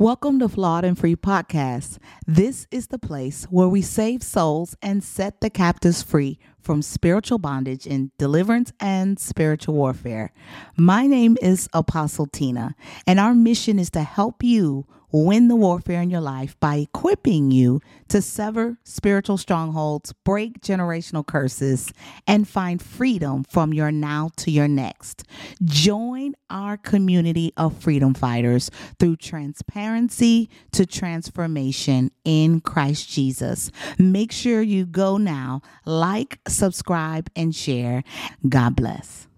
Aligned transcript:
Welcome 0.00 0.38
to 0.38 0.48
Flawed 0.48 0.86
and 0.86 0.98
Free 0.98 1.14
Podcast. 1.14 1.98
This 2.26 2.66
is 2.70 2.86
the 2.86 2.98
place 2.98 3.44
where 3.50 3.68
we 3.68 3.82
save 3.82 4.22
souls 4.22 4.74
and 4.80 5.04
set 5.04 5.42
the 5.42 5.50
captives 5.50 6.02
free 6.02 6.38
from 6.58 6.80
spiritual 6.80 7.36
bondage 7.36 7.86
in 7.86 8.10
deliverance 8.16 8.72
and 8.80 9.20
spiritual 9.20 9.74
warfare. 9.74 10.32
My 10.74 11.06
name 11.06 11.36
is 11.42 11.68
Apostle 11.74 12.24
Tina, 12.24 12.74
and 13.06 13.20
our 13.20 13.34
mission 13.34 13.78
is 13.78 13.90
to 13.90 14.00
help 14.00 14.42
you 14.42 14.86
win 15.12 15.48
the 15.48 15.56
warfare 15.56 16.02
in 16.02 16.10
your 16.10 16.20
life 16.20 16.58
by 16.60 16.76
equipping 16.76 17.50
you 17.50 17.80
to 18.08 18.20
sever 18.20 18.78
spiritual 18.84 19.38
strongholds, 19.38 20.12
break 20.24 20.60
generational 20.60 21.26
curses, 21.26 21.92
and 22.26 22.48
find 22.48 22.82
freedom 22.82 23.44
from 23.44 23.72
your 23.72 23.90
now 23.90 24.30
to 24.36 24.50
your 24.50 24.68
next. 24.68 25.24
Join 25.64 26.34
our 26.50 26.76
community 26.76 27.52
of 27.56 27.76
freedom 27.76 28.14
fighters 28.14 28.70
through 28.98 29.16
transparency 29.16 30.50
to 30.72 30.86
transformation 30.86 32.10
in 32.24 32.60
Christ 32.60 33.08
Jesus. 33.08 33.70
Make 33.98 34.32
sure 34.32 34.62
you 34.62 34.86
go 34.86 35.16
now, 35.16 35.62
like, 35.84 36.40
subscribe, 36.48 37.30
and 37.36 37.54
share. 37.54 38.02
God 38.48 38.76
bless. 38.76 39.29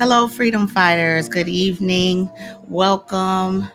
Hello, 0.00 0.26
freedom 0.26 0.66
fighters. 0.66 1.28
Good 1.28 1.46
evening. 1.46 2.30
Welcome. 2.68 3.68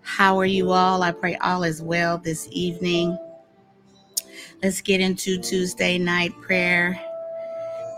How 0.00 0.36
are 0.40 0.44
you 0.44 0.72
all? 0.72 1.04
I 1.04 1.12
pray 1.12 1.36
all 1.36 1.62
is 1.62 1.80
well 1.80 2.18
this 2.18 2.48
evening. 2.50 3.16
Let's 4.60 4.80
get 4.80 5.00
into 5.00 5.38
Tuesday 5.38 5.96
night 5.96 6.32
prayer 6.40 7.00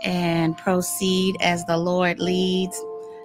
and 0.03 0.55
proceed 0.59 1.37
as 1.41 1.65
the 1.65 1.75
Lord 1.75 2.19
leads. 2.19 2.79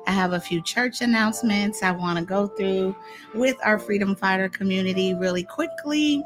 I 0.07 0.13
have 0.13 0.33
a 0.33 0.41
few 0.41 0.63
church 0.63 1.03
announcements 1.03 1.83
I 1.83 1.91
want 1.91 2.19
to 2.19 2.25
go 2.25 2.47
through 2.47 2.97
with 3.35 3.59
our 3.63 3.79
freedom 3.79 4.17
fighter 4.17 4.49
community 4.49 5.13
really 5.13 5.45
quickly. 5.45 6.25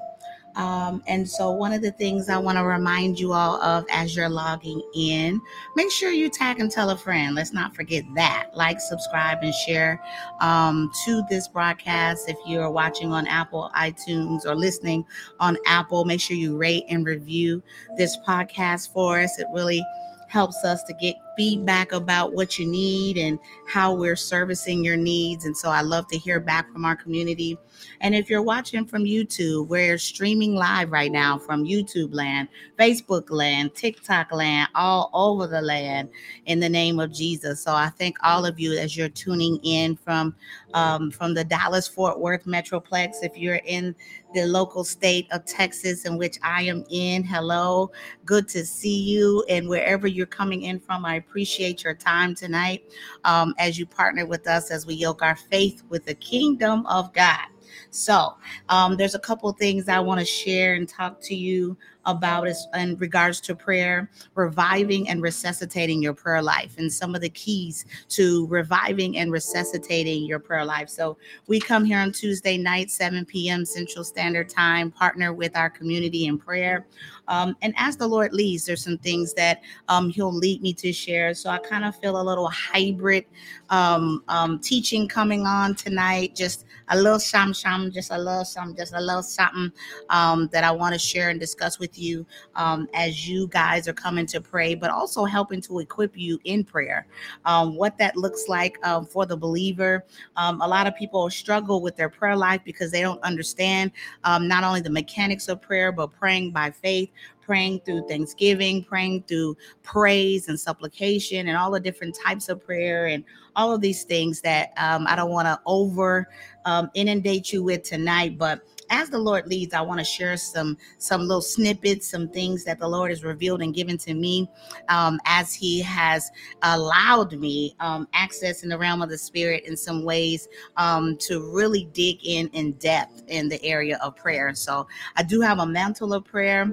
Um, 0.60 1.02
and 1.06 1.26
so, 1.26 1.50
one 1.50 1.72
of 1.72 1.80
the 1.80 1.92
things 1.92 2.28
I 2.28 2.36
want 2.36 2.58
to 2.58 2.64
remind 2.64 3.18
you 3.18 3.32
all 3.32 3.60
of 3.62 3.86
as 3.90 4.14
you're 4.14 4.28
logging 4.28 4.82
in, 4.94 5.40
make 5.74 5.90
sure 5.90 6.10
you 6.10 6.28
tag 6.28 6.60
and 6.60 6.70
tell 6.70 6.90
a 6.90 6.98
friend. 6.98 7.34
Let's 7.34 7.54
not 7.54 7.74
forget 7.74 8.04
that. 8.14 8.50
Like, 8.52 8.78
subscribe, 8.78 9.38
and 9.40 9.54
share 9.54 10.02
um, 10.40 10.90
to 11.06 11.22
this 11.30 11.48
broadcast. 11.48 12.28
If 12.28 12.36
you're 12.46 12.70
watching 12.70 13.10
on 13.10 13.26
Apple, 13.26 13.70
iTunes, 13.74 14.44
or 14.44 14.54
listening 14.54 15.06
on 15.38 15.56
Apple, 15.64 16.04
make 16.04 16.20
sure 16.20 16.36
you 16.36 16.58
rate 16.58 16.84
and 16.90 17.06
review 17.06 17.62
this 17.96 18.18
podcast 18.28 18.92
for 18.92 19.18
us. 19.18 19.38
It 19.38 19.46
really 19.54 19.82
helps 20.28 20.62
us 20.62 20.84
to 20.84 20.92
get 20.94 21.16
feedback 21.36 21.90
about 21.92 22.34
what 22.34 22.58
you 22.58 22.66
need 22.66 23.16
and 23.16 23.38
how 23.66 23.94
we're 23.94 24.14
servicing 24.14 24.84
your 24.84 24.96
needs. 24.96 25.46
And 25.46 25.56
so 25.56 25.70
I 25.70 25.80
love 25.80 26.06
to 26.08 26.18
hear 26.18 26.38
back 26.38 26.70
from 26.70 26.84
our 26.84 26.94
community. 26.94 27.58
And 28.00 28.14
if 28.14 28.30
you're 28.30 28.42
watching 28.42 28.86
from 28.86 29.04
YouTube, 29.04 29.68
we're 29.68 29.98
streaming 29.98 30.54
live 30.54 30.90
right 30.90 31.12
now 31.12 31.38
from 31.38 31.64
YouTube 31.64 32.14
land, 32.14 32.48
Facebook 32.78 33.30
land, 33.30 33.74
TikTok 33.74 34.32
land, 34.32 34.68
all 34.74 35.10
over 35.12 35.46
the 35.46 35.60
land 35.60 36.08
in 36.46 36.60
the 36.60 36.68
name 36.68 36.98
of 36.98 37.12
Jesus. 37.12 37.62
So 37.62 37.72
I 37.72 37.90
thank 37.90 38.16
all 38.22 38.46
of 38.46 38.58
you 38.58 38.72
as 38.78 38.96
you're 38.96 39.10
tuning 39.10 39.58
in 39.62 39.96
from 39.96 40.34
um, 40.72 41.10
from 41.10 41.34
the 41.34 41.44
Dallas 41.44 41.86
Fort 41.86 42.18
Worth 42.20 42.44
Metroplex. 42.44 43.16
If 43.22 43.36
you're 43.36 43.60
in 43.66 43.94
the 44.32 44.46
local 44.46 44.84
state 44.84 45.26
of 45.32 45.44
Texas, 45.44 46.04
in 46.04 46.16
which 46.16 46.38
I 46.42 46.62
am 46.62 46.84
in, 46.88 47.24
hello, 47.24 47.90
good 48.24 48.48
to 48.48 48.64
see 48.64 49.02
you. 49.02 49.44
And 49.48 49.68
wherever 49.68 50.06
you're 50.06 50.26
coming 50.26 50.62
in 50.62 50.78
from, 50.78 51.04
I 51.04 51.16
appreciate 51.16 51.84
your 51.84 51.94
time 51.94 52.34
tonight 52.34 52.84
um, 53.24 53.54
as 53.58 53.78
you 53.78 53.86
partner 53.86 54.24
with 54.24 54.46
us 54.46 54.70
as 54.70 54.86
we 54.86 54.94
yoke 54.94 55.22
our 55.22 55.36
faith 55.36 55.82
with 55.88 56.06
the 56.06 56.14
kingdom 56.14 56.86
of 56.86 57.12
God. 57.12 57.49
So, 57.90 58.36
um, 58.68 58.96
there's 58.96 59.14
a 59.14 59.18
couple 59.18 59.52
things 59.52 59.88
I 59.88 59.98
want 59.98 60.20
to 60.20 60.26
share 60.26 60.74
and 60.74 60.88
talk 60.88 61.20
to 61.22 61.34
you 61.34 61.76
about 62.06 62.48
in 62.74 62.96
regards 62.96 63.40
to 63.42 63.54
prayer, 63.54 64.10
reviving 64.34 65.08
and 65.08 65.22
resuscitating 65.22 66.02
your 66.02 66.14
prayer 66.14 66.42
life, 66.42 66.76
and 66.78 66.92
some 66.92 67.14
of 67.14 67.20
the 67.20 67.28
keys 67.30 67.84
to 68.08 68.46
reviving 68.48 69.18
and 69.18 69.30
resuscitating 69.30 70.24
your 70.24 70.38
prayer 70.38 70.64
life. 70.64 70.88
So 70.88 71.16
we 71.46 71.60
come 71.60 71.84
here 71.84 71.98
on 71.98 72.12
Tuesday 72.12 72.56
night, 72.56 72.90
7 72.90 73.24
p.m. 73.24 73.64
Central 73.64 74.04
Standard 74.04 74.48
Time, 74.48 74.90
partner 74.90 75.32
with 75.32 75.56
our 75.56 75.70
community 75.70 76.26
in 76.26 76.38
prayer. 76.38 76.86
Um, 77.28 77.56
and 77.62 77.72
as 77.76 77.96
the 77.96 78.08
Lord 78.08 78.32
leads, 78.32 78.66
there's 78.66 78.82
some 78.82 78.98
things 78.98 79.34
that 79.34 79.62
um, 79.88 80.10
He'll 80.10 80.32
lead 80.32 80.62
me 80.62 80.72
to 80.74 80.92
share. 80.92 81.32
So 81.34 81.48
I 81.50 81.58
kind 81.58 81.84
of 81.84 81.94
feel 81.96 82.20
a 82.20 82.22
little 82.22 82.48
hybrid 82.48 83.24
um, 83.68 84.24
um, 84.28 84.58
teaching 84.58 85.06
coming 85.06 85.46
on 85.46 85.74
tonight. 85.76 86.34
Just 86.34 86.64
a 86.88 86.96
little 86.96 87.20
sham 87.20 87.52
sham, 87.52 87.79
just 87.88 88.10
a 88.10 88.18
little 88.18 88.44
some, 88.44 88.74
just 88.74 88.92
a 88.94 89.00
little 89.00 89.22
something 89.22 89.72
um, 90.08 90.48
that 90.52 90.64
I 90.64 90.72
want 90.72 90.92
to 90.92 90.98
share 90.98 91.30
and 91.30 91.38
discuss 91.38 91.78
with 91.78 91.96
you 91.96 92.26
um, 92.56 92.88
as 92.92 93.28
you 93.28 93.46
guys 93.46 93.86
are 93.86 93.92
coming 93.92 94.26
to 94.26 94.40
pray, 94.40 94.74
but 94.74 94.90
also 94.90 95.24
helping 95.24 95.60
to 95.62 95.78
equip 95.78 96.18
you 96.18 96.40
in 96.44 96.64
prayer. 96.64 97.06
Um, 97.44 97.76
what 97.76 97.96
that 97.98 98.16
looks 98.16 98.48
like 98.48 98.84
um, 98.84 99.06
for 99.06 99.24
the 99.24 99.36
believer. 99.36 100.04
Um, 100.36 100.60
a 100.60 100.66
lot 100.66 100.86
of 100.86 100.96
people 100.96 101.30
struggle 101.30 101.80
with 101.80 101.96
their 101.96 102.08
prayer 102.08 102.36
life 102.36 102.60
because 102.64 102.90
they 102.90 103.02
don't 103.02 103.22
understand 103.22 103.92
um, 104.24 104.48
not 104.48 104.64
only 104.64 104.80
the 104.80 104.90
mechanics 104.90 105.48
of 105.48 105.62
prayer, 105.62 105.92
but 105.92 106.08
praying 106.08 106.50
by 106.50 106.70
faith, 106.70 107.10
praying 107.50 107.80
through 107.80 108.06
thanksgiving, 108.06 108.80
praying 108.84 109.24
through 109.24 109.56
praise 109.82 110.46
and 110.46 110.60
supplication, 110.60 111.48
and 111.48 111.56
all 111.56 111.68
the 111.68 111.80
different 111.80 112.16
types 112.24 112.48
of 112.48 112.64
prayer 112.64 113.06
and 113.06 113.24
all 113.56 113.74
of 113.74 113.80
these 113.80 114.04
things 114.04 114.40
that 114.40 114.72
um, 114.76 115.04
I 115.08 115.16
don't 115.16 115.32
want 115.32 115.46
to 115.46 115.60
over 115.66 116.28
um, 116.64 116.92
inundate 116.94 117.52
you 117.52 117.64
with 117.64 117.82
tonight. 117.82 118.38
But 118.38 118.60
as 118.88 119.10
the 119.10 119.18
Lord 119.18 119.48
leads, 119.48 119.74
I 119.74 119.80
want 119.80 119.98
to 119.98 120.04
share 120.04 120.36
some 120.36 120.78
some 120.98 121.22
little 121.22 121.42
snippets, 121.42 122.08
some 122.08 122.28
things 122.28 122.62
that 122.66 122.78
the 122.78 122.86
Lord 122.86 123.10
has 123.10 123.24
revealed 123.24 123.62
and 123.62 123.74
given 123.74 123.98
to 123.98 124.14
me 124.14 124.48
um, 124.88 125.18
as 125.26 125.52
He 125.52 125.82
has 125.82 126.30
allowed 126.62 127.32
me 127.32 127.74
um, 127.80 128.06
access 128.14 128.62
in 128.62 128.68
the 128.68 128.78
realm 128.78 129.02
of 129.02 129.08
the 129.08 129.18
Spirit 129.18 129.64
in 129.64 129.76
some 129.76 130.04
ways 130.04 130.46
um, 130.76 131.16
to 131.16 131.52
really 131.52 131.88
dig 131.92 132.20
in 132.22 132.46
in 132.52 132.74
depth 132.74 133.24
in 133.26 133.48
the 133.48 133.60
area 133.64 133.98
of 134.00 134.14
prayer. 134.14 134.54
So 134.54 134.86
I 135.16 135.24
do 135.24 135.40
have 135.40 135.58
a 135.58 135.66
mantle 135.66 136.14
of 136.14 136.24
prayer 136.24 136.72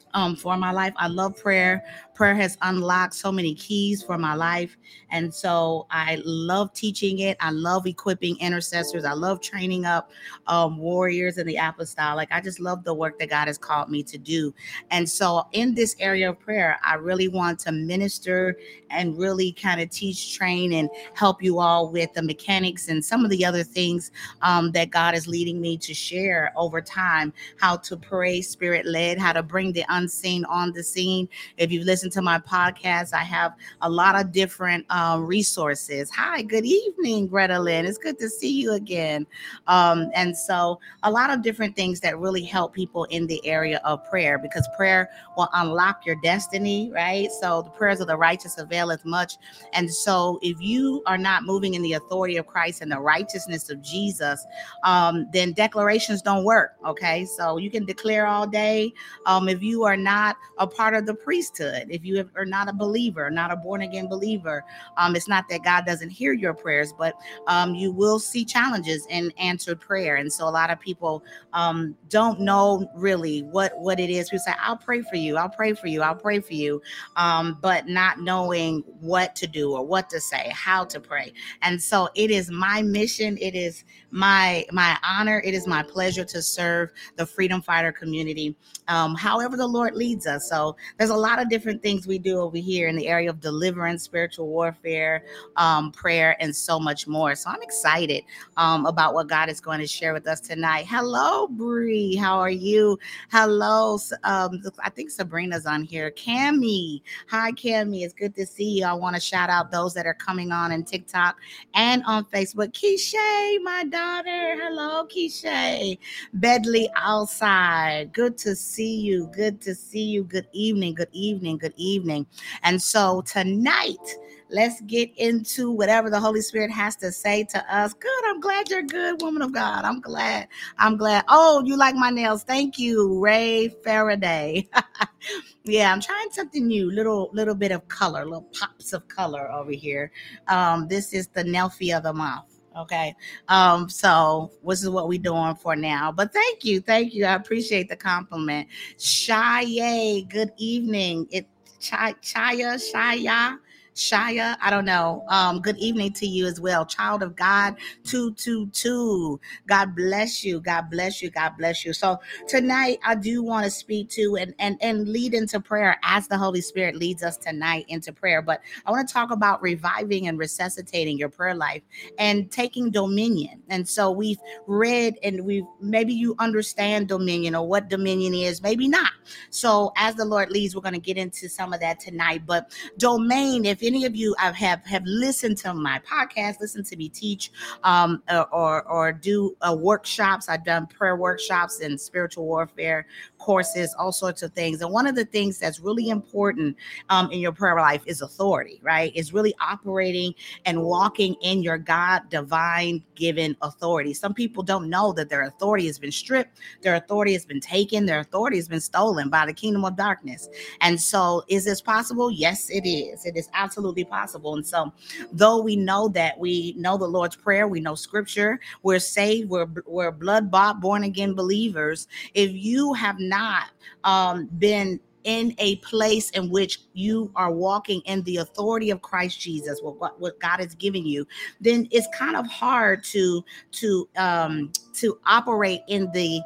um, 0.13 0.35
for 0.35 0.57
my 0.57 0.71
life. 0.71 0.93
I 0.97 1.07
love 1.07 1.35
prayer. 1.37 1.83
Prayer 2.13 2.35
has 2.35 2.57
unlocked 2.61 3.13
so 3.13 3.31
many 3.31 3.55
keys 3.55 4.03
for 4.03 4.17
my 4.17 4.35
life. 4.35 4.77
And 5.09 5.33
so 5.33 5.87
I 5.89 6.21
love 6.23 6.73
teaching 6.73 7.19
it. 7.19 7.37
I 7.39 7.51
love 7.51 7.87
equipping 7.87 8.37
intercessors. 8.37 9.05
I 9.05 9.13
love 9.13 9.41
training 9.41 9.85
up 9.85 10.11
um, 10.47 10.77
warriors 10.77 11.37
in 11.37 11.47
the 11.47 11.55
apostolic. 11.55 12.29
I 12.31 12.41
just 12.41 12.59
love 12.59 12.83
the 12.83 12.93
work 12.93 13.17
that 13.19 13.29
God 13.29 13.47
has 13.47 13.57
called 13.57 13.89
me 13.89 14.03
to 14.03 14.17
do. 14.17 14.53
And 14.91 15.09
so 15.09 15.47
in 15.53 15.73
this 15.73 15.95
area 15.99 16.29
of 16.29 16.39
prayer, 16.39 16.79
I 16.83 16.95
really 16.95 17.27
want 17.27 17.59
to 17.61 17.71
minister 17.71 18.57
and 18.89 19.17
really 19.17 19.51
kind 19.53 19.81
of 19.81 19.89
teach, 19.89 20.35
train, 20.37 20.73
and 20.73 20.89
help 21.13 21.41
you 21.41 21.59
all 21.59 21.89
with 21.89 22.13
the 22.13 22.21
mechanics 22.21 22.89
and 22.89 23.03
some 23.03 23.23
of 23.23 23.31
the 23.31 23.45
other 23.45 23.63
things 23.63 24.11
um, 24.41 24.71
that 24.71 24.91
God 24.91 25.15
is 25.15 25.27
leading 25.27 25.61
me 25.61 25.77
to 25.77 25.93
share 25.93 26.51
over 26.55 26.81
time 26.81 27.33
how 27.57 27.77
to 27.77 27.97
pray 27.97 28.41
spirit 28.41 28.85
led, 28.85 29.17
how 29.17 29.33
to 29.33 29.43
bring 29.43 29.71
the 29.71 29.85
unseen 30.01 30.45
on 30.45 30.71
the 30.71 30.83
scene. 30.83 31.29
If 31.57 31.71
you've 31.71 31.85
listened 31.85 32.11
to 32.13 32.21
my 32.21 32.39
podcast, 32.39 33.13
I 33.13 33.23
have 33.23 33.53
a 33.81 33.89
lot 33.89 34.19
of 34.19 34.31
different 34.31 34.85
um, 34.89 35.25
resources. 35.25 36.09
Hi, 36.11 36.41
good 36.41 36.65
evening, 36.65 37.27
Greta 37.27 37.59
Lynn. 37.59 37.85
It's 37.85 37.97
good 37.97 38.17
to 38.19 38.29
see 38.29 38.51
you 38.61 38.73
again. 38.73 39.27
Um, 39.67 40.09
and 40.15 40.35
so, 40.35 40.79
a 41.03 41.11
lot 41.11 41.29
of 41.29 41.43
different 41.43 41.75
things 41.75 41.99
that 41.99 42.17
really 42.17 42.43
help 42.43 42.73
people 42.73 43.03
in 43.05 43.27
the 43.27 43.45
area 43.45 43.79
of 43.85 44.03
prayer 44.09 44.39
because 44.39 44.67
prayer 44.75 45.09
will 45.37 45.49
unlock 45.53 46.05
your 46.05 46.15
destiny, 46.23 46.91
right? 46.93 47.31
So, 47.31 47.61
the 47.61 47.69
prayers 47.69 48.01
of 48.01 48.07
the 48.07 48.17
righteous 48.17 48.57
avail 48.57 48.91
as 48.91 49.05
much. 49.05 49.33
And 49.73 49.91
so, 49.93 50.39
if 50.41 50.59
you 50.59 51.03
are 51.05 51.17
not 51.17 51.43
moving 51.43 51.75
in 51.75 51.81
the 51.83 51.93
authority 51.93 52.37
of 52.37 52.47
Christ 52.47 52.81
and 52.81 52.91
the 52.91 52.99
righteousness 52.99 53.69
of 53.69 53.81
Jesus, 53.81 54.45
um, 54.83 55.27
then 55.31 55.53
declarations 55.53 56.21
don't 56.21 56.43
work. 56.43 56.73
Okay. 56.85 57.25
So, 57.25 57.57
you 57.57 57.69
can 57.69 57.85
declare 57.85 58.25
all 58.25 58.47
day. 58.47 58.91
Um, 59.27 59.47
if 59.47 59.61
you 59.61 59.83
are 59.83 59.90
are 59.91 59.97
not 59.97 60.37
a 60.57 60.65
part 60.65 60.93
of 60.95 61.05
the 61.05 61.13
priesthood, 61.13 61.87
if 61.89 62.05
you 62.05 62.27
are 62.35 62.45
not 62.45 62.69
a 62.69 62.73
believer, 62.73 63.29
not 63.29 63.51
a 63.51 63.55
born 63.55 63.81
again 63.81 64.07
believer, 64.07 64.63
um, 64.97 65.15
it's 65.15 65.27
not 65.27 65.49
that 65.49 65.63
God 65.63 65.85
doesn't 65.85 66.09
hear 66.09 66.33
your 66.33 66.53
prayers, 66.53 66.93
but 66.97 67.13
um, 67.47 67.75
you 67.75 67.91
will 67.91 68.19
see 68.19 68.45
challenges 68.45 69.05
in 69.09 69.31
answered 69.37 69.79
prayer. 69.79 70.15
And 70.15 70.31
so 70.31 70.47
a 70.47 70.49
lot 70.49 70.69
of 70.69 70.79
people 70.79 71.23
um, 71.53 71.95
don't 72.09 72.39
know 72.39 72.89
really 72.95 73.41
what 73.43 73.77
what 73.77 73.99
it 73.99 74.09
is. 74.09 74.31
We 74.31 74.37
say, 74.37 74.53
"I'll 74.59 74.77
pray 74.77 75.01
for 75.01 75.17
you. 75.17 75.35
I'll 75.35 75.49
pray 75.49 75.73
for 75.73 75.87
you. 75.87 76.01
I'll 76.01 76.15
pray 76.15 76.39
for 76.39 76.53
you," 76.53 76.81
um, 77.17 77.57
but 77.61 77.87
not 77.87 78.19
knowing 78.19 78.83
what 78.99 79.35
to 79.35 79.47
do 79.47 79.73
or 79.73 79.85
what 79.85 80.09
to 80.11 80.21
say, 80.21 80.51
how 80.53 80.85
to 80.85 80.99
pray. 80.99 81.33
And 81.61 81.81
so 81.81 82.09
it 82.15 82.31
is 82.31 82.49
my 82.49 82.81
mission. 82.81 83.37
It 83.39 83.55
is 83.55 83.83
my 84.11 84.65
my 84.71 84.97
honor. 85.03 85.41
It 85.43 85.53
is 85.53 85.67
my 85.67 85.83
pleasure 85.83 86.25
to 86.25 86.41
serve 86.41 86.91
the 87.15 87.25
freedom 87.25 87.61
fighter 87.61 87.91
community. 87.91 88.55
Um, 88.87 89.15
however, 89.15 89.55
the 89.55 89.67
Lord 89.67 89.95
leads 89.95 90.27
us. 90.27 90.49
So 90.49 90.75
there's 90.97 91.09
a 91.09 91.15
lot 91.15 91.41
of 91.41 91.49
different 91.49 91.81
things 91.81 92.05
we 92.07 92.19
do 92.19 92.39
over 92.39 92.57
here 92.57 92.89
in 92.89 92.95
the 92.95 93.07
area 93.07 93.29
of 93.29 93.39
deliverance, 93.39 94.03
spiritual 94.03 94.47
warfare, 94.47 95.23
um, 95.55 95.91
prayer, 95.91 96.35
and 96.41 96.53
so 96.53 96.79
much 96.79 97.07
more. 97.07 97.35
So 97.35 97.49
I'm 97.49 97.61
excited 97.61 98.23
um, 98.57 98.85
about 98.85 99.13
what 99.13 99.27
God 99.27 99.49
is 99.49 99.61
going 99.61 99.79
to 99.79 99.87
share 99.87 100.13
with 100.13 100.27
us 100.27 100.41
tonight. 100.41 100.85
Hello, 100.89 101.47
Bree. 101.47 102.15
How 102.15 102.37
are 102.37 102.49
you? 102.49 102.99
Hello. 103.31 103.97
Um, 104.23 104.61
I 104.83 104.89
think 104.89 105.09
Sabrina's 105.09 105.65
on 105.65 105.83
here. 105.83 106.11
Cami. 106.11 107.01
Hi, 107.29 107.51
Cami. 107.53 108.03
It's 108.03 108.13
good 108.13 108.35
to 108.35 108.45
see 108.45 108.79
you. 108.79 108.85
I 108.85 108.93
want 108.93 109.15
to 109.15 109.21
shout 109.21 109.49
out 109.49 109.71
those 109.71 109.93
that 109.93 110.05
are 110.05 110.13
coming 110.13 110.51
on 110.51 110.71
in 110.71 110.83
TikTok 110.83 111.37
and 111.73 112.03
on 112.05 112.25
Facebook. 112.25 112.73
Keisha, 112.73 113.63
my 113.63 113.85
daughter. 113.85 114.00
Hello, 114.01 115.05
Keisha. 115.05 115.97
Bedley 116.33 116.89
outside. 116.95 118.11
Good 118.13 118.35
to 118.39 118.55
see 118.55 118.95
you. 118.99 119.27
Good 119.27 119.61
to 119.61 119.75
see 119.75 120.03
you. 120.03 120.23
Good 120.23 120.47
evening. 120.53 120.95
Good 120.95 121.09
evening. 121.11 121.57
Good 121.57 121.75
evening. 121.77 122.25
And 122.63 122.81
so 122.81 123.21
tonight, 123.21 124.15
let's 124.49 124.81
get 124.81 125.11
into 125.17 125.69
whatever 125.69 126.09
the 126.09 126.19
Holy 126.19 126.41
Spirit 126.41 126.71
has 126.71 126.95
to 126.97 127.11
say 127.11 127.43
to 127.51 127.75
us. 127.75 127.93
Good. 127.93 128.25
I'm 128.25 128.39
glad 128.39 128.69
you're 128.69 128.81
good, 128.81 129.21
woman 129.21 129.43
of 129.43 129.51
God. 129.51 129.85
I'm 129.85 130.01
glad. 130.01 130.47
I'm 130.79 130.97
glad. 130.97 131.23
Oh, 131.27 131.61
you 131.63 131.77
like 131.77 131.93
my 131.93 132.09
nails. 132.09 132.43
Thank 132.43 132.79
you, 132.79 133.19
Ray 133.19 133.69
Faraday. 133.83 134.67
yeah, 135.63 135.93
I'm 135.93 136.01
trying 136.01 136.31
something 136.31 136.65
new. 136.65 136.91
Little 136.91 137.29
little 137.33 137.55
bit 137.55 137.71
of 137.71 137.87
color, 137.87 138.25
little 138.25 138.49
pops 138.59 138.93
of 138.93 139.07
color 139.07 139.51
over 139.51 139.71
here. 139.71 140.11
Um, 140.47 140.87
this 140.87 141.13
is 141.13 141.27
the 141.27 141.43
Nelfie 141.43 141.95
of 141.95 142.01
the 142.03 142.13
month. 142.13 142.50
Okay. 142.77 143.13
Um, 143.49 143.89
so 143.89 144.51
this 144.65 144.81
is 144.81 144.89
what 144.89 145.07
we're 145.07 145.19
doing 145.19 145.55
for 145.55 145.75
now. 145.75 146.11
But 146.11 146.31
thank 146.31 146.63
you, 146.63 146.79
thank 146.79 147.13
you. 147.13 147.25
I 147.25 147.35
appreciate 147.35 147.89
the 147.89 147.95
compliment. 147.95 148.67
Shaye, 148.97 150.27
good 150.29 150.51
evening. 150.57 151.27
It 151.31 151.47
Chaya, 151.81 152.77
Shaya. 152.93 153.57
Shia, 153.95 154.55
I 154.61 154.69
don't 154.69 154.85
know. 154.85 155.25
Um, 155.27 155.59
good 155.59 155.77
evening 155.77 156.13
to 156.13 156.25
you 156.25 156.45
as 156.45 156.61
well. 156.61 156.85
Child 156.85 157.23
of 157.23 157.35
God 157.35 157.75
222. 158.05 159.39
God 159.67 159.95
bless 159.95 160.43
you. 160.43 160.61
God 160.61 160.89
bless 160.89 161.21
you. 161.21 161.29
God 161.29 161.53
bless 161.57 161.83
you. 161.83 161.91
So 161.91 162.19
tonight 162.47 162.99
I 163.05 163.15
do 163.15 163.43
want 163.43 163.65
to 163.65 163.71
speak 163.71 164.09
to 164.11 164.37
and 164.37 164.55
and 164.59 164.77
and 164.81 165.09
lead 165.09 165.33
into 165.33 165.59
prayer 165.59 165.99
as 166.03 166.27
the 166.27 166.37
Holy 166.37 166.61
Spirit 166.61 166.95
leads 166.95 167.21
us 167.21 167.37
tonight 167.37 167.85
into 167.89 168.13
prayer. 168.13 168.41
But 168.41 168.61
I 168.85 168.91
want 168.91 169.07
to 169.07 169.13
talk 169.13 169.31
about 169.31 169.61
reviving 169.61 170.27
and 170.27 170.39
resuscitating 170.39 171.17
your 171.17 171.29
prayer 171.29 171.55
life 171.55 171.81
and 172.17 172.49
taking 172.49 172.91
dominion. 172.91 173.61
And 173.69 173.87
so 173.87 174.11
we've 174.11 174.39
read 174.67 175.17
and 175.21 175.45
we've 175.45 175.65
maybe 175.81 176.13
you 176.13 176.35
understand 176.39 177.09
dominion 177.09 177.55
or 177.55 177.67
what 177.67 177.89
dominion 177.89 178.33
is, 178.33 178.61
maybe 178.61 178.87
not. 178.87 179.11
So 179.49 179.91
as 179.97 180.15
the 180.15 180.25
Lord 180.25 180.49
leads, 180.49 180.75
we're 180.75 180.81
going 180.81 180.93
to 180.93 180.99
get 180.99 181.17
into 181.17 181.49
some 181.49 181.73
of 181.73 181.81
that 181.81 181.99
tonight. 181.99 182.43
But 182.45 182.71
domain, 182.97 183.65
if 183.65 183.80
any 183.83 184.05
of 184.05 184.15
you 184.15 184.35
have 184.37 184.55
have, 184.55 184.85
have 184.85 185.03
listened 185.05 185.57
to 185.59 185.73
my 185.73 185.99
podcast, 185.99 186.59
listen 186.59 186.83
to 186.83 186.95
me 186.95 187.09
teach, 187.09 187.51
um, 187.83 188.21
or 188.51 188.83
or 188.83 189.11
do 189.11 189.55
uh, 189.61 189.75
workshops. 189.77 190.49
I've 190.49 190.65
done 190.65 190.87
prayer 190.87 191.15
workshops 191.15 191.81
and 191.81 191.99
spiritual 191.99 192.45
warfare 192.45 193.05
courses, 193.41 193.93
all 193.97 194.11
sorts 194.11 194.43
of 194.43 194.53
things. 194.53 194.81
And 194.81 194.91
one 194.91 195.07
of 195.07 195.15
the 195.15 195.25
things 195.25 195.57
that's 195.57 195.79
really 195.79 196.09
important 196.09 196.77
um, 197.09 197.31
in 197.31 197.39
your 197.39 197.51
prayer 197.51 197.75
life 197.75 198.03
is 198.05 198.21
authority, 198.21 198.79
right? 198.83 199.13
Is 199.15 199.33
really 199.33 199.53
operating 199.59 200.33
and 200.65 200.83
walking 200.83 201.35
in 201.41 201.63
your 201.63 201.77
God 201.77 202.29
divine 202.29 203.03
given 203.15 203.57
authority. 203.61 204.13
Some 204.13 204.33
people 204.33 204.63
don't 204.63 204.89
know 204.89 205.11
that 205.13 205.29
their 205.29 205.43
authority 205.43 205.87
has 205.87 205.99
been 205.99 206.11
stripped, 206.11 206.59
their 206.81 206.95
authority 206.95 207.33
has 207.33 207.45
been 207.45 207.59
taken, 207.59 208.05
their 208.05 208.19
authority 208.19 208.57
has 208.57 208.67
been 208.67 208.81
stolen 208.81 209.29
by 209.29 209.45
the 209.45 209.53
kingdom 209.53 209.83
of 209.85 209.95
darkness. 209.95 210.47
And 210.81 210.99
so, 211.01 211.43
is 211.47 211.65
this 211.65 211.81
possible? 211.81 212.31
Yes, 212.31 212.69
it 212.69 212.87
is. 212.87 213.25
It 213.25 213.35
is 213.35 213.49
absolutely 213.71 214.03
possible. 214.03 214.55
And 214.55 214.67
so, 214.67 214.91
though 215.31 215.61
we 215.61 215.77
know 215.77 216.09
that 216.09 216.37
we 216.37 216.75
know 216.77 216.97
the 216.97 217.07
Lord's 217.07 217.37
Prayer, 217.37 217.69
we 217.69 217.79
know 217.79 217.95
scripture, 217.95 218.59
we're 218.83 218.99
saved, 218.99 219.49
we're, 219.49 219.67
we're 219.85 220.11
blood 220.11 220.51
bought, 220.51 220.81
born 220.81 221.05
again 221.05 221.33
believers. 221.33 222.09
If 222.33 222.51
you 222.51 222.91
have 222.93 223.17
not 223.17 223.69
um, 224.03 224.49
been 224.59 224.99
in 225.23 225.55
a 225.59 225.77
place 225.77 226.31
in 226.31 226.49
which 226.49 226.79
you 226.93 227.31
are 227.35 227.51
walking 227.51 228.01
in 228.01 228.23
the 228.23 228.37
authority 228.37 228.89
of 228.89 229.01
Christ 229.01 229.39
Jesus, 229.39 229.79
what, 229.81 230.19
what 230.19 230.37
God 230.41 230.59
has 230.59 230.75
given 230.75 231.05
you, 231.05 231.25
then 231.61 231.87
it's 231.91 232.07
kind 232.13 232.35
of 232.35 232.45
hard 232.47 233.05
to 233.05 233.45
to 233.71 234.09
um, 234.17 234.69
to 234.95 235.17
operate 235.25 235.81
in 235.87 236.11
the 236.11 236.41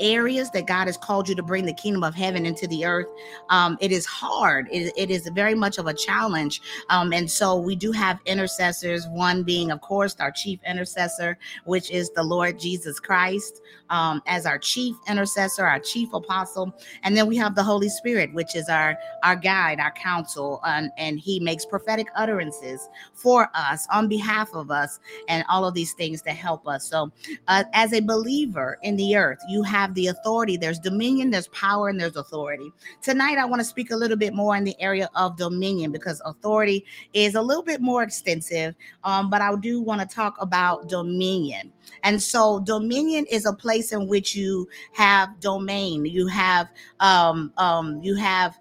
areas 0.00 0.50
that 0.50 0.66
God 0.66 0.86
has 0.86 0.96
called 0.96 1.28
you 1.28 1.34
to 1.34 1.42
bring 1.42 1.66
the 1.66 1.72
kingdom 1.74 2.02
of 2.02 2.14
heaven 2.14 2.46
into 2.46 2.66
the 2.66 2.84
earth, 2.84 3.08
um, 3.50 3.76
it 3.80 3.92
is 3.92 4.06
hard. 4.06 4.68
It, 4.72 4.92
it 4.96 5.10
is 5.10 5.28
very 5.28 5.54
much 5.54 5.78
of 5.78 5.86
a 5.86 5.94
challenge. 5.94 6.60
Um, 6.88 7.12
and 7.12 7.30
so 7.30 7.56
we 7.56 7.76
do 7.76 7.92
have 7.92 8.18
intercessors, 8.26 9.06
one 9.08 9.42
being, 9.42 9.70
of 9.70 9.80
course, 9.80 10.16
our 10.18 10.30
chief 10.30 10.60
intercessor, 10.66 11.38
which 11.64 11.90
is 11.90 12.10
the 12.10 12.22
Lord 12.22 12.58
Jesus 12.58 12.98
Christ, 12.98 13.60
um, 13.90 14.22
as 14.26 14.46
our 14.46 14.58
chief 14.58 14.96
intercessor, 15.08 15.64
our 15.66 15.80
chief 15.80 16.12
apostle. 16.12 16.74
And 17.02 17.16
then 17.16 17.26
we 17.26 17.36
have 17.36 17.54
the 17.54 17.62
Holy 17.62 17.88
Spirit, 17.88 18.32
which 18.32 18.56
is 18.56 18.68
our, 18.68 18.96
our 19.22 19.36
guide, 19.36 19.80
our 19.80 19.92
counsel, 19.92 20.60
and, 20.64 20.90
and 20.96 21.18
he 21.18 21.40
makes 21.40 21.66
prophetic 21.66 22.08
utterances 22.16 22.88
for 23.12 23.48
us 23.54 23.86
on 23.92 24.08
behalf 24.08 24.48
of 24.54 24.70
us 24.70 24.98
and 25.28 25.44
all 25.48 25.64
of 25.64 25.74
these 25.74 25.92
things 25.92 26.22
to 26.22 26.30
help 26.30 26.66
us. 26.66 26.88
So, 26.88 27.12
uh, 27.48 27.64
as 27.72 27.92
a 27.92 28.00
believer 28.00 28.78
in 28.82 28.96
the 28.96 29.16
earth, 29.16 29.40
you 29.48 29.62
have 29.62 29.89
have 29.90 29.94
the 29.94 30.06
authority. 30.06 30.56
There's 30.56 30.78
dominion, 30.78 31.30
there's 31.30 31.48
power, 31.48 31.88
and 31.88 32.00
there's 32.00 32.16
authority. 32.16 32.72
Tonight, 33.02 33.38
I 33.38 33.44
want 33.44 33.60
to 33.60 33.64
speak 33.64 33.90
a 33.90 33.96
little 33.96 34.16
bit 34.16 34.34
more 34.34 34.56
in 34.56 34.64
the 34.64 34.80
area 34.80 35.10
of 35.14 35.36
dominion 35.36 35.90
because 35.90 36.22
authority 36.24 36.84
is 37.12 37.34
a 37.34 37.42
little 37.42 37.62
bit 37.62 37.80
more 37.80 38.02
extensive. 38.02 38.74
Um, 39.04 39.30
but 39.30 39.42
I 39.42 39.54
do 39.56 39.80
want 39.80 40.00
to 40.00 40.14
talk 40.14 40.36
about 40.40 40.88
dominion. 40.88 41.72
And 42.04 42.22
so, 42.22 42.60
dominion 42.60 43.26
is 43.30 43.46
a 43.46 43.52
place 43.52 43.92
in 43.92 44.06
which 44.06 44.36
you 44.36 44.68
have 44.92 45.40
domain. 45.40 46.04
You 46.04 46.28
have 46.28 46.68
um, 47.00 47.52
um, 47.56 48.00
you 48.02 48.14
have 48.14 48.58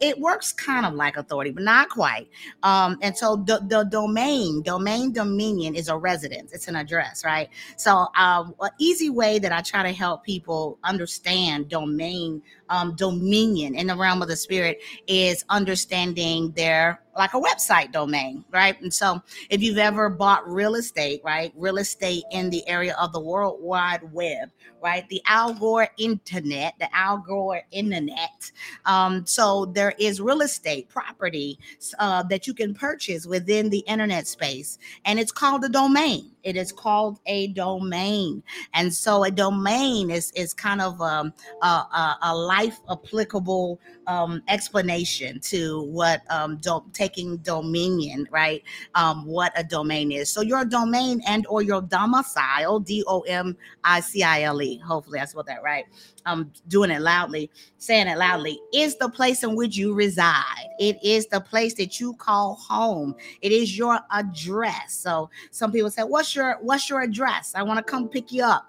it 0.00 0.18
works 0.18 0.52
kind 0.52 0.86
of 0.86 0.94
like 0.94 1.16
authority, 1.16 1.50
but 1.50 1.62
not 1.62 1.88
quite. 1.88 2.28
Um, 2.62 2.98
and 3.02 3.16
so 3.16 3.36
the, 3.36 3.60
the 3.66 3.84
domain, 3.84 4.62
domain 4.62 5.12
dominion 5.12 5.74
is 5.74 5.88
a 5.88 5.96
residence. 5.96 6.52
It's 6.52 6.68
an 6.68 6.76
address, 6.76 7.24
right? 7.24 7.48
So 7.76 8.08
um, 8.16 8.54
an 8.60 8.70
easy 8.78 9.10
way 9.10 9.38
that 9.38 9.52
I 9.52 9.62
try 9.62 9.82
to 9.82 9.92
help 9.92 10.24
people 10.24 10.78
understand 10.84 11.68
domain 11.68 12.42
um, 12.68 12.94
dominion 12.96 13.74
in 13.74 13.86
the 13.86 13.96
realm 13.96 14.22
of 14.22 14.28
the 14.28 14.36
spirit 14.36 14.80
is 15.06 15.44
understanding 15.48 16.50
their 16.52 17.00
like 17.16 17.34
a 17.34 17.40
website 17.40 17.92
domain, 17.92 18.44
right? 18.50 18.80
And 18.82 18.92
so 18.92 19.22
if 19.48 19.62
you've 19.62 19.78
ever 19.78 20.08
bought 20.08 20.48
real 20.48 20.74
estate, 20.74 21.22
right, 21.24 21.52
real 21.56 21.78
estate 21.78 22.24
in 22.30 22.50
the 22.50 22.66
area 22.68 22.94
of 23.00 23.12
the 23.12 23.20
World 23.20 23.58
Wide 23.60 24.12
Web, 24.12 24.50
right, 24.82 25.08
the 25.08 25.22
Al 25.26 25.54
Gore 25.54 25.88
Internet, 25.98 26.74
the 26.78 26.94
Al 26.94 27.18
Gore 27.18 27.62
Internet. 27.70 28.52
Um, 28.84 29.24
so 29.24 29.66
there 29.66 29.94
is 29.98 30.20
real 30.20 30.42
estate 30.42 30.88
property 30.88 31.58
uh, 31.98 32.22
that 32.24 32.46
you 32.46 32.54
can 32.54 32.74
purchase 32.74 33.26
within 33.26 33.70
the 33.70 33.80
internet 33.80 34.26
space, 34.26 34.78
and 35.04 35.18
it's 35.18 35.32
called 35.32 35.64
a 35.64 35.68
domain. 35.68 36.30
It 36.46 36.56
is 36.56 36.70
called 36.72 37.18
a 37.26 37.48
domain, 37.48 38.42
and 38.72 38.94
so 38.94 39.24
a 39.24 39.30
domain 39.32 40.10
is 40.10 40.30
is 40.36 40.54
kind 40.54 40.80
of 40.80 41.00
um, 41.02 41.32
a, 41.60 41.66
a, 41.66 42.18
a 42.22 42.36
life 42.36 42.78
applicable 42.88 43.80
um, 44.06 44.42
explanation 44.48 45.40
to 45.40 45.82
what 45.82 46.22
um, 46.30 46.56
do- 46.58 46.84
taking 46.92 47.38
dominion, 47.38 48.26
right? 48.30 48.62
Um, 48.94 49.26
what 49.26 49.52
a 49.56 49.64
domain 49.64 50.12
is. 50.12 50.30
So 50.30 50.40
your 50.40 50.64
domain 50.64 51.20
and 51.26 51.46
or 51.48 51.62
your 51.62 51.82
domicile, 51.82 52.80
D 52.80 53.04
O 53.06 53.20
M 53.22 53.56
I 53.84 54.00
C 54.00 54.22
I 54.22 54.42
L 54.42 54.60
E. 54.62 54.78
Hopefully 54.78 55.18
I 55.18 55.24
spelled 55.24 55.46
that 55.46 55.62
right. 55.62 55.84
I'm 56.24 56.52
doing 56.68 56.90
it 56.90 57.00
loudly, 57.00 57.50
saying 57.78 58.08
it 58.08 58.18
loudly, 58.18 58.58
is 58.74 58.96
the 58.96 59.08
place 59.08 59.44
in 59.44 59.54
which 59.54 59.76
you 59.76 59.94
reside. 59.94 60.66
It 60.78 61.02
is 61.02 61.26
the 61.28 61.40
place 61.40 61.74
that 61.74 62.00
you 62.00 62.14
call 62.14 62.54
home. 62.54 63.14
It 63.42 63.52
is 63.52 63.78
your 63.78 64.00
address. 64.10 64.94
So 64.94 65.30
some 65.50 65.72
people 65.72 65.90
say, 65.90 66.02
"What's 66.02 66.34
your 66.34 66.58
What's 66.60 66.90
your 66.90 67.00
address? 67.00 67.54
I 67.54 67.62
want 67.62 67.78
to 67.78 67.84
come 67.84 68.08
pick 68.08 68.32
you 68.32 68.44
up." 68.44 68.68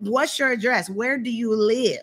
What's 0.00 0.38
your 0.38 0.50
address? 0.52 0.88
Where 0.88 1.18
do 1.18 1.30
you 1.30 1.54
live? 1.54 2.02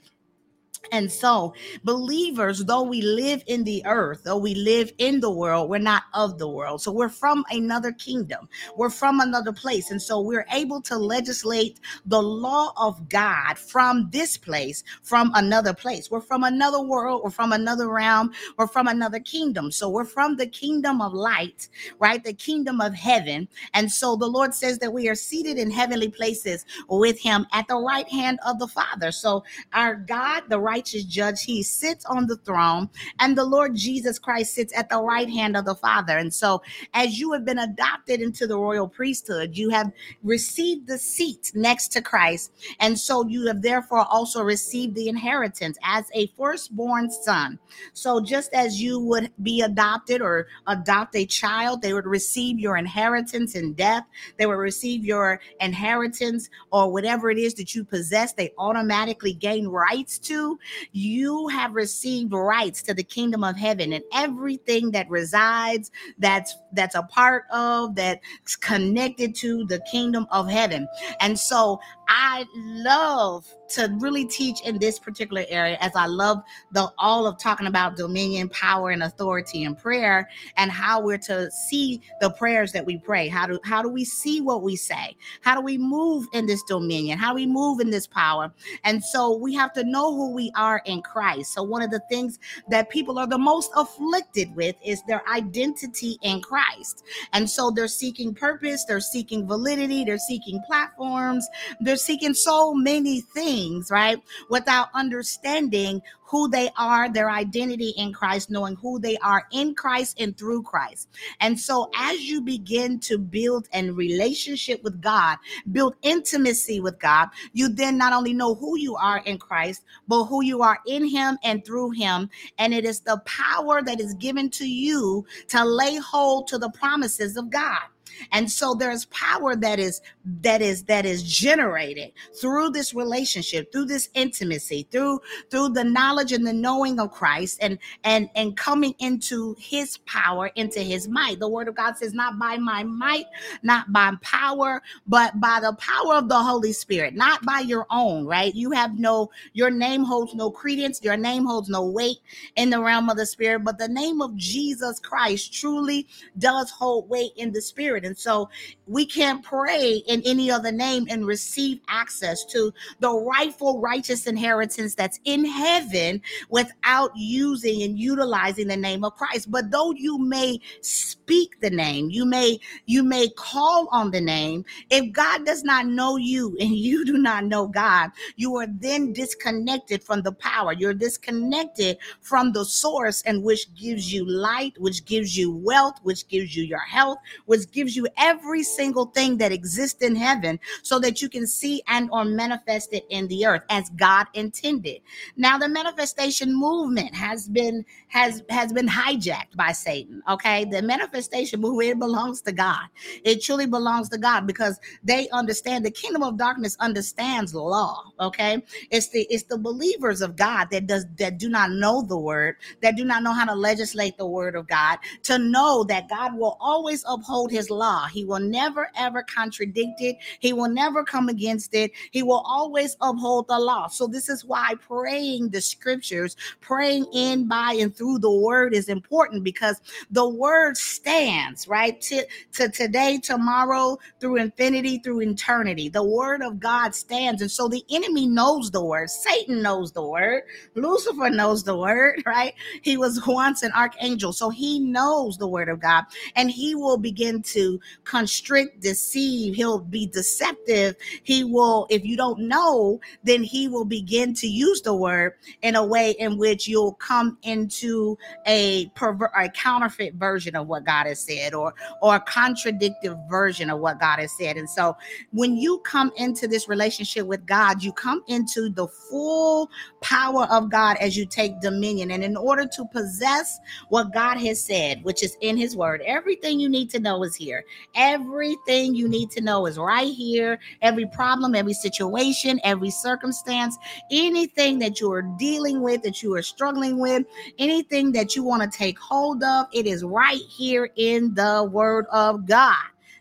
And 0.92 1.12
so, 1.12 1.54
believers, 1.84 2.64
though 2.66 2.84
we 2.84 3.02
live 3.02 3.44
in 3.48 3.64
the 3.64 3.86
earth, 3.86 4.22
though 4.24 4.38
we 4.38 4.56
live 4.56 4.92
in 4.98 5.20
the 5.20 5.32
world, 5.32 5.70
we're 5.70 5.80
not 5.80 6.04
of 6.14 6.38
the 6.38 6.48
world. 6.48 6.82
So, 6.82 6.92
we're 6.92 7.10
from 7.10 7.46
another 7.52 7.92
kingdom, 7.92 8.50
we're 8.76 8.90
from 8.90 9.20
another 9.20 9.54
place. 9.54 9.92
And 9.92 10.02
so, 10.02 10.22
we're 10.22 10.46
able 10.52 10.82
to 10.84 10.98
legislate 10.98 11.80
the 12.06 12.22
law 12.22 12.74
of 12.78 13.10
God 13.10 13.58
from 13.58 14.10
this 14.12 14.38
place, 14.38 14.84
from 15.04 15.32
another 15.36 15.74
place. 15.74 16.10
We're 16.12 16.22
from 16.22 16.44
another 16.44 16.82
world, 16.82 17.22
we're 17.24 17.32
from 17.32 17.52
another 17.54 17.90
realm, 17.90 18.34
we're 18.58 18.68
from 18.68 18.88
another 18.88 19.20
kingdom. 19.20 19.72
So, 19.72 19.90
we're 19.90 20.06
from 20.06 20.38
the 20.38 20.48
kingdom 20.48 21.02
of 21.02 21.14
light, 21.14 21.70
right? 22.00 22.24
The 22.24 22.34
kingdom 22.34 22.82
of 22.82 22.94
heaven. 22.94 23.48
And 23.74 23.92
so, 23.92 24.16
the 24.16 24.28
Lord 24.28 24.54
says 24.54 24.80
that 24.80 24.94
we 24.94 25.10
are 25.10 25.16
seated 25.16 25.58
in 25.58 25.72
heavenly 25.72 26.10
places 26.10 26.66
with 26.90 27.20
Him 27.20 27.46
at 27.54 27.68
the 27.68 27.78
right 27.78 28.08
hand 28.10 28.40
of 28.46 28.60
the 28.60 28.68
Father. 28.68 29.12
So, 29.12 29.44
our 29.74 29.96
God, 29.96 30.44
the 30.50 30.60
right 30.60 30.75
righteous 30.76 31.06
judge. 31.06 31.44
He 31.44 31.64
sits 31.64 32.04
on 32.06 32.28
the 32.28 32.36
throne, 32.36 32.90
and 33.20 33.38
the 33.38 33.46
Lord 33.46 33.76
Jesus 33.76 34.20
Christ 34.20 34.54
sits 34.54 34.76
at 34.76 34.90
the 34.90 35.02
right 35.02 35.30
hand 35.30 35.56
of 35.56 35.64
the 35.64 35.76
Father. 35.76 36.18
And 36.18 36.34
so, 36.34 36.62
as 36.94 37.18
you 37.18 37.32
have 37.32 37.46
been 37.46 37.60
adopted 37.60 38.20
into 38.20 38.46
the 38.46 38.58
royal 38.58 38.90
priesthood, 38.90 39.56
you 39.56 39.70
have 39.70 39.90
received 40.22 40.88
the 40.88 40.98
seat 40.98 41.54
next 41.56 41.94
to 41.94 42.02
Christ. 42.02 42.52
And 42.82 43.00
so, 43.00 43.26
you 43.26 43.48
have 43.48 43.62
therefore 43.62 44.06
also 44.10 44.42
received 44.44 44.96
the 44.96 45.08
inheritance 45.08 45.78
as 45.82 46.06
a 46.14 46.28
firstborn 46.38 47.10
son. 47.10 47.58
So, 47.94 48.20
just 48.20 48.54
as 48.54 48.82
you 48.82 49.00
would 49.00 49.32
be 49.42 49.62
adopted 49.62 50.22
or 50.22 50.48
adopt 50.68 51.16
a 51.16 51.26
child, 51.26 51.82
they 51.82 51.94
would 51.94 52.06
receive 52.06 52.60
your 52.60 52.76
inheritance 52.76 53.56
in 53.56 53.74
death, 53.76 54.04
they 54.38 54.46
would 54.46 54.60
receive 54.72 55.06
your 55.06 55.40
inheritance 55.62 56.50
or 56.70 56.92
whatever 56.92 57.32
it 57.32 57.38
is 57.38 57.54
that 57.54 57.74
you 57.76 57.86
possess, 57.86 58.34
they 58.34 58.52
automatically 58.58 59.32
gain 59.32 59.70
rights 59.70 60.20
to. 60.20 60.60
You 60.92 61.48
have 61.50 61.74
received 61.74 62.34
rights 62.34 62.82
to 62.84 62.94
the 62.94 63.04
kingdom 63.04 63.44
of 63.44 63.56
heaven 63.56 63.94
and 63.94 64.04
everything 64.14 64.92
that 64.92 65.10
resides, 65.10 65.92
that's 66.18 66.56
that's 66.74 66.96
a 66.96 67.04
part 67.04 67.46
of, 67.52 67.96
that's 67.96 68.56
connected 68.56 69.36
to 69.36 69.66
the 69.66 69.80
kingdom 69.92 70.28
of 70.32 70.50
heaven. 70.50 70.88
And 71.20 71.38
so 71.40 71.80
I 72.08 72.46
love 72.56 73.46
to 73.70 73.96
really 74.00 74.26
teach 74.26 74.62
in 74.62 74.78
this 74.78 75.00
particular 75.00 75.46
area 75.50 75.78
as 75.82 75.92
I 75.96 76.06
love 76.06 76.42
the 76.72 76.92
all 76.98 77.28
of 77.28 77.40
talking 77.40 77.68
about 77.68 77.96
dominion, 77.96 78.50
power, 78.50 78.92
and 78.92 79.04
authority 79.04 79.64
in 79.64 79.76
prayer 79.76 80.30
and 80.58 80.72
how 80.72 81.02
we're 81.02 81.18
to 81.20 81.50
see 81.52 82.02
the 82.22 82.30
prayers 82.32 82.72
that 82.74 82.86
we 82.86 82.98
pray. 82.98 83.28
How 83.28 83.48
do 83.48 83.60
how 83.64 83.82
do 83.82 83.90
we 83.90 84.06
see 84.06 84.42
what 84.42 84.64
we 84.64 84.76
say? 84.76 85.16
How 85.42 85.56
do 85.56 85.62
we 85.62 85.78
move 85.78 86.28
in 86.34 86.46
this 86.46 86.64
dominion? 86.64 87.18
How 87.18 87.30
do 87.30 87.36
we 87.36 87.48
move 87.48 87.80
in 87.80 87.90
this 87.90 88.08
power? 88.08 88.52
And 88.84 89.04
so 89.04 89.36
we 89.36 89.54
have 89.56 89.74
to 89.74 89.84
know 89.84 90.14
who 90.14 90.34
we 90.34 90.52
are 90.56 90.82
in 90.86 91.02
Christ. 91.02 91.54
So 91.54 91.64
one 91.64 91.82
of 91.82 91.92
the 91.92 92.02
things 92.10 92.40
that 92.70 92.90
people 92.90 93.20
are 93.20 93.28
the 93.28 93.38
most 93.38 93.72
afflicted 93.76 94.56
with 94.56 94.76
is 94.84 95.02
their 95.04 95.28
identity 95.30 96.18
in 96.22 96.42
Christ. 96.42 97.04
And 97.34 97.50
so 97.50 97.72
they're 97.72 97.88
seeking 97.88 98.34
purpose, 98.34 98.86
they're 98.86 99.00
seeking 99.00 99.48
validity, 99.48 100.04
they're 100.04 100.18
seeking 100.18 100.62
platforms, 100.66 101.48
they're 101.80 101.96
seeking 101.96 102.34
so 102.34 102.74
many 102.74 103.22
things, 103.22 103.55
right? 103.92 104.22
Without 104.50 104.90
understanding 104.94 106.02
who 106.24 106.50
they 106.50 106.70
are, 106.78 107.08
their 107.08 107.30
identity 107.30 107.94
in 107.98 108.12
Christ, 108.12 108.50
knowing 108.50 108.76
who 108.76 109.00
they 109.00 109.16
are 109.18 109.44
in 109.52 109.76
Christ 109.76 110.20
and 110.20 110.36
through 110.38 110.64
Christ. 110.64 111.10
And 111.40 111.60
so 111.60 111.90
as 111.96 112.22
you 112.22 112.42
begin 112.42 113.00
to 113.02 113.18
build 113.18 113.68
a 113.74 113.90
relationship 113.92 114.84
with 114.84 115.02
God, 115.02 115.38
build 115.72 115.96
intimacy 116.02 116.80
with 116.80 117.00
God, 117.00 117.30
you 117.54 117.70
then 117.70 117.98
not 117.98 118.12
only 118.12 118.34
know 118.34 118.56
who 118.56 118.78
you 118.78 118.96
are 118.96 119.20
in 119.20 119.38
Christ, 119.38 119.84
but 120.08 120.26
who 120.26 120.44
you 120.44 120.62
are 120.62 120.80
in 120.88 121.06
him 121.06 121.38
and 121.44 121.64
through 121.64 121.92
him. 121.92 122.30
And 122.58 122.74
it 122.74 122.86
is 122.86 123.02
the 123.02 123.22
power 123.26 123.82
that 123.84 124.00
is 124.02 124.16
given 124.16 124.50
to 124.52 124.68
you 124.68 125.26
to 125.50 125.64
lay 125.64 125.98
hold 125.98 126.48
to 126.48 126.58
the 126.58 126.72
promises 126.72 127.38
of 127.38 127.50
God. 127.50 127.82
And 128.32 128.52
so 128.52 128.74
there's 128.74 129.06
power 129.06 129.56
that 129.56 129.80
is 129.80 130.02
that 130.42 130.62
is 130.62 130.84
that 130.86 131.06
is 131.06 131.24
generated 131.24 132.12
through 132.40 132.72
this 132.72 132.94
relationship, 132.94 133.72
through 133.72 133.86
this 133.86 134.10
intimacy, 134.14 134.88
through 134.92 135.22
through 135.50 135.70
the 135.70 135.84
knowledge 135.84 136.32
and 136.32 136.46
the 136.46 136.54
knowing 136.54 137.00
of 137.00 137.12
Christ 137.12 137.60
and 137.62 137.78
and 138.04 138.30
and 138.36 138.56
coming 138.58 138.96
into 139.00 139.56
his 139.60 139.98
power, 140.00 140.48
into 140.56 140.80
his 140.80 141.08
might. 141.08 141.40
The 141.40 141.50
word 141.50 141.68
of 141.68 141.76
God 141.76 141.98
says 141.98 142.14
not 142.14 142.40
by 142.40 142.58
my 142.58 142.84
might, 142.84 143.26
not 143.64 143.92
by 143.92 144.14
power, 144.22 144.82
but 145.08 145.40
by 145.40 145.60
the 145.62 145.74
power 145.74 146.16
of 146.16 146.30
the 146.30 146.40
Holy 146.40 146.74
Spirit, 146.74 147.16
not 147.16 147.44
by 147.46 147.60
your 147.60 147.86
own, 147.90 148.26
right? 148.26 148.54
You 148.54 148.72
have 148.72 148.98
no 149.00 149.32
your 149.54 149.72
name 149.72 150.04
holds 150.04 150.34
no 150.34 150.52
credence, 150.52 151.02
your 151.04 151.18
name 151.18 151.46
holds 151.46 151.70
no 151.70 151.86
weight 151.86 152.18
in 152.56 152.70
the 152.70 152.82
realm 152.82 153.10
of 153.10 153.18
the 153.18 153.26
spirit, 153.26 153.64
but 153.64 153.78
the 153.78 153.88
name 153.88 154.22
of 154.22 154.36
Jesus 154.36 155.00
Christ 155.00 155.54
truly 155.54 156.08
does 156.38 156.72
hold 156.72 157.10
weight 157.10 157.32
in 157.36 157.52
the 157.52 157.62
spirit. 157.62 158.05
And 158.06 158.18
so 158.18 158.50
we 158.88 159.06
can't 159.06 159.44
pray 159.44 160.04
in 160.08 160.22
any 160.26 160.52
other 160.52 160.72
name 160.72 161.08
and 161.10 161.26
receive 161.26 161.80
access 161.88 162.46
to 162.46 162.74
the 163.00 163.12
rightful 163.12 163.80
righteous 163.82 164.28
inheritance 164.28 164.96
that's 164.96 165.20
in 165.26 165.46
heaven 165.46 166.22
without 166.50 167.12
using 167.16 167.84
and 167.84 168.00
utilizing 168.00 168.68
the 168.68 168.78
name 168.78 169.04
of 169.04 169.16
Christ. 169.16 169.52
But 169.52 169.72
though 169.72 169.92
you 169.92 170.18
may 170.18 170.60
speak 170.82 171.60
the 171.62 171.70
name, 171.70 172.10
you 172.10 172.26
may 172.26 172.60
you 172.86 173.04
may 173.04 173.30
call 173.30 173.88
on 173.92 174.12
the 174.12 174.22
name, 174.22 174.66
if 174.90 175.12
God 175.12 175.46
does 175.46 175.64
not 175.64 175.88
know 175.88 176.18
you 176.18 176.56
and 176.60 176.76
you 176.76 177.06
do 177.06 177.18
not 177.18 177.46
know 177.46 177.68
God, 177.68 178.12
you 178.36 178.56
are 178.58 178.68
then 178.68 179.14
disconnected 179.14 180.04
from 180.04 180.22
the 180.22 180.32
power. 180.32 180.74
You're 180.74 180.94
disconnected 180.94 181.98
from 182.22 182.52
the 182.52 182.66
source 182.66 183.22
and 183.24 183.44
which 183.44 183.74
gives 183.76 184.14
you 184.14 184.26
light, 184.26 184.74
which 184.78 185.06
gives 185.06 185.38
you 185.38 185.52
wealth, 185.56 186.00
which 186.04 186.28
gives 186.28 186.56
you 186.56 186.64
your 186.64 186.80
health, 186.80 187.18
which 187.46 187.72
gives 187.72 187.95
you 187.96 188.08
every 188.18 188.64
single 188.64 189.08
thing 189.08 189.38
that 189.38 189.52
exists 189.52 190.02
in 190.02 190.16
heaven 190.16 190.60
so 190.84 191.00
that 191.00 191.22
you 191.22 191.30
can 191.30 191.48
see 191.48 191.82
and 191.88 192.10
or 192.12 192.26
manifest 192.26 192.94
it 192.94 193.06
in 193.10 193.28
the 193.28 193.46
earth 193.46 193.64
as 193.70 193.90
God 193.92 194.28
intended. 194.34 195.02
Now 195.38 195.58
the 195.58 195.70
manifestation 195.70 196.56
movement 196.56 197.16
has 197.16 197.48
been 197.48 197.86
has 198.08 198.44
has 198.50 198.74
been 198.74 198.88
hijacked 198.88 199.56
by 199.56 199.72
Satan, 199.72 200.22
okay? 200.30 200.66
The 200.66 200.82
manifestation 200.82 201.62
movement 201.62 201.90
it 201.90 202.00
belongs 202.00 202.42
to 202.42 202.52
God. 202.52 202.86
It 203.24 203.42
truly 203.44 203.66
belongs 203.66 204.10
to 204.10 204.18
God 204.18 204.48
because 204.48 204.80
they 205.04 205.30
understand 205.30 205.86
the 205.86 205.92
kingdom 205.92 206.24
of 206.24 206.38
darkness 206.38 206.76
understands 206.80 207.54
law, 207.54 208.04
okay? 208.20 208.62
It's 208.92 209.10
the 209.10 209.28
it's 209.30 209.44
the 209.44 209.58
believers 209.58 210.22
of 210.22 210.36
God 210.36 210.70
that 210.72 210.88
does 210.88 211.06
that 211.18 211.38
do 211.38 211.50
not 211.50 211.72
know 211.72 212.04
the 212.04 212.18
word, 212.18 212.58
that 212.82 212.96
do 212.96 213.06
not 213.06 213.24
know 213.24 213.34
how 213.34 213.46
to 213.46 213.56
legislate 213.56 214.18
the 214.18 214.28
word 214.28 214.56
of 214.56 214.68
God, 214.68 215.00
to 215.24 215.38
know 215.38 215.84
that 215.86 216.10
God 216.10 216.38
will 216.38 216.58
always 216.60 217.04
uphold 217.08 217.52
his 217.52 217.70
law 217.70 217.85
law. 217.86 218.08
He 218.08 218.26
will 218.26 218.40
never 218.40 218.90
ever 218.96 219.22
contradict 219.24 220.02
it. 220.02 220.18
He 220.40 220.54
will 220.54 220.70
never 220.70 221.04
come 221.04 221.30
against 221.30 221.74
it. 221.74 221.92
He 222.12 222.24
will 222.24 222.44
always 222.46 222.98
uphold 223.02 223.48
the 223.48 223.60
law. 223.60 223.88
So 223.88 224.08
this 224.08 224.30
is 224.30 224.44
why 224.44 224.76
praying 224.88 225.50
the 225.50 225.62
scriptures, 225.62 226.36
praying 226.62 227.06
in 227.14 227.48
by 227.48 227.78
and 227.80 227.96
through 227.96 228.20
the 228.20 228.32
word 228.32 228.74
is 228.74 228.90
important 228.90 229.44
because 229.44 229.82
the 230.12 230.28
word 230.28 230.78
stands, 230.78 231.68
right? 231.68 232.00
To, 232.02 232.26
to 232.54 232.70
today, 232.70 233.20
tomorrow, 233.20 233.98
through 234.20 234.38
infinity, 234.38 235.00
through 235.00 235.22
eternity. 235.22 235.90
The 235.90 236.04
word 236.04 236.42
of 236.42 236.60
God 236.60 236.96
stands. 236.96 237.42
And 237.42 237.52
so 237.52 237.68
the 237.68 237.84
enemy 237.92 238.28
knows 238.28 238.72
the 238.72 238.84
word. 238.84 239.10
Satan 239.10 239.62
knows 239.62 239.92
the 239.92 240.06
word. 240.06 240.44
Lucifer 240.76 241.30
knows 241.30 241.64
the 241.64 241.78
word, 241.78 242.24
right? 242.26 242.54
He 242.82 242.98
was 242.98 243.26
once 243.28 243.62
an 243.64 243.72
archangel. 243.74 244.34
So 244.34 244.50
he 244.50 244.80
knows 244.80 245.38
the 245.38 245.48
word 245.48 245.70
of 245.70 245.80
God 245.80 246.06
and 246.36 246.50
he 246.50 246.76
will 246.76 246.98
begin 246.98 247.42
to 247.44 247.75
constrict, 248.04 248.82
deceive. 248.82 249.56
He'll 249.56 249.80
be 249.80 250.08
deceptive. 250.08 250.96
He 251.24 251.44
will, 251.44 251.88
if 251.90 252.06
you 252.06 252.18
don't 252.18 252.40
know, 252.40 253.00
then 253.24 253.44
he 253.44 253.68
will 253.68 253.86
begin 253.86 254.34
to 254.36 254.48
use 254.48 254.82
the 254.82 254.94
word 254.94 255.34
in 255.62 255.76
a 255.76 255.86
way 255.86 256.12
in 256.12 256.38
which 256.38 256.68
you'll 256.68 256.94
come 256.94 257.38
into 257.44 258.18
a 258.46 258.88
perver- 258.96 259.32
a 259.38 259.50
counterfeit 259.50 260.16
version 260.16 260.56
of 260.56 260.68
what 260.68 260.86
God 260.86 261.08
has 261.08 261.20
said 261.20 261.54
or 261.54 261.74
or 262.02 262.16
a 262.16 262.20
contradictive 262.20 263.18
version 263.30 263.70
of 263.70 263.80
what 263.80 264.00
God 264.00 264.20
has 264.20 264.32
said. 264.38 264.58
And 264.58 264.70
so 264.70 264.96
when 265.32 265.58
you 265.58 265.80
come 265.80 266.12
into 266.18 266.48
this 266.48 266.70
relationship 266.70 267.26
with 267.28 267.46
God, 267.46 267.84
you 267.84 267.92
come 267.92 268.24
into 268.28 268.70
the 268.70 268.88
full 268.88 269.70
power 270.02 270.46
of 270.52 270.70
God 270.70 270.98
as 271.00 271.18
you 271.18 271.26
take 271.26 271.60
dominion. 271.62 272.12
And 272.12 272.24
in 272.24 272.38
order 272.38 272.66
to 272.68 272.86
possess 272.86 273.60
what 273.90 274.14
God 274.14 274.38
has 274.38 274.62
said, 274.62 275.04
which 275.04 275.24
is 275.24 275.38
in 275.42 275.58
his 275.58 275.76
word, 275.76 276.02
everything 276.06 276.60
you 276.60 276.70
need 276.70 276.90
to 276.92 277.00
know 277.00 277.24
is 277.24 277.36
here. 277.36 277.65
Everything 277.96 278.96
you 278.96 279.08
need 279.08 279.32
to 279.32 279.42
know 279.42 279.66
is 279.66 279.78
right 279.78 280.14
here. 280.14 280.60
Every 280.82 281.06
problem, 281.08 281.56
every 281.56 281.74
situation, 281.74 282.60
every 282.64 282.92
circumstance, 282.92 283.78
anything 284.12 284.80
that 284.80 285.00
you 285.00 285.12
are 285.12 285.24
dealing 285.38 285.82
with, 285.82 286.04
that 286.04 286.22
you 286.24 286.36
are 286.36 286.42
struggling 286.42 287.00
with, 287.00 287.26
anything 287.60 288.12
that 288.14 288.36
you 288.36 288.44
want 288.44 288.70
to 288.70 288.78
take 288.78 289.00
hold 289.00 289.44
of, 289.44 289.68
it 289.74 289.86
is 289.86 290.04
right 290.04 290.42
here 290.50 290.90
in 290.96 291.34
the 291.34 291.70
Word 291.72 292.06
of 292.12 292.46
God. 292.46 292.76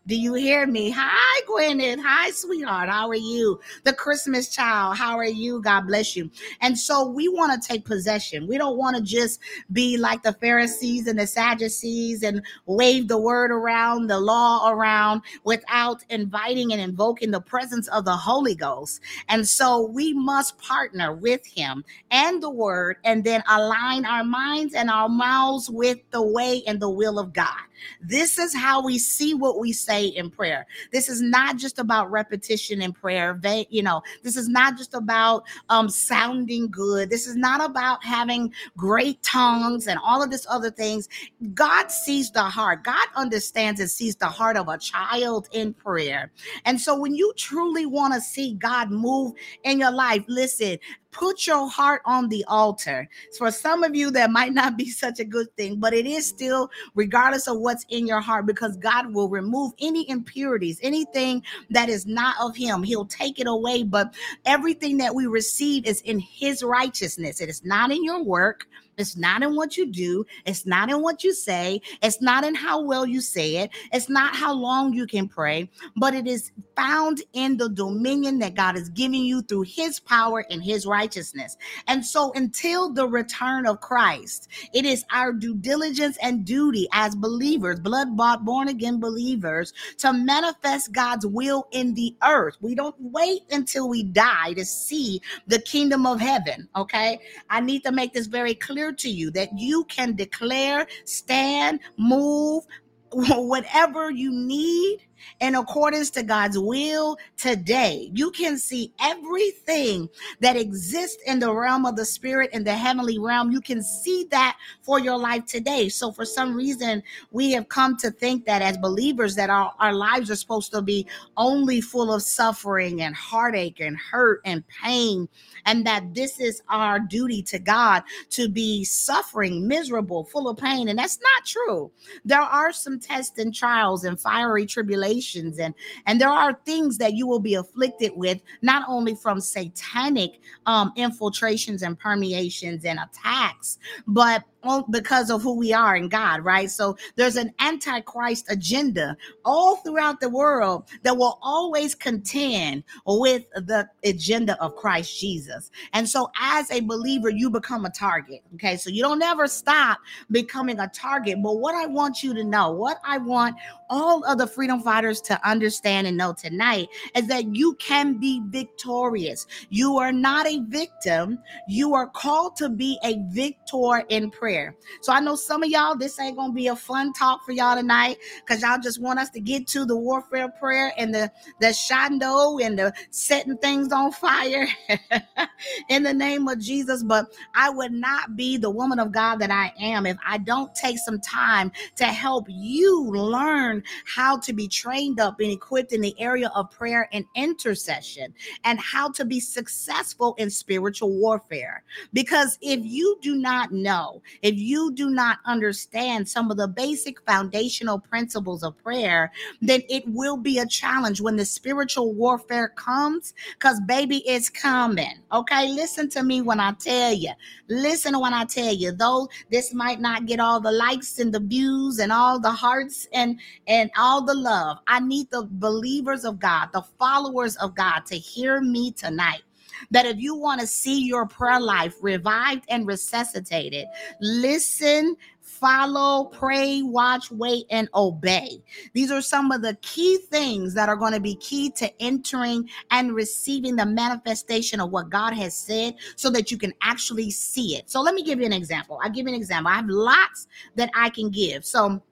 Do 0.07 0.17
you 0.17 0.35
hear 0.35 0.67
me? 0.67 0.91
Hi, 0.95 1.41
Gwyneth. 1.49 1.99
Hi, 2.05 2.31
sweetheart. 2.31 2.91
How 2.91 3.09
are 3.09 3.15
you? 3.15 3.59
The 3.85 3.95
Christmas 3.95 4.51
child. 4.55 4.99
How 4.99 5.17
are 5.17 5.25
you? 5.25 5.63
God 5.63 5.87
bless 5.87 6.15
you. 6.15 6.31
And 6.61 6.79
so 6.79 7.09
we 7.09 7.27
want 7.27 7.63
to 7.63 7.67
take 7.67 7.87
possession. 7.87 8.47
We 8.47 8.59
don't 8.59 8.77
want 8.77 8.97
to 8.97 9.03
just 9.03 9.41
be 9.73 9.97
like 9.97 10.23
the 10.23 10.35
Pharisees 10.35 11.07
and 11.07 11.19
the 11.19 11.27
Sadducees 11.27 12.23
and 12.23 12.43
wave 12.67 13.09
the 13.09 13.17
word 13.17 13.51
around, 13.51 14.09
the 14.09 14.21
law 14.21 14.69
around 14.69 15.23
without 15.45 16.05
inviting 16.11 16.73
and 16.73 16.83
invoking 16.83 17.31
the 17.31 17.41
presence 17.41 17.89
of 17.89 18.05
the 18.05 18.17
Holy 18.17 18.55
Ghost. 18.55 19.01
And 19.31 19.49
so 19.49 19.87
we 19.87 20.13
must 20.13 20.59
partner 20.59 21.15
with 21.15 21.47
him 21.47 21.83
and 22.11 22.43
the 22.43 22.51
word 22.51 22.99
and 23.05 23.25
then 23.25 23.43
align 23.49 24.05
our 24.05 24.25
minds 24.25 24.75
and 24.75 24.91
our 24.91 25.09
mouths 25.09 25.71
with 25.71 26.01
the 26.11 26.21
way 26.21 26.63
and 26.67 26.79
the 26.79 26.91
will 26.91 27.19
of 27.19 27.33
God. 27.33 27.57
This 28.01 28.39
is 28.39 28.55
how 28.55 28.85
we 28.85 28.99
see 28.99 29.35
what 29.35 29.59
we 29.59 29.73
say 29.73 29.94
say 29.95 30.07
in 30.07 30.31
prayer. 30.31 30.67
This 30.93 31.09
is 31.09 31.21
not 31.21 31.57
just 31.57 31.79
about 31.79 32.11
repetition 32.11 32.83
in 32.83 32.93
prayer. 32.93 33.39
They, 33.41 33.67
you 33.71 33.83
know, 33.83 34.03
this 34.23 34.37
is 34.37 34.49
not 34.49 34.77
just 34.77 34.95
about 34.95 35.45
um, 35.69 35.89
sounding 35.89 36.71
good. 36.71 37.11
This 37.11 37.27
is 37.27 37.37
not 37.37 37.65
about 37.65 38.05
having 38.05 38.53
great 38.77 39.23
tongues 39.23 39.87
and 39.87 39.99
all 40.05 40.23
of 40.23 40.31
this 40.31 40.47
other 40.49 40.71
things. 40.71 41.09
God 41.55 41.91
sees 41.91 42.31
the 42.31 42.43
heart. 42.43 42.85
God 42.85 43.07
understands 43.17 43.81
and 43.81 43.91
sees 43.91 44.17
the 44.17 44.27
heart 44.27 44.57
of 44.57 44.69
a 44.69 44.79
child 44.79 45.49
in 45.53 45.73
prayer. 45.75 46.31
And 46.65 46.81
so 46.81 46.99
when 46.99 47.15
you 47.15 47.33
truly 47.37 47.87
want 47.87 48.15
to 48.15 48.21
see 48.21 48.55
God 48.55 48.91
move 48.91 49.33
in 49.63 49.79
your 49.79 49.93
life, 49.93 50.25
listen, 50.29 50.79
put 51.15 51.47
your 51.47 51.71
heart 51.71 52.03
on 52.05 52.29
the 52.29 52.45
altar. 52.47 53.09
For 53.39 53.51
some 53.51 53.83
of 53.85 53.95
you, 53.95 54.11
that 54.11 54.31
might 54.31 54.53
not 54.53 54.77
be 54.77 54.91
such 54.91 55.21
a 55.21 55.25
good 55.25 55.55
thing, 55.57 55.81
but 55.81 55.95
it 55.95 56.07
is 56.07 56.27
still, 56.27 56.71
regardless 56.95 57.49
of 57.49 57.59
what's 57.59 57.87
in 57.89 58.07
your 58.07 58.21
heart, 58.21 58.45
because 58.45 58.77
God 58.77 59.15
will 59.15 59.29
remove 59.29 59.73
any 59.79 60.09
impurities, 60.11 60.79
anything 60.83 61.43
that 61.71 61.89
is 61.89 62.05
not 62.05 62.37
of 62.41 62.55
Him. 62.57 62.83
He'll 62.83 63.07
take 63.07 63.41
it 63.41 63.47
away. 63.47 63.85
But 63.85 64.15
everything 64.45 64.99
that 64.99 65.15
we 65.15 65.27
receive 65.27 65.87
is 65.87 66.03
in 66.03 66.19
His 66.19 66.63
righteousness. 66.63 67.41
It 67.41 67.49
is 67.49 67.65
not 67.65 67.91
in 67.91 68.05
your 68.05 68.23
work. 68.23 68.67
It's 68.97 69.17
not 69.17 69.43
in 69.43 69.57
what 69.57 69.77
you 69.77 69.91
do. 69.91 70.25
It's 70.45 70.67
not 70.67 70.91
in 70.91 71.03
what 71.03 71.25
you 71.25 71.33
say. 71.33 71.81
It's 72.03 72.21
not 72.21 72.45
in 72.45 72.55
how 72.55 72.81
well 72.81 73.07
you 73.07 73.21
say 73.21 73.57
it. 73.57 73.71
It's 73.93 74.09
not 74.09 74.37
how 74.37 74.53
long 74.53 74.93
you 74.93 75.07
can 75.07 75.29
pray, 75.29 75.69
but 75.97 76.15
it 76.15 76.27
is 76.27 76.53
found 76.77 77.23
in 77.33 77.57
the 77.57 77.69
dominion 77.69 78.39
that 78.39 78.55
God 78.55 78.77
is 78.77 78.89
giving 78.89 79.25
you 79.25 79.43
through 79.43 79.63
his 79.63 80.01
power 80.01 80.45
and 80.51 80.63
his 80.63 80.87
righteousness. 80.87 81.57
And 81.87 82.05
so 82.05 82.33
until 82.35 82.93
the 82.93 83.09
return 83.09 83.67
of 83.67 83.81
Christ, 83.81 84.49
it 84.73 84.85
is 84.85 85.05
our 85.13 85.33
due 85.33 85.55
diligence 85.55 86.17
and 86.23 86.45
duty 86.45 86.89
as 86.93 87.15
believers, 87.15 87.81
blood 87.81 88.17
bought, 88.17 88.45
born 88.45 88.69
again 88.69 89.01
believers, 89.01 89.73
to 89.99 90.13
manifest 90.13 90.93
God's 90.93 91.27
will 91.27 91.67
in 91.73 91.95
the 91.95 92.15
earth. 92.23 92.57
We 92.61 92.75
don't 92.75 92.97
wait 92.99 93.43
until 93.51 93.89
we 93.89 94.03
die 94.03 94.53
to 94.55 94.65
see 94.65 95.21
the 95.47 95.61
kingdom 95.61 96.07
of 96.07 96.21
heaven. 96.21 96.69
Okay. 96.77 97.19
I 97.51 97.61
need 97.61 97.85
to 97.85 97.93
make 97.93 98.13
this 98.13 98.27
very 98.27 98.55
clear 98.55 98.93
to 98.93 99.09
you 99.09 99.31
that 99.33 99.51
you 99.59 99.85
can 99.85 100.17
declare, 100.17 100.87
stand, 101.05 101.81
move, 101.97 102.65
whatever 103.13 104.11
you 104.11 104.33
need 104.33 105.01
in 105.41 105.55
accordance 105.55 106.11
to 106.11 106.23
God's 106.23 106.59
will 106.59 107.17
today. 107.37 108.11
You 108.13 108.31
can 108.31 108.59
see 108.59 108.93
everything 109.01 110.09
that 110.41 110.57
exists 110.57 111.23
in 111.27 111.39
the 111.39 111.53
realm 111.53 111.87
of 111.87 111.97
the 111.97 112.05
spirit 112.05 112.51
in 112.53 112.65
the 112.65 112.75
heavenly 112.75 113.19
realm. 113.19 113.51
You 113.51 113.61
can 113.61 113.83
see 113.83 114.27
that 114.31 114.57
for 114.83 114.99
your 114.99 115.19
life 115.19 115.45
today. 115.47 115.89
So 115.89 116.13
for 116.13 116.25
some 116.25 116.55
reason, 116.55 117.03
we 117.31 117.53
have 117.53 117.69
come 117.69 117.97
to 117.99 118.11
think 118.11 118.45
that 118.47 118.63
as 118.63 118.79
believers 118.79 119.35
that 119.37 119.51
our, 119.51 119.73
our 119.79 119.93
lives 119.93 120.31
are 120.31 120.37
supposed 120.37 120.73
to 120.73 120.83
be 120.83 121.07
only 121.37 121.81
full 121.81 122.13
of 122.13 122.23
suffering 122.23 123.03
and 123.03 123.15
heartache 123.15 123.81
and 123.81 123.97
hurt 123.97 124.41
and 124.45 124.65
pain 124.69 125.29
and 125.67 125.87
that 125.87 126.15
this 126.15 126.41
is 126.41 126.63
our 126.69 126.99
duty 126.99 127.43
to 127.43 127.59
God 127.59 128.03
to 128.31 128.49
be 128.49 128.85
suffering, 128.85 129.67
miserable, 129.67 130.25
full 130.25 130.49
of 130.49 130.59
pain. 130.59 130.89
And 130.89 130.99
that's 130.99 131.19
not 131.21 131.47
true. 131.47 131.91
There 132.25 132.41
are 132.41 132.73
some 132.73 132.99
tests 132.99 133.39
and 133.39 133.55
trials 133.55 134.05
and 134.05 134.21
fiery 134.21 134.67
tribulations, 134.67 135.14
and 135.59 135.75
and 136.07 136.21
there 136.21 136.29
are 136.29 136.59
things 136.65 136.99
that 136.99 137.15
you 137.15 137.27
will 137.27 137.41
be 137.41 137.55
afflicted 137.55 138.13
with, 138.17 138.41
not 138.63 138.85
only 138.89 139.15
from 139.15 139.41
satanic 139.41 140.41
um, 140.67 140.93
infiltrations 140.97 141.83
and 141.83 141.99
permeations 141.99 142.85
and 142.85 142.99
attacks, 142.99 143.79
but 144.07 144.45
because 144.91 145.31
of 145.31 145.43
who 145.43 145.57
we 145.57 145.73
are 145.73 145.97
in 145.97 146.09
God, 146.09 146.45
right? 146.45 146.71
So 146.71 146.97
there's 147.17 147.37
an 147.37 147.53
antichrist 147.61 148.51
agenda 148.51 149.17
all 149.45 149.77
throughout 149.77 150.21
the 150.21 150.29
world 150.29 150.89
that 151.03 151.17
will 151.17 151.39
always 151.43 151.95
contend 151.95 152.85
with 153.07 153.45
the 153.55 153.89
agenda 154.05 154.61
of 154.63 154.75
Christ 154.77 155.21
Jesus. 155.21 155.71
And 155.93 156.09
so 156.09 156.31
as 156.41 156.71
a 156.71 156.81
believer, 156.81 157.29
you 157.29 157.51
become 157.51 157.85
a 157.85 157.91
target. 157.91 158.41
Okay. 158.55 158.77
So 158.77 158.91
you 158.91 159.03
don't 159.03 159.23
ever 159.23 159.47
stop 159.47 159.99
becoming 160.31 160.79
a 160.81 160.89
target. 160.89 161.43
But 161.43 161.59
what 161.59 161.75
I 161.75 161.87
want 161.87 162.23
you 162.23 162.33
to 162.35 162.45
know, 162.45 162.73
what 162.73 162.99
I 163.05 163.19
want 163.19 163.57
all 163.91 164.25
of 164.25 164.39
the 164.39 164.47
freedom 164.47 164.81
fighters 164.81 165.04
to 165.13 165.49
understand 165.49 166.07
and 166.07 166.17
know 166.17 166.33
tonight 166.33 166.89
is 167.15 167.27
that 167.29 167.55
you 167.55 167.75
can 167.75 168.19
be 168.19 168.41
victorious. 168.47 169.47
You 169.71 169.99
are 169.99 170.13
not 170.13 170.47
a 170.47 170.61
victim. 170.69 171.39
You 171.67 171.95
are 171.95 172.09
called 172.09 172.57
to 172.57 172.69
be 172.69 172.99
a 173.05 173.19
victor 173.29 174.05
in 174.09 174.31
prayer. 174.31 174.77
So 175.03 175.13
I 175.13 175.21
know 175.21 175.37
some 175.37 175.63
of 175.63 175.71
y'all, 175.71 175.97
this 175.97 176.19
ain't 176.19 176.37
going 176.37 176.51
to 176.51 176.55
be 176.55 176.69
a 176.69 176.77
fun 176.77 177.13
talk 177.13 177.45
for 177.45 177.53
y'all 177.53 177.77
tonight 177.77 178.17
because 178.41 178.63
y'all 178.63 178.81
just 178.81 179.01
want 179.01 179.19
us 179.19 179.31
to 179.31 179.41
get 179.41 179.67
to 179.69 179.85
the 179.85 179.97
warfare 179.97 180.49
prayer 180.49 180.93
and 180.97 181.15
the, 181.15 181.31
the 181.61 181.69
shando 181.69 182.65
and 182.65 182.79
the 182.79 182.93
setting 183.11 183.57
things 183.59 183.93
on 183.93 184.13
fire 184.13 184.67
in 185.89 186.03
the 186.03 186.15
name 186.15 186.49
of 186.49 186.59
Jesus. 186.59 187.03
But 187.03 187.27
I 187.55 187.71
would 187.71 187.93
not 187.93 188.37
be 188.37 188.57
the 188.57 188.71
woman 188.71 188.99
of 188.99 189.13
God 189.13 189.37
that 189.37 189.51
I 189.51 189.73
am 189.81 190.07
if 190.07 190.17
I 190.27 190.39
don't 190.39 190.75
take 190.75 190.99
some 190.99 191.21
time 191.21 191.73
to 191.97 192.05
help 192.05 192.47
you 192.49 193.11
learn 193.11 193.83
how 194.07 194.39
to 194.39 194.53
be 194.53 194.69
trained 194.69 194.94
up 195.19 195.41
and 195.41 195.51
equipped 195.51 195.93
in 195.93 196.01
the 196.01 196.15
area 196.19 196.51
of 196.55 196.71
prayer 196.71 197.09
and 197.13 197.25
intercession 197.35 198.33
and 198.65 198.79
how 198.79 199.11
to 199.11 199.25
be 199.25 199.41
successful 199.41 200.35
in 200.39 200.51
spiritual 200.51 201.11
warfare. 201.11 201.83
Because 202.13 202.59
if 202.63 202.81
you 202.83 203.19
do 203.23 203.35
not 203.35 203.73
know, 203.73 204.23
if 204.43 204.55
you 204.57 204.93
do 204.93 205.11
not 205.11 205.39
understand 205.47 206.29
some 206.29 206.51
of 206.51 206.57
the 206.57 206.69
basic 206.69 207.21
foundational 207.23 207.99
principles 207.99 208.63
of 208.63 208.77
prayer, 208.83 209.33
then 209.61 209.83
it 209.89 210.05
will 210.07 210.37
be 210.37 210.59
a 210.59 210.67
challenge 210.67 211.21
when 211.21 211.37
the 211.37 211.45
spiritual 211.45 212.15
warfare 212.15 212.69
comes 212.69 213.35
because 213.55 213.81
baby 213.87 214.19
it's 214.27 214.49
coming 214.49 215.19
okay 215.33 215.69
listen 215.69 216.09
to 216.09 216.23
me 216.23 216.41
when 216.41 216.61
i 216.61 216.73
tell 216.73 217.13
you 217.13 217.31
listen 217.69 218.19
when 218.19 218.33
i 218.33 218.45
tell 218.45 218.73
you 218.73 218.93
though 218.93 219.29
this 219.51 219.73
might 219.75 220.01
not 220.01 220.27
get 220.27 220.41
all 220.41 220.61
the 220.61 220.71
likes 220.71 221.19
and 221.19 221.33
the 221.33 221.41
views 221.41 221.99
and 221.99 222.13
all 222.13 222.39
the 222.39 222.51
hearts 222.51 223.07
and 223.13 223.39
and 223.67 223.91
all 223.97 224.23
the 224.23 224.35
love. 224.35 224.74
I 224.87 225.01
need 225.01 225.31
the 225.31 225.49
believers 225.51 226.25
of 226.25 226.39
God, 226.39 226.69
the 226.73 226.83
followers 226.99 227.57
of 227.57 227.75
God 227.75 228.01
to 228.07 228.17
hear 228.17 228.61
me 228.61 228.93
tonight 228.93 229.43
that 229.91 230.07
if 230.07 230.19
you 230.19 230.35
want 230.35 230.61
to 230.61 230.67
see 230.67 231.05
your 231.05 231.27
prayer 231.27 231.61
life 231.61 231.97
revived 232.01 232.65
and 232.69 232.87
resuscitated, 232.87 233.87
listen, 234.21 235.17
follow, 235.41 236.27
pray, 236.27 236.83
watch, 236.83 237.31
wait, 237.31 237.67
and 237.71 237.89
obey. 237.95 238.63
These 238.93 239.11
are 239.11 239.21
some 239.21 239.53
of 239.53 239.63
the 239.63 239.77
key 239.83 240.19
things 240.31 240.75
that 240.75 240.89
are 240.89 240.97
going 240.97 241.13
to 241.13 241.21
be 241.21 241.37
key 241.37 241.71
to 241.73 242.03
entering 242.03 242.69
and 242.91 243.15
receiving 243.15 243.77
the 243.77 243.87
manifestation 243.87 244.81
of 244.81 244.91
what 244.91 245.11
God 245.11 245.33
has 245.35 245.57
said 245.57 245.95
so 246.17 246.31
that 246.31 246.51
you 246.51 246.59
can 246.59 246.73
actually 246.83 247.31
see 247.31 247.77
it. 247.77 247.91
So 247.91 248.01
let 248.01 248.15
me 248.15 248.23
give 248.23 248.41
you 248.41 248.47
an 248.47 248.53
example. 248.53 248.99
I'll 249.03 249.11
give 249.11 249.27
you 249.27 249.35
an 249.35 249.41
example. 249.41 249.71
I 249.71 249.77
have 249.77 249.89
lots 249.89 250.49
that 250.77 250.91
I 250.95 251.11
can 251.11 251.31
give. 251.31 251.65
So 251.65 252.03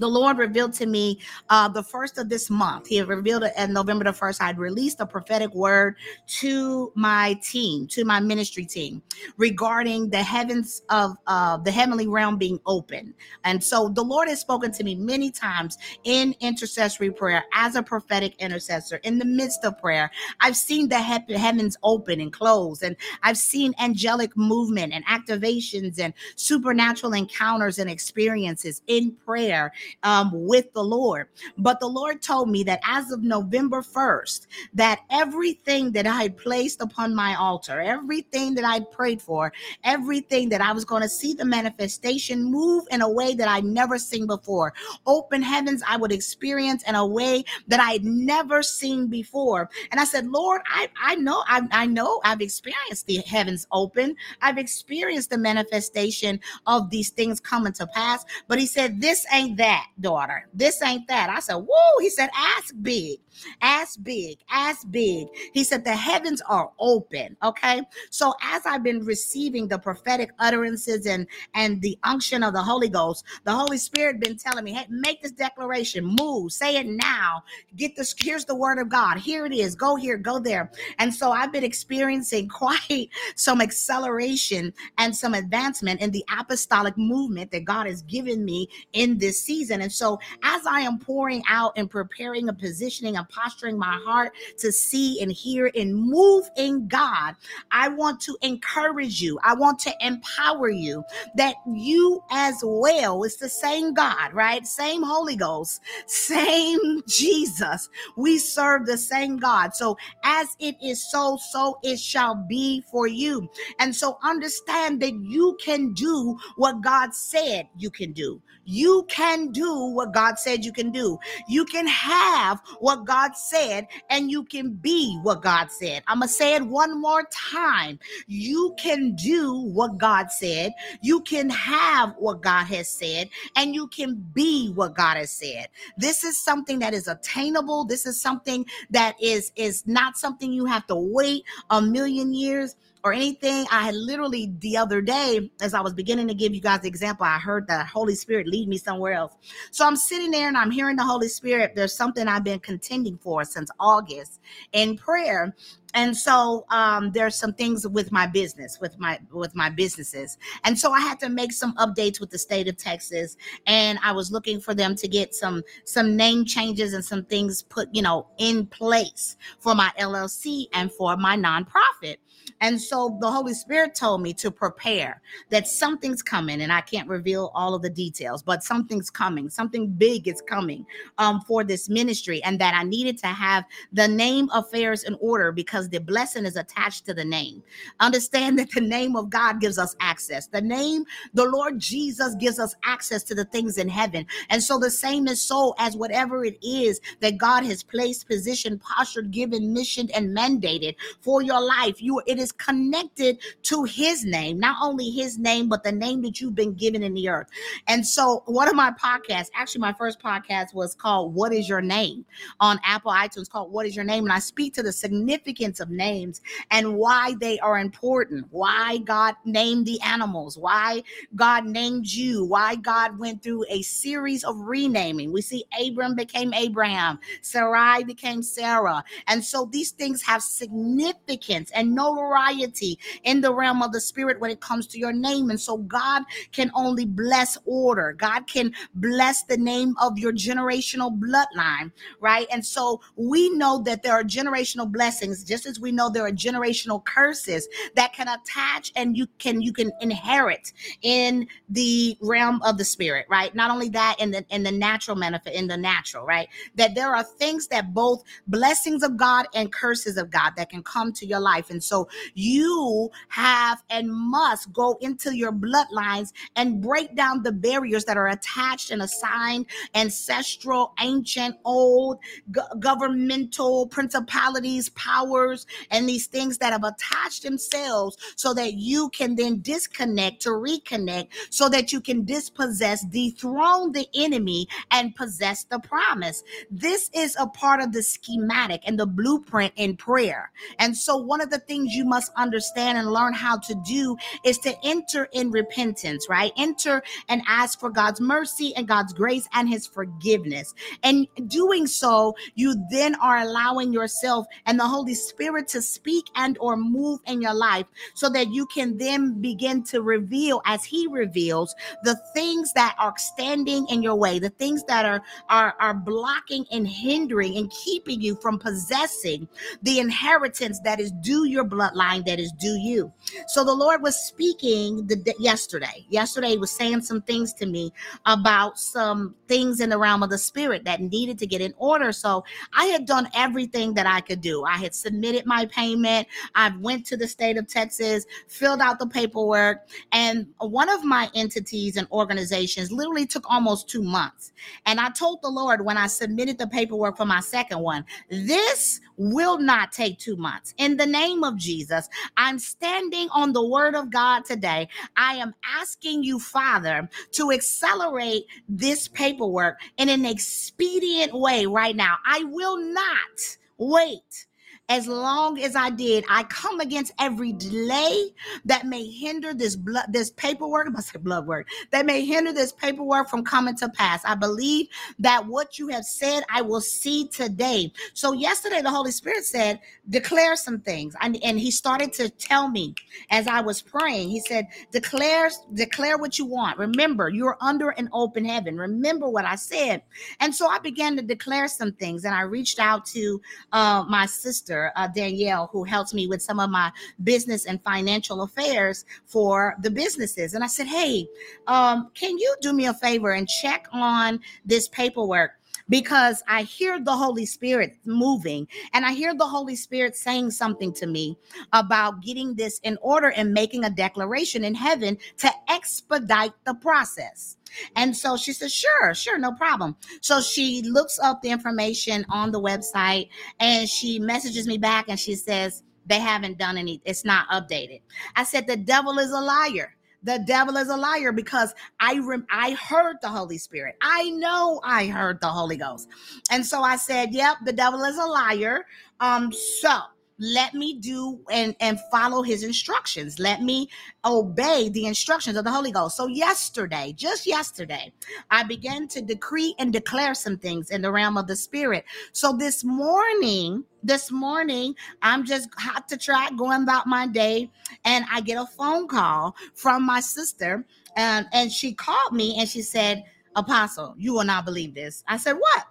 the 0.00 0.08
Lord 0.08 0.38
revealed 0.38 0.72
to 0.74 0.86
me 0.86 1.20
uh, 1.50 1.68
the 1.68 1.82
first 1.82 2.18
of 2.18 2.28
this 2.28 2.50
month. 2.50 2.88
He 2.88 3.00
revealed 3.02 3.44
it 3.44 3.52
on 3.56 3.72
November 3.72 4.04
the 4.04 4.10
1st. 4.10 4.40
I'd 4.40 4.58
released 4.58 5.00
a 5.00 5.06
prophetic 5.06 5.54
word 5.54 5.96
to 6.40 6.90
my 6.94 7.38
team, 7.42 7.86
to 7.88 8.04
my 8.04 8.18
ministry 8.18 8.64
team, 8.64 9.02
regarding 9.36 10.08
the 10.10 10.22
heavens 10.22 10.82
of 10.88 11.16
uh, 11.26 11.58
the 11.58 11.70
heavenly 11.70 12.06
realm 12.06 12.38
being 12.38 12.58
open. 12.66 13.14
And 13.44 13.62
so 13.62 13.88
the 13.88 14.02
Lord 14.02 14.28
has 14.28 14.40
spoken 14.40 14.72
to 14.72 14.84
me 14.84 14.94
many 14.94 15.30
times 15.30 15.76
in 16.04 16.34
intercessory 16.40 17.10
prayer 17.10 17.44
as 17.54 17.76
a 17.76 17.82
prophetic 17.82 18.34
intercessor 18.40 18.96
in 19.04 19.18
the 19.18 19.24
midst 19.24 19.64
of 19.64 19.78
prayer. 19.78 20.10
I've 20.40 20.56
seen 20.56 20.88
the 20.88 21.02
he- 21.02 21.34
heavens 21.34 21.76
open 21.82 22.20
and 22.20 22.32
close, 22.32 22.82
and 22.82 22.96
I've 23.22 23.38
seen 23.38 23.74
angelic 23.78 24.36
movement 24.36 24.94
and 24.94 25.04
activations 25.06 25.98
and 25.98 26.14
supernatural 26.36 27.12
encounters 27.12 27.78
and 27.78 27.90
experiences 27.90 28.80
in 28.86 29.12
prayer 29.12 29.72
um, 30.02 30.30
with 30.32 30.72
the 30.72 30.84
Lord. 30.84 31.28
But 31.58 31.80
the 31.80 31.88
Lord 31.88 32.22
told 32.22 32.48
me 32.50 32.62
that 32.64 32.80
as 32.84 33.10
of 33.10 33.22
November 33.22 33.82
1st, 33.82 34.46
that 34.74 35.00
everything 35.10 35.92
that 35.92 36.06
I 36.06 36.22
had 36.22 36.36
placed 36.36 36.82
upon 36.82 37.14
my 37.14 37.34
altar, 37.34 37.80
everything 37.80 38.54
that 38.54 38.64
I'd 38.64 38.90
prayed 38.90 39.22
for, 39.22 39.52
everything 39.84 40.48
that 40.50 40.60
I 40.60 40.72
was 40.72 40.84
going 40.84 41.02
to 41.02 41.08
see 41.08 41.34
the 41.34 41.44
manifestation 41.44 42.44
move 42.44 42.84
in 42.90 43.02
a 43.02 43.08
way 43.10 43.34
that 43.34 43.48
I'd 43.48 43.64
never 43.64 43.98
seen 43.98 44.26
before. 44.26 44.72
Open 45.06 45.42
heavens 45.42 45.82
I 45.86 45.96
would 45.96 46.12
experience 46.12 46.82
in 46.88 46.94
a 46.94 47.06
way 47.06 47.44
that 47.68 47.80
I'd 47.80 48.04
never 48.04 48.62
seen 48.62 49.08
before. 49.08 49.70
And 49.90 50.00
I 50.00 50.04
said, 50.04 50.26
Lord, 50.28 50.62
I, 50.66 50.88
I 51.02 51.14
know, 51.16 51.42
I, 51.46 51.62
I 51.72 51.86
know 51.86 52.20
I've 52.24 52.40
experienced 52.40 53.06
the 53.06 53.18
heavens 53.18 53.66
open. 53.72 54.16
I've 54.42 54.58
experienced 54.58 55.30
the 55.30 55.38
manifestation 55.38 56.40
of 56.66 56.90
these 56.90 57.10
things 57.10 57.40
coming 57.40 57.72
to 57.74 57.86
pass. 57.86 58.24
But 58.48 58.58
he 58.58 58.66
said, 58.66 59.00
this 59.00 59.26
ain't 59.32 59.56
that. 59.58 59.79
That, 59.80 60.02
daughter. 60.02 60.46
This 60.52 60.82
ain't 60.82 61.08
that. 61.08 61.30
I 61.30 61.40
said, 61.40 61.56
Whoa. 61.56 61.98
He 62.00 62.10
said, 62.10 62.30
Ask 62.34 62.74
big, 62.82 63.18
ask 63.62 64.02
big, 64.02 64.38
ask 64.50 64.90
big. 64.90 65.28
He 65.52 65.64
said, 65.64 65.84
The 65.84 65.94
heavens 65.94 66.42
are 66.48 66.70
open. 66.78 67.36
Okay. 67.42 67.82
So 68.10 68.34
as 68.42 68.66
I've 68.66 68.82
been 68.82 69.04
receiving 69.04 69.68
the 69.68 69.78
prophetic 69.78 70.30
utterances 70.38 71.06
and 71.06 71.26
and 71.54 71.80
the 71.82 71.98
unction 72.04 72.42
of 72.42 72.52
the 72.54 72.62
Holy 72.62 72.88
Ghost, 72.88 73.24
the 73.44 73.52
Holy 73.52 73.78
Spirit 73.78 74.20
been 74.20 74.36
telling 74.36 74.64
me, 74.64 74.72
Hey, 74.72 74.86
make 74.88 75.22
this 75.22 75.32
declaration, 75.32 76.04
move, 76.04 76.52
say 76.52 76.76
it 76.76 76.86
now. 76.86 77.42
Get 77.76 77.96
this. 77.96 78.14
Here's 78.18 78.44
the 78.44 78.54
word 78.54 78.78
of 78.78 78.88
God. 78.88 79.18
Here 79.18 79.46
it 79.46 79.52
is. 79.52 79.74
Go 79.74 79.96
here, 79.96 80.16
go 80.16 80.38
there. 80.38 80.70
And 80.98 81.14
so 81.14 81.32
I've 81.32 81.52
been 81.52 81.64
experiencing 81.64 82.48
quite 82.50 83.08
some 83.36 83.60
acceleration 83.60 84.72
and 84.98 85.16
some 85.16 85.34
advancement 85.34 86.00
in 86.00 86.10
the 86.10 86.24
apostolic 86.38 86.96
movement 86.98 87.50
that 87.52 87.64
God 87.64 87.86
has 87.86 88.02
given 88.02 88.44
me 88.44 88.68
in 88.92 89.18
this 89.18 89.42
season. 89.42 89.82
And 89.82 89.92
so, 89.92 90.18
as 90.42 90.66
I 90.66 90.80
am 90.80 90.98
pouring 90.98 91.42
out 91.48 91.72
and 91.76 91.90
preparing 91.90 92.48
and 92.48 92.58
positioning 92.58 93.16
and 93.16 93.28
posturing 93.30 93.78
my 93.78 93.98
heart 94.04 94.32
to 94.58 94.72
see 94.72 95.20
and 95.22 95.32
hear 95.32 95.70
and 95.74 95.94
move 95.94 96.48
in 96.56 96.88
God, 96.88 97.36
I 97.70 97.88
want 97.88 98.20
to 98.22 98.36
encourage 98.42 99.20
you. 99.20 99.38
I 99.42 99.54
want 99.54 99.78
to 99.80 99.94
empower 100.00 100.70
you 100.70 101.04
that 101.36 101.56
you 101.66 102.22
as 102.30 102.60
well, 102.64 103.22
it's 103.24 103.36
the 103.36 103.48
same 103.48 103.94
God, 103.94 104.32
right? 104.32 104.66
Same 104.66 105.02
Holy 105.02 105.36
Ghost, 105.36 105.80
same 106.06 107.02
Jesus. 107.08 107.88
We 108.16 108.38
serve 108.38 108.86
the 108.86 108.98
same 108.98 109.36
God. 109.36 109.74
So, 109.74 109.96
as 110.24 110.56
it 110.58 110.76
is 110.82 111.10
so, 111.10 111.38
so 111.50 111.78
it 111.82 111.98
shall 111.98 112.34
be 112.34 112.82
for 112.90 113.06
you. 113.06 113.48
And 113.78 113.94
so, 113.94 114.18
understand 114.22 115.00
that 115.02 115.14
you 115.14 115.56
can 115.62 115.92
do 115.92 116.38
what 116.56 116.80
God 116.82 117.14
said 117.14 117.68
you 117.76 117.90
can 117.90 118.12
do. 118.12 118.40
You 118.64 119.04
can 119.08 119.50
do 119.50 119.86
what 119.94 120.12
God 120.12 120.38
said 120.38 120.64
you 120.64 120.72
can 120.72 120.90
do. 120.90 121.18
You 121.48 121.64
can 121.64 121.86
have 121.86 122.60
what 122.78 123.04
God 123.10 123.34
said, 123.34 123.88
and 124.08 124.30
you 124.30 124.44
can 124.44 124.70
be 124.70 125.18
what 125.24 125.42
God 125.42 125.72
said. 125.72 126.04
I'm 126.06 126.20
going 126.20 126.28
to 126.28 126.32
say 126.32 126.54
it 126.54 126.64
one 126.64 127.00
more 127.00 127.24
time. 127.32 127.98
You 128.28 128.72
can 128.78 129.16
do 129.16 129.52
what 129.52 129.98
God 129.98 130.30
said. 130.30 130.70
You 131.02 131.20
can 131.22 131.50
have 131.50 132.14
what 132.18 132.40
God 132.40 132.66
has 132.66 132.88
said, 132.88 133.28
and 133.56 133.74
you 133.74 133.88
can 133.88 134.14
be 134.32 134.70
what 134.76 134.94
God 134.94 135.16
has 135.16 135.32
said. 135.32 135.66
This 135.98 136.22
is 136.22 136.38
something 136.40 136.78
that 136.78 136.94
is 136.94 137.08
attainable. 137.08 137.84
This 137.84 138.06
is 138.06 138.20
something 138.20 138.64
that 138.90 139.16
is 139.20 139.50
is 139.56 139.84
not 139.88 140.16
something 140.16 140.52
you 140.52 140.66
have 140.66 140.86
to 140.86 140.94
wait 140.94 141.42
a 141.70 141.82
million 141.82 142.32
years 142.32 142.76
or 143.04 143.12
anything. 143.12 143.66
I 143.70 143.84
had 143.84 143.94
literally 143.94 144.52
the 144.58 144.76
other 144.76 145.00
day, 145.00 145.50
as 145.60 145.74
I 145.74 145.80
was 145.80 145.92
beginning 145.92 146.28
to 146.28 146.34
give 146.34 146.54
you 146.54 146.60
guys 146.60 146.80
the 146.80 146.88
example, 146.88 147.26
I 147.26 147.38
heard 147.38 147.66
the 147.66 147.84
Holy 147.84 148.14
Spirit 148.14 148.46
lead 148.46 148.68
me 148.68 148.78
somewhere 148.78 149.14
else. 149.14 149.34
So 149.70 149.86
I'm 149.86 149.96
sitting 149.96 150.30
there 150.30 150.48
and 150.48 150.56
I'm 150.56 150.70
hearing 150.70 150.96
the 150.96 151.04
Holy 151.04 151.28
Spirit. 151.28 151.72
There's 151.74 151.94
something 151.94 152.26
I've 152.28 152.44
been 152.44 152.60
contending 152.60 153.18
for 153.18 153.44
since 153.44 153.70
August 153.78 154.40
in 154.72 154.96
prayer 154.96 155.54
and 155.94 156.16
so 156.16 156.64
um, 156.70 157.10
there's 157.12 157.34
some 157.34 157.52
things 157.52 157.86
with 157.86 158.12
my 158.12 158.26
business 158.26 158.78
with 158.80 158.98
my 158.98 159.18
with 159.32 159.54
my 159.54 159.68
businesses 159.68 160.38
and 160.64 160.78
so 160.78 160.92
i 160.92 161.00
had 161.00 161.18
to 161.18 161.28
make 161.28 161.52
some 161.52 161.74
updates 161.76 162.20
with 162.20 162.30
the 162.30 162.38
state 162.38 162.68
of 162.68 162.76
texas 162.76 163.36
and 163.66 163.98
i 164.02 164.12
was 164.12 164.30
looking 164.30 164.60
for 164.60 164.74
them 164.74 164.94
to 164.94 165.08
get 165.08 165.34
some 165.34 165.62
some 165.84 166.16
name 166.16 166.44
changes 166.44 166.94
and 166.94 167.04
some 167.04 167.24
things 167.24 167.62
put 167.62 167.88
you 167.92 168.02
know 168.02 168.26
in 168.38 168.66
place 168.66 169.36
for 169.58 169.74
my 169.74 169.90
llc 169.98 170.68
and 170.72 170.92
for 170.92 171.16
my 171.16 171.36
nonprofit 171.36 172.16
and 172.60 172.80
so 172.80 173.16
the 173.20 173.30
Holy 173.30 173.54
Spirit 173.54 173.94
told 173.94 174.20
me 174.22 174.34
to 174.34 174.50
prepare 174.50 175.22
that 175.48 175.66
something's 175.66 176.22
coming, 176.22 176.60
and 176.60 176.72
I 176.72 176.82
can't 176.82 177.08
reveal 177.08 177.50
all 177.54 177.74
of 177.74 177.82
the 177.82 177.90
details, 177.90 178.42
but 178.42 178.62
something's 178.62 179.10
coming, 179.10 179.48
something 179.48 179.88
big 179.88 180.28
is 180.28 180.42
coming 180.42 180.84
um, 181.18 181.40
for 181.42 181.64
this 181.64 181.88
ministry, 181.88 182.42
and 182.42 182.58
that 182.60 182.74
I 182.74 182.82
needed 182.82 183.18
to 183.18 183.28
have 183.28 183.64
the 183.92 184.06
name 184.08 184.50
affairs 184.52 185.04
in 185.04 185.16
order 185.20 185.52
because 185.52 185.88
the 185.88 186.00
blessing 186.00 186.44
is 186.44 186.56
attached 186.56 187.06
to 187.06 187.14
the 187.14 187.24
name. 187.24 187.62
Understand 187.98 188.58
that 188.58 188.70
the 188.72 188.80
name 188.80 189.16
of 189.16 189.30
God 189.30 189.60
gives 189.60 189.78
us 189.78 189.96
access. 190.00 190.46
The 190.46 190.60
name, 190.60 191.04
the 191.32 191.46
Lord 191.46 191.78
Jesus 191.78 192.34
gives 192.34 192.58
us 192.58 192.74
access 192.84 193.22
to 193.24 193.34
the 193.34 193.44
things 193.46 193.78
in 193.78 193.88
heaven. 193.88 194.26
And 194.50 194.62
so 194.62 194.78
the 194.78 194.90
same 194.90 195.28
is 195.28 195.40
so 195.40 195.74
as 195.78 195.96
whatever 195.96 196.44
it 196.44 196.58
is 196.62 197.00
that 197.20 197.38
God 197.38 197.64
has 197.64 197.82
placed, 197.82 198.28
positioned, 198.28 198.80
postured, 198.80 199.30
given, 199.30 199.72
missioned, 199.72 200.10
and 200.10 200.36
mandated 200.36 200.96
for 201.20 201.42
your 201.42 201.60
life. 201.60 202.02
You 202.02 202.20
it 202.30 202.38
is 202.38 202.52
connected 202.52 203.38
to 203.62 203.82
his 203.82 204.24
name, 204.24 204.58
not 204.58 204.76
only 204.80 205.10
his 205.10 205.36
name, 205.36 205.68
but 205.68 205.82
the 205.82 205.90
name 205.90 206.22
that 206.22 206.40
you've 206.40 206.54
been 206.54 206.74
given 206.74 207.02
in 207.02 207.12
the 207.12 207.28
earth. 207.28 207.48
And 207.88 208.06
so, 208.06 208.44
one 208.46 208.68
of 208.68 208.76
my 208.76 208.92
podcasts, 208.92 209.48
actually, 209.54 209.80
my 209.80 209.92
first 209.92 210.20
podcast 210.20 210.72
was 210.72 210.94
called 210.94 211.34
What 211.34 211.52
is 211.52 211.68
Your 211.68 211.80
Name 211.80 212.24
on 212.60 212.78
Apple 212.84 213.10
iTunes, 213.10 213.50
called 213.50 213.72
What 213.72 213.84
is 213.84 213.96
Your 213.96 214.04
Name? 214.04 214.24
And 214.24 214.32
I 214.32 214.38
speak 214.38 214.74
to 214.74 214.82
the 214.82 214.92
significance 214.92 215.80
of 215.80 215.90
names 215.90 216.40
and 216.70 216.94
why 216.94 217.34
they 217.40 217.58
are 217.58 217.78
important, 217.78 218.46
why 218.50 218.98
God 218.98 219.34
named 219.44 219.86
the 219.86 220.00
animals, 220.02 220.56
why 220.56 221.02
God 221.34 221.66
named 221.66 222.06
you, 222.06 222.44
why 222.44 222.76
God 222.76 223.18
went 223.18 223.42
through 223.42 223.64
a 223.68 223.82
series 223.82 224.44
of 224.44 224.56
renaming. 224.60 225.32
We 225.32 225.42
see 225.42 225.64
Abram 225.84 226.14
became 226.14 226.54
Abraham, 226.54 227.18
Sarai 227.42 228.04
became 228.04 228.40
Sarah. 228.42 229.02
And 229.26 229.44
so, 229.44 229.68
these 229.72 229.90
things 229.90 230.22
have 230.22 230.42
significance 230.42 231.72
and 231.74 231.92
notoriety 232.20 232.98
in 233.24 233.40
the 233.40 233.52
realm 233.52 233.82
of 233.82 233.92
the 233.92 234.00
spirit 234.00 234.40
when 234.40 234.50
it 234.50 234.60
comes 234.60 234.86
to 234.88 234.98
your 234.98 235.12
name. 235.12 235.50
And 235.50 235.60
so 235.60 235.78
God 235.78 236.22
can 236.52 236.70
only 236.74 237.04
bless 237.04 237.58
order. 237.64 238.14
God 238.18 238.46
can 238.46 238.72
bless 238.94 239.42
the 239.44 239.56
name 239.56 239.94
of 240.00 240.18
your 240.18 240.32
generational 240.32 241.18
bloodline, 241.18 241.92
right? 242.20 242.46
And 242.52 242.64
so 242.64 243.00
we 243.16 243.50
know 243.50 243.82
that 243.82 244.02
there 244.02 244.12
are 244.12 244.24
generational 244.24 244.90
blessings, 244.90 245.44
just 245.44 245.66
as 245.66 245.80
we 245.80 245.92
know 245.92 246.10
there 246.10 246.26
are 246.26 246.32
generational 246.32 247.04
curses 247.04 247.68
that 247.96 248.12
can 248.12 248.28
attach 248.28 248.92
and 248.96 249.16
you 249.16 249.26
can 249.38 249.60
you 249.60 249.72
can 249.72 249.92
inherit 250.00 250.72
in 251.02 251.46
the 251.68 252.16
realm 252.20 252.60
of 252.62 252.78
the 252.78 252.84
spirit, 252.84 253.26
right? 253.28 253.54
Not 253.54 253.70
only 253.70 253.88
that 253.90 254.16
in 254.18 254.30
the 254.30 254.44
in 254.50 254.62
the 254.62 254.72
natural 254.72 255.16
manifest 255.16 255.56
in 255.56 255.66
the 255.66 255.76
natural, 255.76 256.24
right? 256.24 256.48
That 256.74 256.94
there 256.94 257.14
are 257.14 257.24
things 257.24 257.68
that 257.68 257.94
both 257.94 258.22
blessings 258.46 259.02
of 259.02 259.16
God 259.16 259.46
and 259.54 259.72
curses 259.72 260.16
of 260.16 260.30
God 260.30 260.52
that 260.56 260.70
can 260.70 260.82
come 260.82 261.12
to 261.14 261.26
your 261.26 261.40
life. 261.40 261.70
And 261.70 261.82
so 261.82 262.08
you 262.34 263.10
have 263.28 263.82
and 263.90 264.10
must 264.10 264.72
go 264.72 264.98
into 265.00 265.36
your 265.36 265.52
bloodlines 265.52 266.32
and 266.56 266.80
break 266.80 267.14
down 267.16 267.42
the 267.42 267.52
barriers 267.52 268.04
that 268.04 268.16
are 268.16 268.28
attached 268.28 268.90
and 268.90 269.02
assigned 269.02 269.66
ancestral, 269.94 270.92
ancient, 271.00 271.56
old 271.64 272.18
go- 272.50 272.62
governmental 272.78 273.86
principalities, 273.86 274.88
powers, 274.90 275.66
and 275.90 276.08
these 276.08 276.26
things 276.26 276.58
that 276.58 276.72
have 276.72 276.84
attached 276.84 277.42
themselves 277.42 278.16
so 278.36 278.54
that 278.54 278.74
you 278.74 279.08
can 279.10 279.34
then 279.34 279.60
disconnect 279.60 280.42
to 280.42 280.50
reconnect 280.50 281.28
so 281.50 281.68
that 281.68 281.92
you 281.92 282.00
can 282.00 282.24
dispossess, 282.24 283.04
dethrone 283.06 283.92
the 283.92 284.06
enemy, 284.14 284.66
and 284.90 285.14
possess 285.14 285.64
the 285.64 285.78
promise. 285.78 286.42
This 286.70 287.10
is 287.14 287.36
a 287.38 287.46
part 287.46 287.80
of 287.80 287.92
the 287.92 288.02
schematic 288.02 288.82
and 288.86 288.98
the 288.98 289.06
blueprint 289.06 289.72
in 289.76 289.96
prayer. 289.96 290.50
And 290.78 290.96
so, 290.96 291.16
one 291.16 291.40
of 291.40 291.50
the 291.50 291.58
things 291.58 291.94
you 291.94 291.99
must 292.04 292.32
understand 292.36 292.98
and 292.98 293.10
learn 293.10 293.32
how 293.32 293.58
to 293.58 293.74
do 293.86 294.16
is 294.44 294.58
to 294.58 294.74
enter 294.84 295.28
in 295.32 295.50
repentance, 295.50 296.28
right? 296.28 296.52
Enter 296.56 297.02
and 297.28 297.42
ask 297.46 297.78
for 297.78 297.90
God's 297.90 298.20
mercy 298.20 298.74
and 298.76 298.86
God's 298.86 299.12
grace 299.12 299.48
and 299.52 299.68
his 299.68 299.86
forgiveness. 299.86 300.74
And 301.02 301.26
doing 301.46 301.86
so, 301.86 302.34
you 302.54 302.74
then 302.90 303.14
are 303.16 303.38
allowing 303.38 303.92
yourself 303.92 304.46
and 304.66 304.78
the 304.78 304.86
Holy 304.86 305.14
Spirit 305.14 305.68
to 305.68 305.82
speak 305.82 306.24
and 306.36 306.56
or 306.60 306.76
move 306.76 307.20
in 307.26 307.40
your 307.40 307.54
life 307.54 307.86
so 308.14 308.28
that 308.30 308.52
you 308.52 308.66
can 308.66 308.96
then 308.98 309.40
begin 309.40 309.82
to 309.84 310.02
reveal 310.02 310.60
as 310.66 310.84
he 310.84 311.06
reveals 311.06 311.74
the 312.02 312.16
things 312.34 312.72
that 312.74 312.94
are 312.98 313.14
standing 313.16 313.86
in 313.88 314.02
your 314.02 314.14
way, 314.14 314.38
the 314.38 314.50
things 314.50 314.82
that 314.84 315.04
are 315.04 315.22
are 315.48 315.74
are 315.80 315.94
blocking 315.94 316.64
and 316.70 316.86
hindering 316.86 317.56
and 317.56 317.70
keeping 317.70 318.20
you 318.20 318.36
from 318.36 318.58
possessing 318.58 319.48
the 319.82 319.98
inheritance 319.98 320.80
that 320.80 321.00
is 321.00 321.12
due 321.22 321.44
your 321.44 321.64
bloodline 321.90 322.24
that 322.26 322.38
is 322.38 322.52
due 322.52 322.78
you. 322.78 323.12
So 323.48 323.64
the 323.64 323.74
Lord 323.74 324.02
was 324.02 324.16
speaking 324.16 325.06
the 325.06 325.34
yesterday. 325.38 326.06
Yesterday 326.08 326.50
he 326.50 326.58
was 326.58 326.70
saying 326.70 327.02
some 327.02 327.22
things 327.22 327.52
to 327.54 327.66
me 327.66 327.92
about 328.26 328.78
some 328.78 329.34
things 329.48 329.80
in 329.80 329.90
the 329.90 329.98
realm 329.98 330.22
of 330.22 330.30
the 330.30 330.38
spirit 330.38 330.84
that 330.84 331.00
needed 331.00 331.38
to 331.38 331.46
get 331.46 331.60
in 331.60 331.74
order. 331.78 332.12
So 332.12 332.44
I 332.72 332.86
had 332.86 333.06
done 333.06 333.28
everything 333.34 333.94
that 333.94 334.06
I 334.06 334.20
could 334.20 334.40
do. 334.40 334.64
I 334.64 334.76
had 334.76 334.94
submitted 334.94 335.46
my 335.46 335.66
payment. 335.66 336.28
I 336.54 336.72
went 336.78 337.06
to 337.06 337.16
the 337.16 337.28
state 337.28 337.56
of 337.56 337.66
Texas, 337.68 338.26
filled 338.48 338.80
out 338.80 338.98
the 338.98 339.06
paperwork, 339.06 339.88
and 340.12 340.46
one 340.58 340.88
of 340.88 341.04
my 341.04 341.30
entities 341.34 341.96
and 341.96 342.06
organizations 342.10 342.90
literally 342.92 343.26
took 343.26 343.44
almost 343.50 343.88
2 343.88 344.02
months. 344.02 344.52
And 344.86 345.00
I 345.00 345.10
told 345.10 345.42
the 345.42 345.48
Lord 345.48 345.84
when 345.84 345.96
I 345.96 346.06
submitted 346.06 346.58
the 346.58 346.66
paperwork 346.66 347.16
for 347.16 347.26
my 347.26 347.40
second 347.40 347.80
one, 347.80 348.04
this 348.28 349.00
will 349.20 349.58
not 349.58 349.92
take 349.92 350.18
2 350.18 350.34
months. 350.36 350.72
In 350.78 350.96
the 350.96 351.04
name 351.04 351.44
of 351.44 351.56
Jesus, 351.56 352.08
I'm 352.38 352.58
standing 352.58 353.28
on 353.30 353.52
the 353.52 353.64
word 353.64 353.94
of 353.94 354.10
God 354.10 354.46
today. 354.46 354.88
I 355.14 355.34
am 355.34 355.54
asking 355.78 356.24
you, 356.24 356.40
Father, 356.40 357.08
to 357.32 357.52
accelerate 357.52 358.46
this 358.66 359.08
paperwork 359.08 359.78
in 359.98 360.08
an 360.08 360.24
expedient 360.24 361.34
way 361.34 361.66
right 361.66 361.94
now. 361.94 362.16
I 362.24 362.44
will 362.44 362.78
not 362.78 363.58
wait 363.76 364.46
as 364.90 365.06
long 365.06 365.60
as 365.60 365.76
I 365.76 365.88
did, 365.90 366.24
I 366.28 366.42
come 366.42 366.80
against 366.80 367.12
every 367.20 367.52
delay 367.52 368.34
that 368.64 368.86
may 368.86 369.08
hinder 369.08 369.54
this 369.54 369.76
blood, 369.76 370.06
this 370.08 370.30
paperwork. 370.32 370.88
I 370.96 371.00
say 371.00 371.20
blood 371.20 371.46
work 371.46 371.68
that 371.92 372.04
may 372.04 372.24
hinder 372.24 372.52
this 372.52 372.72
paperwork 372.72 373.28
from 373.28 373.44
coming 373.44 373.76
to 373.76 373.88
pass. 373.88 374.20
I 374.24 374.34
believe 374.34 374.88
that 375.20 375.46
what 375.46 375.78
you 375.78 375.88
have 375.88 376.04
said, 376.04 376.42
I 376.52 376.62
will 376.62 376.80
see 376.80 377.28
today. 377.28 377.92
So 378.14 378.32
yesterday, 378.32 378.82
the 378.82 378.90
Holy 378.90 379.12
Spirit 379.12 379.44
said, 379.44 379.78
declare 380.08 380.56
some 380.56 380.80
things, 380.80 381.14
and, 381.20 381.38
and 381.44 381.60
He 381.60 381.70
started 381.70 382.12
to 382.14 382.28
tell 382.28 382.68
me 382.68 382.96
as 383.30 383.46
I 383.46 383.60
was 383.60 383.80
praying. 383.80 384.30
He 384.30 384.40
said, 384.40 384.66
declare, 384.90 385.50
declare 385.72 386.18
what 386.18 386.36
you 386.36 386.46
want. 386.46 386.78
Remember, 386.78 387.28
you're 387.28 387.56
under 387.60 387.90
an 387.90 388.08
open 388.12 388.44
heaven. 388.44 388.76
Remember 388.76 389.28
what 389.28 389.44
I 389.44 389.54
said. 389.54 390.02
And 390.40 390.52
so 390.52 390.66
I 390.66 390.80
began 390.80 391.14
to 391.14 391.22
declare 391.22 391.68
some 391.68 391.92
things, 391.92 392.24
and 392.24 392.34
I 392.34 392.42
reached 392.42 392.80
out 392.80 393.06
to 393.06 393.40
uh, 393.70 394.04
my 394.08 394.26
sister 394.26 394.79
uh, 394.96 395.08
Danielle, 395.08 395.68
who 395.72 395.84
helps 395.84 396.14
me 396.14 396.26
with 396.26 396.42
some 396.42 396.60
of 396.60 396.70
my 396.70 396.90
business 397.24 397.66
and 397.66 397.82
financial 397.82 398.42
affairs 398.42 399.04
for 399.26 399.76
the 399.80 399.90
businesses. 399.90 400.54
And 400.54 400.64
I 400.64 400.66
said, 400.66 400.86
Hey, 400.86 401.26
um, 401.66 402.10
can 402.14 402.38
you 402.38 402.54
do 402.60 402.72
me 402.72 402.86
a 402.86 402.94
favor 402.94 403.32
and 403.32 403.48
check 403.48 403.86
on 403.92 404.40
this 404.64 404.88
paperwork? 404.88 405.52
Because 405.90 406.42
I 406.48 406.62
hear 406.62 406.98
the 406.98 407.16
Holy 407.16 407.44
Spirit 407.44 407.98
moving 408.06 408.66
and 408.94 409.04
I 409.04 409.12
hear 409.12 409.34
the 409.34 409.46
Holy 409.46 409.76
Spirit 409.76 410.16
saying 410.16 410.52
something 410.52 410.94
to 410.94 411.06
me 411.06 411.36
about 411.74 412.22
getting 412.22 412.54
this 412.54 412.78
in 412.84 412.96
order 413.02 413.30
and 413.32 413.52
making 413.52 413.84
a 413.84 413.90
declaration 413.90 414.64
in 414.64 414.74
heaven 414.74 415.18
to 415.38 415.50
expedite 415.68 416.52
the 416.64 416.74
process. 416.74 417.58
And 417.96 418.16
so 418.16 418.36
she 418.36 418.52
says, 418.52 418.72
sure, 418.72 419.14
sure, 419.14 419.38
no 419.38 419.52
problem. 419.52 419.96
So 420.22 420.40
she 420.40 420.82
looks 420.82 421.18
up 421.18 421.42
the 421.42 421.50
information 421.50 422.24
on 422.30 422.50
the 422.50 422.60
website 422.60 423.28
and 423.58 423.88
she 423.88 424.18
messages 424.18 424.66
me 424.66 424.78
back 424.78 425.06
and 425.08 425.18
she 425.18 425.34
says, 425.34 425.82
they 426.06 426.18
haven't 426.18 426.58
done 426.58 426.76
any, 426.78 427.00
it's 427.04 427.24
not 427.24 427.48
updated. 427.48 428.00
I 428.34 428.44
said, 428.44 428.66
the 428.66 428.76
devil 428.76 429.18
is 429.18 429.30
a 429.30 429.40
liar. 429.40 429.94
The 430.22 430.38
devil 430.40 430.76
is 430.76 430.88
a 430.88 430.96
liar 430.96 431.32
because 431.32 431.74
I 432.00 432.18
rem- 432.18 432.46
I 432.50 432.72
heard 432.72 433.16
the 433.22 433.28
Holy 433.28 433.58
Spirit. 433.58 433.96
I 434.02 434.30
know 434.30 434.80
I 434.84 435.06
heard 435.06 435.40
the 435.40 435.48
Holy 435.48 435.76
Ghost. 435.76 436.08
And 436.50 436.66
so 436.66 436.82
I 436.82 436.96
said, 436.96 437.32
"Yep, 437.32 437.58
the 437.64 437.72
devil 437.72 438.04
is 438.04 438.18
a 438.18 438.26
liar." 438.26 438.86
Um 439.20 439.52
so 439.52 439.98
let 440.40 440.74
me 440.74 440.98
do 440.98 441.38
and 441.50 441.76
and 441.80 442.00
follow 442.10 442.42
his 442.42 442.62
instructions. 442.62 443.38
Let 443.38 443.62
me 443.62 443.88
obey 444.24 444.88
the 444.88 445.06
instructions 445.06 445.56
of 445.56 445.64
the 445.64 445.70
holy 445.70 445.92
ghost. 445.92 446.16
So 446.16 446.26
yesterday 446.26 447.12
just 447.16 447.46
yesterday 447.46 448.12
i 448.50 448.62
began 448.62 449.06
to 449.08 449.20
decree 449.20 449.74
and 449.78 449.92
declare 449.92 450.34
some 450.34 450.56
things 450.56 450.90
in 450.90 451.02
the 451.02 451.12
realm 451.12 451.36
of 451.36 451.46
the 451.46 451.56
spirit. 451.56 452.04
So 452.32 452.56
this 452.56 452.82
morning 452.82 453.84
this 454.02 454.30
morning 454.30 454.94
i'm 455.20 455.44
just 455.44 455.68
hot 455.78 456.08
to 456.08 456.16
track 456.16 456.56
going 456.56 456.82
about 456.82 457.06
my 457.06 457.26
day 457.26 457.70
and 458.06 458.24
i 458.32 458.40
get 458.40 458.56
a 458.56 458.66
phone 458.66 459.06
call 459.06 459.54
from 459.74 460.04
my 460.04 460.20
sister 460.20 460.86
and 461.16 461.46
and 461.52 461.70
she 461.70 461.92
called 461.92 462.32
me 462.32 462.56
and 462.58 462.66
she 462.66 462.80
said 462.80 463.22
apostle 463.56 464.14
you 464.16 464.32
will 464.32 464.44
not 464.44 464.64
believe 464.64 464.94
this. 464.94 465.22
I 465.28 465.36
said 465.36 465.54
what? 465.54 465.84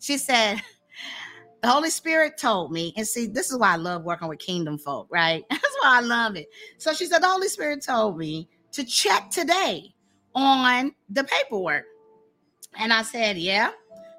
She 0.00 0.18
said 0.18 0.60
the 1.62 1.68
Holy 1.68 1.90
Spirit 1.90 2.36
told 2.36 2.72
me, 2.72 2.92
and 2.96 3.06
see, 3.06 3.26
this 3.26 3.52
is 3.52 3.58
why 3.58 3.72
I 3.72 3.76
love 3.76 4.02
working 4.02 4.26
with 4.28 4.40
kingdom 4.40 4.78
folk, 4.78 5.06
right? 5.10 5.44
That's 5.50 5.76
why 5.80 5.98
I 5.98 6.00
love 6.00 6.36
it. 6.36 6.48
So 6.78 6.92
she 6.92 7.06
said, 7.06 7.22
the 7.22 7.28
Holy 7.28 7.48
Spirit 7.48 7.82
told 7.82 8.18
me 8.18 8.48
to 8.72 8.84
check 8.84 9.30
today 9.30 9.94
on 10.34 10.92
the 11.08 11.22
paperwork. 11.22 11.84
And 12.78 12.92
I 12.92 13.02
said, 13.02 13.38
yeah. 13.38 13.70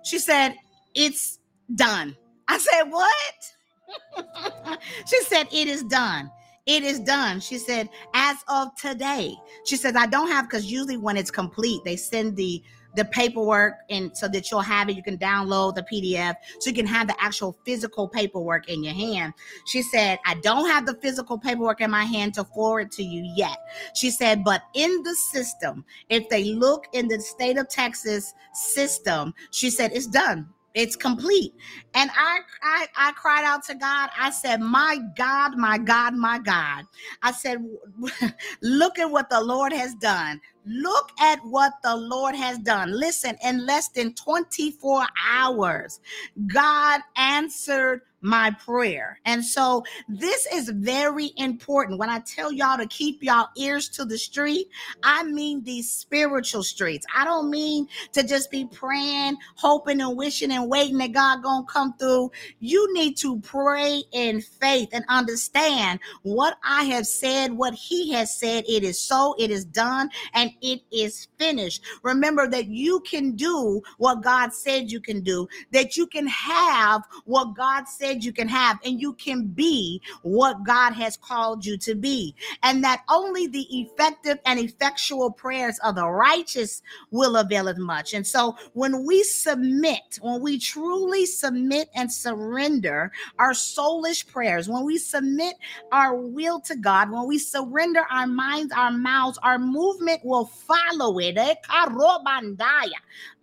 She 0.04 0.20
said, 0.20 0.56
it's 0.96 1.40
done. 1.76 2.16
I 2.48 2.58
said, 2.58 2.84
what? 2.84 4.80
she 5.06 5.22
said, 5.24 5.48
it 5.52 5.68
is 5.68 5.84
done. 5.84 6.32
It 6.66 6.84
is 6.84 7.02
done. 7.02 7.42
She 7.42 7.58
said, 7.58 7.90
as 8.14 8.38
of 8.48 8.74
today. 8.76 9.36
She 9.66 9.76
says, 9.76 9.98
I 9.98 10.06
don't 10.06 10.30
have, 10.30 10.48
because 10.48 10.72
usually 10.72 10.96
when 10.96 11.18
it's 11.18 11.32
complete, 11.32 11.84
they 11.84 11.98
send 11.98 12.38
the 12.38 12.64
the 12.96 13.06
paperwork 13.06 13.76
and 13.90 14.16
so 14.16 14.28
that 14.28 14.50
you'll 14.50 14.62
have 14.62 14.90
it. 14.90 14.96
You 14.96 15.04
can 15.04 15.18
download 15.18 15.76
the 15.76 15.84
pdf 15.84 16.36
so 16.60 16.70
you 16.70 16.76
can 16.76 16.86
have 16.86 17.08
the 17.08 17.16
actual 17.22 17.58
physical 17.66 18.08
paperwork 18.08 18.70
in 18.70 18.84
your 18.84 18.94
hand. 18.94 19.34
She 19.66 19.82
said 19.82 20.20
i 20.26 20.36
don't 20.36 20.70
have 20.70 20.86
the 20.86 20.96
physical 20.96 21.38
paperwork 21.38 21.82
in 21.82 21.92
my 21.92 22.06
hand 22.06 22.34
to 22.36 22.44
forward 22.44 22.92
to 22.94 23.04
you 23.04 23.24
yet. 23.36 23.58
She 23.96 24.10
said 24.10 24.44
but 24.44 24.64
in 24.74 25.04
the 25.04 25.16
system 25.16 25.86
if 26.10 26.30
they 26.30 26.44
look 26.44 26.86
in 26.94 27.08
the 27.08 27.20
state 27.20 27.58
of 27.58 27.68
texas 27.70 28.34
system 28.54 29.34
she 29.52 29.70
said 29.70 29.92
it's 29.94 30.08
done 30.08 30.48
it's 30.74 30.96
complete. 30.96 31.54
And 31.94 32.10
I, 32.18 32.40
I 32.64 32.88
i 32.98 33.12
cried 33.14 33.46
out 33.46 33.64
to 33.66 33.76
god. 33.76 34.10
I 34.18 34.32
said 34.32 34.62
my 34.62 34.98
god 35.16 35.58
my 35.58 35.78
god 35.78 36.16
my 36.16 36.40
god. 36.40 36.86
I 37.22 37.32
said 37.32 37.64
look 38.62 39.00
at 39.00 39.10
what 39.10 39.30
the 39.30 39.42
lord 39.42 39.74
has 39.74 39.94
done. 39.96 40.42
Look 40.66 41.12
at 41.20 41.40
what 41.44 41.74
the 41.84 41.96
Lord 41.96 42.36
has 42.36 42.58
done. 42.60 42.98
Listen, 42.98 43.36
in 43.44 43.66
less 43.66 43.90
than 43.90 44.14
24 44.14 45.06
hours, 45.28 46.00
God 46.54 47.02
answered 47.18 48.02
my 48.24 48.52
prayer. 48.66 49.20
And 49.26 49.44
so 49.44 49.84
this 50.08 50.48
is 50.52 50.70
very 50.70 51.32
important. 51.38 52.00
When 52.00 52.10
I 52.10 52.20
tell 52.20 52.52
y'all 52.52 52.78
to 52.78 52.88
keep 52.88 53.22
y'all 53.22 53.50
ears 53.58 53.90
to 53.90 54.06
the 54.06 54.18
street, 54.18 54.68
I 55.04 55.24
mean 55.24 55.64
these 55.64 55.92
spiritual 55.92 56.64
streets. 56.64 57.06
I 57.16 57.26
don't 57.26 57.50
mean 57.50 57.88
to 58.14 58.24
just 58.24 58.50
be 58.50 58.66
praying, 58.66 59.38
hoping 59.56 60.02
and 60.02 60.18
wishing 60.18 60.52
and 60.52 60.70
waiting 60.70 60.98
that 61.00 61.12
God 61.12 61.44
going 61.44 61.66
to 61.66 61.72
come 61.72 61.94
through. 61.98 62.32
You 62.60 62.94
need 62.94 63.18
to 63.18 63.40
pray 63.42 64.04
in 64.14 64.42
faith 64.42 64.90
and 64.94 65.04
understand 65.10 66.00
what 66.22 66.58
I 66.64 66.86
have 66.86 67.06
said, 67.06 67.52
what 67.52 67.74
he 67.74 68.14
has 68.14 68.36
said. 68.36 68.64
It 68.68 68.84
is 68.84 69.00
so, 69.00 69.36
it 69.38 69.52
is 69.52 69.66
done, 69.66 70.10
and 70.34 70.52
it 70.62 70.82
is 70.92 71.28
finished. 71.38 71.84
Remember 72.04 72.48
that 72.48 72.68
you 72.68 73.02
can 73.02 73.36
do 73.36 73.82
what 73.98 74.24
God 74.24 74.54
said 74.54 74.92
you 74.92 75.02
can 75.02 75.22
do, 75.22 75.48
that 75.72 75.98
you 75.98 76.08
can 76.08 76.28
have 76.28 77.04
what 77.26 77.56
God 77.56 77.88
said 77.88 78.13
said 78.14 78.24
you 78.24 78.34
can 78.34 78.48
have, 78.48 78.80
and 78.86 79.02
you 79.02 79.14
can 79.14 79.48
be 79.48 80.02
what 80.22 80.64
God 80.66 80.94
has 80.94 81.18
called 81.18 81.66
you 81.66 81.78
to 81.80 81.96
be. 81.96 82.36
And 82.62 82.84
that 82.84 83.04
only 83.10 83.48
the 83.48 83.66
effective 83.72 84.38
and 84.46 84.60
effectual 84.60 85.32
prayers 85.32 85.80
of 85.84 85.96
the 85.96 86.08
righteous 86.08 86.82
will 87.12 87.36
avail 87.38 87.70
as 87.70 87.78
much. 87.78 88.14
And 88.14 88.26
so 88.26 88.56
when 88.74 89.06
we 89.06 89.24
submit, 89.24 90.20
when 90.22 90.42
we 90.42 90.60
truly 90.60 91.26
submit 91.26 91.90
and 91.96 92.12
surrender 92.12 93.12
our 93.40 93.52
soulish 93.52 94.28
prayers, 94.28 94.70
when 94.70 94.84
we 94.86 94.98
submit 94.98 95.56
our 95.92 96.16
will 96.16 96.60
to 96.62 96.76
God, 96.76 97.12
when 97.12 97.28
we 97.28 97.40
surrender 97.40 98.02
our 98.12 98.28
minds, 98.28 98.74
our 98.74 98.92
mouths, 98.92 99.40
our 99.44 99.58
movement 99.58 100.22
will 100.24 100.46
follow 100.46 101.20
it. 101.20 101.38
Eh, 101.38 101.56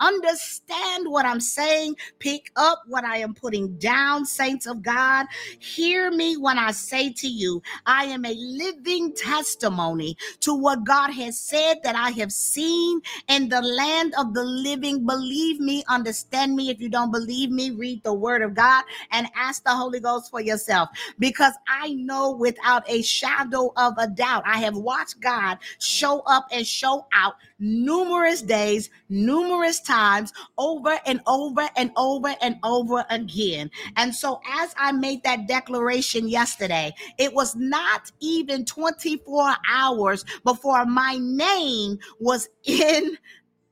Understand 0.01 1.11
what 1.11 1.27
I'm 1.27 1.41
saying, 1.41 1.97
pick 2.19 2.51
up 2.57 2.83
what 2.87 3.05
I 3.05 3.19
am 3.19 3.35
putting 3.35 3.77
down, 3.79 4.27
saints 4.27 4.67
of 4.67 4.83
God, 4.83 5.27
hear 5.59 6.11
me 6.11 6.37
when 6.37 6.59
I 6.59 6.73
say 6.73 7.13
to 7.13 7.29
you, 7.29 7.63
I 7.87 8.05
am 8.05 8.25
a 8.25 8.35
living 8.35 9.15
testimony 9.15 10.17
to 10.41 10.55
what 10.55 10.85
God 10.85 11.11
has 11.13 11.39
said 11.39 11.79
that 11.83 11.97
I 11.97 12.11
have 12.13 12.33
seen 12.33 13.01
in 13.29 13.49
the 13.49 13.63
land 13.63 14.15
of 14.19 14.35
the 14.35 14.45
living. 14.45 15.07
Believe 15.07 15.61
me, 15.61 15.85
understand 15.89 16.57
me. 16.57 16.71
If 16.71 16.81
you 16.81 16.89
don't 16.89 17.11
believe 17.13 17.51
me, 17.51 17.71
read 17.71 18.03
the 18.05 18.15
word 18.15 18.43
of 18.43 18.55
God 18.55 18.85
and 19.13 19.29
ask 19.35 19.65
the 19.65 19.71
Holy 19.71 20.01
Ghost 20.01 20.31
for 20.31 20.41
yourself 20.41 20.89
because 21.19 21.55
I 21.69 21.93
know 21.95 22.33
without 22.33 22.89
a 22.89 23.03
shadow 23.03 23.73
of 23.77 23.95
a 23.99 24.09
doubt, 24.09 24.45
I 24.47 24.59
have 24.59 24.77
watched 24.77 25.21
God 25.21 25.59
show 25.79 26.21
up 26.21 26.47
and 26.53 26.67
show 26.67 27.07
out 27.13 27.35
numerous 27.61 28.43
days, 28.43 28.91
numerous 29.09 29.81
times, 29.81 30.33
over 30.59 30.99
and 31.07 31.21
over 31.27 31.69
and 31.77 31.93
over 31.97 32.35
and 32.41 32.57
over 32.65 33.05
again. 33.11 33.71
And 33.97 34.15
so 34.15 34.41
as 34.49 34.75
I 34.79 34.93
made 34.93 35.23
that 35.25 35.47
declaration 35.47 36.29
yesterday, 36.29 36.93
it 37.19 37.35
was 37.35 37.55
not 37.55 38.11
even 38.21 38.65
24 38.65 39.55
hours 39.71 40.25
before 40.45 40.87
my 40.87 41.19
name 41.21 41.99
was 42.19 42.49
in 42.65 43.17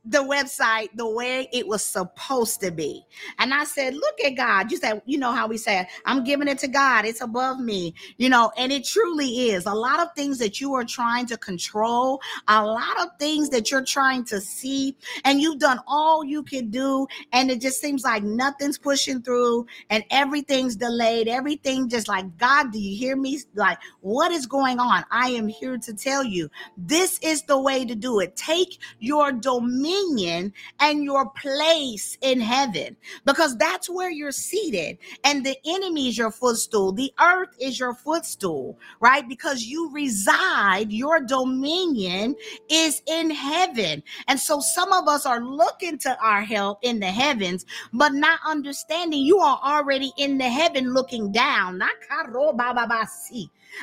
the 0.08 0.24
website 0.24 0.88
the 0.94 1.08
way 1.08 1.48
it 1.52 1.68
was 1.68 1.84
supposed 1.84 2.60
to 2.60 2.70
be. 2.70 3.04
And 3.38 3.52
I 3.52 3.64
said, 3.64 3.94
Look 3.94 4.20
at 4.24 4.30
God. 4.30 4.70
You 4.70 4.78
said, 4.78 5.02
You 5.04 5.18
know 5.18 5.32
how 5.32 5.46
we 5.46 5.58
say, 5.58 5.86
I'm 6.06 6.24
giving 6.24 6.48
it 6.48 6.58
to 6.60 6.68
God, 6.68 7.04
it's 7.04 7.20
above 7.20 7.60
me, 7.60 7.94
you 8.16 8.28
know, 8.28 8.50
and 8.56 8.72
it 8.72 8.84
truly 8.84 9.50
is. 9.50 9.66
A 9.66 9.74
lot 9.74 10.00
of 10.00 10.08
things 10.16 10.38
that 10.38 10.60
you 10.60 10.72
are 10.74 10.84
trying 10.84 11.26
to 11.26 11.36
control, 11.36 12.20
a 12.48 12.64
lot 12.64 12.98
of 13.00 13.08
things 13.18 13.50
that 13.50 13.70
you're 13.70 13.84
trying 13.84 14.24
to 14.24 14.40
see, 14.40 14.96
and 15.24 15.40
you've 15.40 15.58
done 15.58 15.78
all 15.86 16.24
you 16.24 16.42
can 16.42 16.70
do, 16.70 17.06
and 17.32 17.50
it 17.50 17.60
just 17.60 17.80
seems 17.80 18.02
like 18.02 18.22
nothing's 18.22 18.78
pushing 18.78 19.20
through 19.20 19.66
and 19.90 20.04
everything's 20.10 20.76
delayed. 20.76 21.28
Everything 21.28 21.88
just 21.88 22.08
like, 22.08 22.38
God, 22.38 22.72
do 22.72 22.80
you 22.80 22.96
hear 22.96 23.16
me? 23.16 23.40
Like, 23.54 23.78
what 24.00 24.32
is 24.32 24.46
going 24.46 24.78
on? 24.78 25.04
I 25.10 25.30
am 25.30 25.48
here 25.48 25.76
to 25.76 25.92
tell 25.92 26.24
you 26.24 26.48
this 26.76 27.18
is 27.22 27.42
the 27.42 27.60
way 27.60 27.84
to 27.84 27.94
do 27.94 28.20
it. 28.20 28.36
Take 28.36 28.78
your 28.98 29.32
dominion 29.32 29.97
and 30.80 31.04
your 31.04 31.30
place 31.30 32.18
in 32.22 32.40
heaven 32.40 32.96
because 33.24 33.56
that's 33.58 33.88
where 33.90 34.10
you're 34.10 34.32
seated 34.32 34.98
and 35.24 35.44
the 35.44 35.56
enemy 35.66 36.08
is 36.08 36.18
your 36.18 36.30
footstool. 36.30 36.92
The 36.92 37.12
earth 37.20 37.50
is 37.60 37.78
your 37.78 37.94
footstool, 37.94 38.78
right? 39.00 39.28
Because 39.28 39.64
you 39.64 39.90
reside, 39.92 40.92
your 40.92 41.20
dominion 41.20 42.36
is 42.70 43.02
in 43.06 43.30
heaven. 43.30 44.02
And 44.28 44.38
so 44.38 44.60
some 44.60 44.92
of 44.92 45.08
us 45.08 45.26
are 45.26 45.42
looking 45.44 45.98
to 45.98 46.18
our 46.20 46.42
help 46.42 46.78
in 46.82 47.00
the 47.00 47.06
heavens, 47.06 47.66
but 47.92 48.12
not 48.14 48.40
understanding 48.46 49.22
you 49.22 49.38
are 49.38 49.60
already 49.62 50.12
in 50.18 50.38
the 50.38 50.48
heaven 50.48 50.94
looking 50.94 51.32
down. 51.32 51.80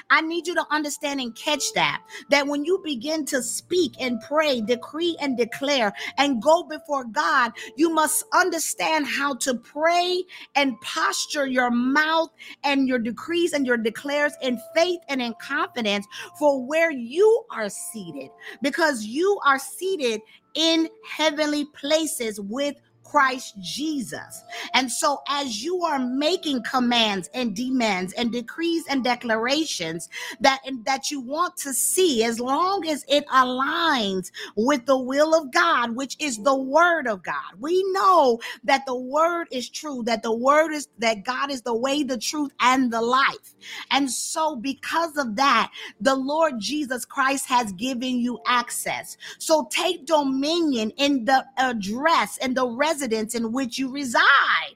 I 0.09 0.21
need 0.21 0.47
you 0.47 0.55
to 0.55 0.65
understand 0.71 1.19
and 1.19 1.35
catch 1.35 1.73
that. 1.73 2.01
That 2.29 2.47
when 2.47 2.65
you 2.65 2.81
begin 2.83 3.25
to 3.27 3.41
speak 3.43 3.93
and 3.99 4.21
pray, 4.21 4.61
decree 4.61 5.17
and 5.21 5.37
declare, 5.37 5.93
and 6.17 6.41
go 6.41 6.63
before 6.63 7.05
God, 7.05 7.51
you 7.75 7.89
must 7.89 8.25
understand 8.33 9.07
how 9.07 9.35
to 9.35 9.55
pray 9.55 10.23
and 10.55 10.79
posture 10.81 11.45
your 11.45 11.71
mouth 11.71 12.29
and 12.63 12.87
your 12.87 12.99
decrees 12.99 13.53
and 13.53 13.65
your 13.65 13.77
declares 13.77 14.33
in 14.41 14.59
faith 14.75 14.99
and 15.09 15.21
in 15.21 15.33
confidence 15.41 16.05
for 16.37 16.65
where 16.65 16.91
you 16.91 17.43
are 17.51 17.69
seated, 17.69 18.29
because 18.61 19.05
you 19.05 19.39
are 19.45 19.59
seated 19.59 20.21
in 20.55 20.87
heavenly 21.05 21.65
places 21.65 22.39
with 22.39 22.75
Christ 23.15 23.55
Jesus. 23.61 24.43
And 24.73 24.91
so, 24.91 25.21
as 25.29 25.63
you 25.63 25.83
are 25.83 25.99
making 25.99 26.63
commands 26.63 27.29
and 27.33 27.55
demands 27.55 28.11
and 28.11 28.29
decrees 28.29 28.83
and 28.89 29.05
declarations 29.05 30.09
that, 30.41 30.59
that 30.83 31.09
you 31.09 31.21
want 31.21 31.55
to 31.59 31.73
see, 31.73 32.25
as 32.25 32.41
long 32.41 32.85
as 32.89 33.05
it 33.07 33.25
aligns 33.27 34.31
with 34.57 34.85
the 34.85 34.97
will 34.97 35.33
of 35.33 35.49
God, 35.53 35.95
which 35.95 36.17
is 36.19 36.39
the 36.39 36.57
word 36.57 37.07
of 37.07 37.23
God, 37.23 37.55
we 37.57 37.81
know 37.93 38.41
that 38.65 38.85
the 38.85 38.97
word 38.97 39.47
is 39.49 39.69
true, 39.69 40.03
that 40.07 40.21
the 40.21 40.35
word 40.35 40.73
is 40.73 40.89
that 40.97 41.23
God 41.23 41.49
is 41.49 41.61
the 41.61 41.73
way, 41.73 42.03
the 42.03 42.17
truth, 42.17 42.51
and 42.59 42.91
the 42.91 43.01
life. 43.01 43.54
And 43.91 44.09
so, 44.09 44.55
because 44.55 45.17
of 45.17 45.35
that, 45.35 45.71
the 45.99 46.15
Lord 46.15 46.59
Jesus 46.59 47.05
Christ 47.05 47.45
has 47.47 47.71
given 47.73 48.19
you 48.19 48.39
access. 48.47 49.17
So, 49.39 49.67
take 49.71 50.05
dominion 50.05 50.91
in 50.97 51.25
the 51.25 51.45
address 51.57 52.37
and 52.37 52.55
the 52.55 52.67
residence 52.67 53.35
in 53.35 53.51
which 53.51 53.77
you 53.77 53.91
reside. 53.91 54.75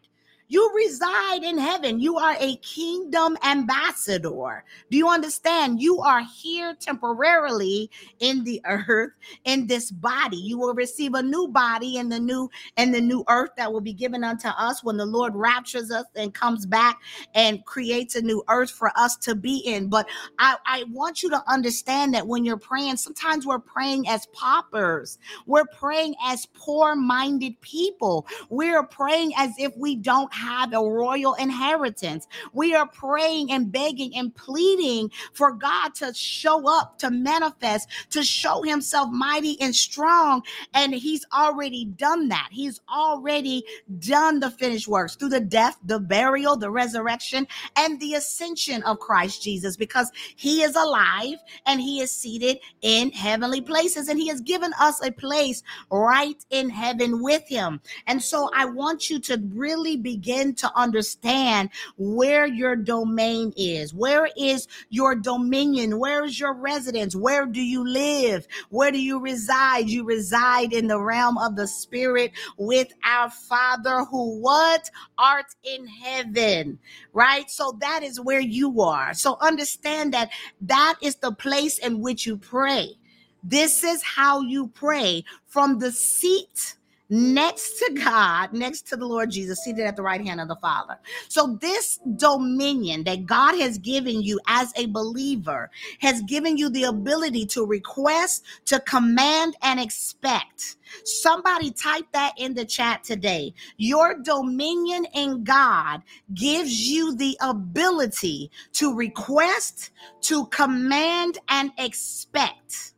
You 0.49 0.71
reside 0.75 1.43
in 1.43 1.59
heaven. 1.59 1.99
You 1.99 2.17
are 2.17 2.35
a 2.39 2.55
kingdom 2.57 3.37
ambassador. 3.43 4.63
Do 4.89 4.97
you 4.97 5.07
understand? 5.07 5.79
You 5.79 5.99
are 6.01 6.23
here 6.23 6.75
temporarily 6.79 7.91
in 8.19 8.43
the 8.43 8.59
earth 8.65 9.11
in 9.45 9.67
this 9.67 9.91
body. 9.91 10.37
You 10.37 10.57
will 10.57 10.73
receive 10.73 11.13
a 11.13 11.21
new 11.21 11.47
body 11.47 11.97
in 11.97 12.09
the 12.09 12.19
new 12.19 12.49
and 12.77 12.93
the 12.93 12.99
new 12.99 13.23
earth 13.29 13.51
that 13.57 13.71
will 13.71 13.81
be 13.81 13.93
given 13.93 14.23
unto 14.23 14.47
us 14.47 14.83
when 14.83 14.97
the 14.97 15.05
Lord 15.05 15.35
raptures 15.35 15.91
us 15.91 16.05
and 16.15 16.33
comes 16.33 16.65
back 16.65 16.99
and 17.35 17.63
creates 17.65 18.15
a 18.15 18.21
new 18.21 18.43
earth 18.49 18.71
for 18.71 18.91
us 18.97 19.17
to 19.17 19.35
be 19.35 19.57
in. 19.59 19.87
But 19.87 20.07
I, 20.39 20.57
I 20.65 20.85
want 20.91 21.21
you 21.21 21.29
to 21.29 21.43
understand 21.47 22.15
that 22.15 22.25
when 22.25 22.43
you're 22.43 22.57
praying, 22.57 22.97
sometimes 22.97 23.45
we're 23.45 23.59
praying 23.59 24.07
as 24.07 24.25
paupers. 24.33 25.19
We're 25.45 25.67
praying 25.77 26.15
as 26.25 26.47
poor-minded 26.55 27.61
people. 27.61 28.25
We're 28.49 28.83
praying 28.83 29.33
as 29.37 29.51
if 29.59 29.77
we 29.77 29.95
don't 29.95 30.33
have 30.39 30.73
a 30.73 30.77
royal 30.77 31.33
inheritance. 31.35 32.27
We 32.53 32.73
are 32.73 32.87
praying 32.87 33.51
and 33.51 33.71
begging 33.71 34.15
and 34.15 34.33
pleading 34.33 35.11
for 35.33 35.51
God 35.51 35.95
to 35.95 36.13
show 36.13 36.67
up, 36.69 36.97
to 36.99 37.11
manifest, 37.11 37.89
to 38.11 38.23
show 38.23 38.61
himself 38.63 39.09
mighty 39.11 39.59
and 39.61 39.75
strong. 39.75 40.43
And 40.73 40.93
he's 40.93 41.25
already 41.33 41.85
done 41.85 42.29
that. 42.29 42.49
He's 42.51 42.79
already 42.93 43.63
done 43.99 44.39
the 44.39 44.51
finished 44.51 44.87
works 44.87 45.15
through 45.15 45.29
the 45.29 45.39
death, 45.39 45.77
the 45.83 45.99
burial, 45.99 46.55
the 46.55 46.71
resurrection, 46.71 47.47
and 47.75 47.99
the 47.99 48.15
ascension 48.15 48.81
of 48.83 48.99
Christ 48.99 49.43
Jesus 49.43 49.75
because 49.75 50.11
he 50.35 50.63
is 50.63 50.75
alive 50.75 51.37
and 51.65 51.81
he 51.81 51.99
is 51.99 52.11
seated 52.11 52.59
in 52.81 53.11
heavenly 53.11 53.61
places 53.61 54.07
and 54.07 54.19
he 54.19 54.27
has 54.29 54.41
given 54.41 54.71
us 54.79 55.03
a 55.05 55.11
place 55.11 55.63
right 55.91 56.43
in 56.49 56.69
heaven 56.69 57.21
with 57.21 57.47
him. 57.47 57.81
And 58.07 58.21
so 58.21 58.49
I 58.55 58.65
want 58.65 59.09
you 59.09 59.19
to 59.21 59.41
really 59.53 59.97
begin 59.97 60.28
begin 60.29 60.53
to 60.53 60.71
understand 60.75 61.69
where 61.97 62.45
your 62.45 62.75
domain 62.75 63.51
is. 63.57 63.93
Where 63.93 64.29
is 64.37 64.67
your 64.89 65.15
dominion? 65.15 65.99
Where 65.99 66.23
is 66.23 66.39
your 66.39 66.53
residence? 66.53 67.15
Where 67.15 67.47
do 67.47 67.61
you 67.61 67.87
live? 67.87 68.47
Where 68.69 68.91
do 68.91 69.01
you 69.01 69.19
reside? 69.19 69.89
You 69.89 70.03
reside 70.03 70.71
in 70.71 70.87
the 70.87 71.01
realm 71.01 71.39
of 71.39 71.55
the 71.55 71.67
spirit 71.67 72.31
with 72.57 72.93
our 73.03 73.31
Father 73.31 74.05
who 74.05 74.39
what 74.39 74.89
art 75.17 75.47
in 75.63 75.87
heaven, 75.87 76.77
right? 77.13 77.49
So 77.49 77.75
that 77.81 78.03
is 78.03 78.21
where 78.21 78.39
you 78.39 78.81
are. 78.81 79.15
So 79.15 79.37
understand 79.41 80.13
that 80.13 80.29
that 80.61 80.95
is 81.01 81.15
the 81.15 81.31
place 81.31 81.79
in 81.79 82.01
which 82.01 82.27
you 82.27 82.37
pray. 82.37 82.97
This 83.43 83.83
is 83.83 84.03
how 84.03 84.41
you 84.41 84.67
pray 84.67 85.23
from 85.47 85.79
the 85.79 85.91
seat 85.91 86.75
next 87.09 87.79
to 87.79 87.93
God, 88.03 88.53
next 88.53 88.87
to 88.89 88.95
the 88.95 89.05
Lord 89.05 89.31
Jesus, 89.31 89.63
seated 89.63 89.85
at 89.85 89.95
the 89.95 90.01
right 90.01 90.23
hand 90.23 90.39
of 90.39 90.47
the 90.47 90.55
Father. 90.57 90.97
So, 91.27 91.57
this 91.61 91.99
dominion 92.15 93.03
that 93.05 93.25
God 93.25 93.57
has 93.59 93.77
given 93.77 94.21
you 94.21 94.39
as 94.47 94.71
a 94.75 94.85
believer 94.87 95.69
has 95.99 96.21
given 96.23 96.57
you 96.57 96.69
the 96.69 96.83
ability 96.83 97.45
to 97.47 97.65
request, 97.65 98.45
to 98.65 98.79
command, 98.81 99.55
and 99.61 99.79
expect. 99.79 100.77
Somebody 101.03 101.71
type 101.71 102.05
that 102.13 102.33
in 102.37 102.53
the 102.53 102.65
chat 102.65 103.03
today. 103.03 103.53
Your 103.77 104.19
dominion 104.19 105.05
in 105.13 105.43
God 105.43 106.01
gives 106.33 106.87
you 106.87 107.15
the 107.15 107.37
ability 107.41 108.51
to 108.73 108.93
request, 108.93 109.91
to 110.21 110.45
command, 110.47 111.37
and 111.47 111.71
expect. 111.77 112.93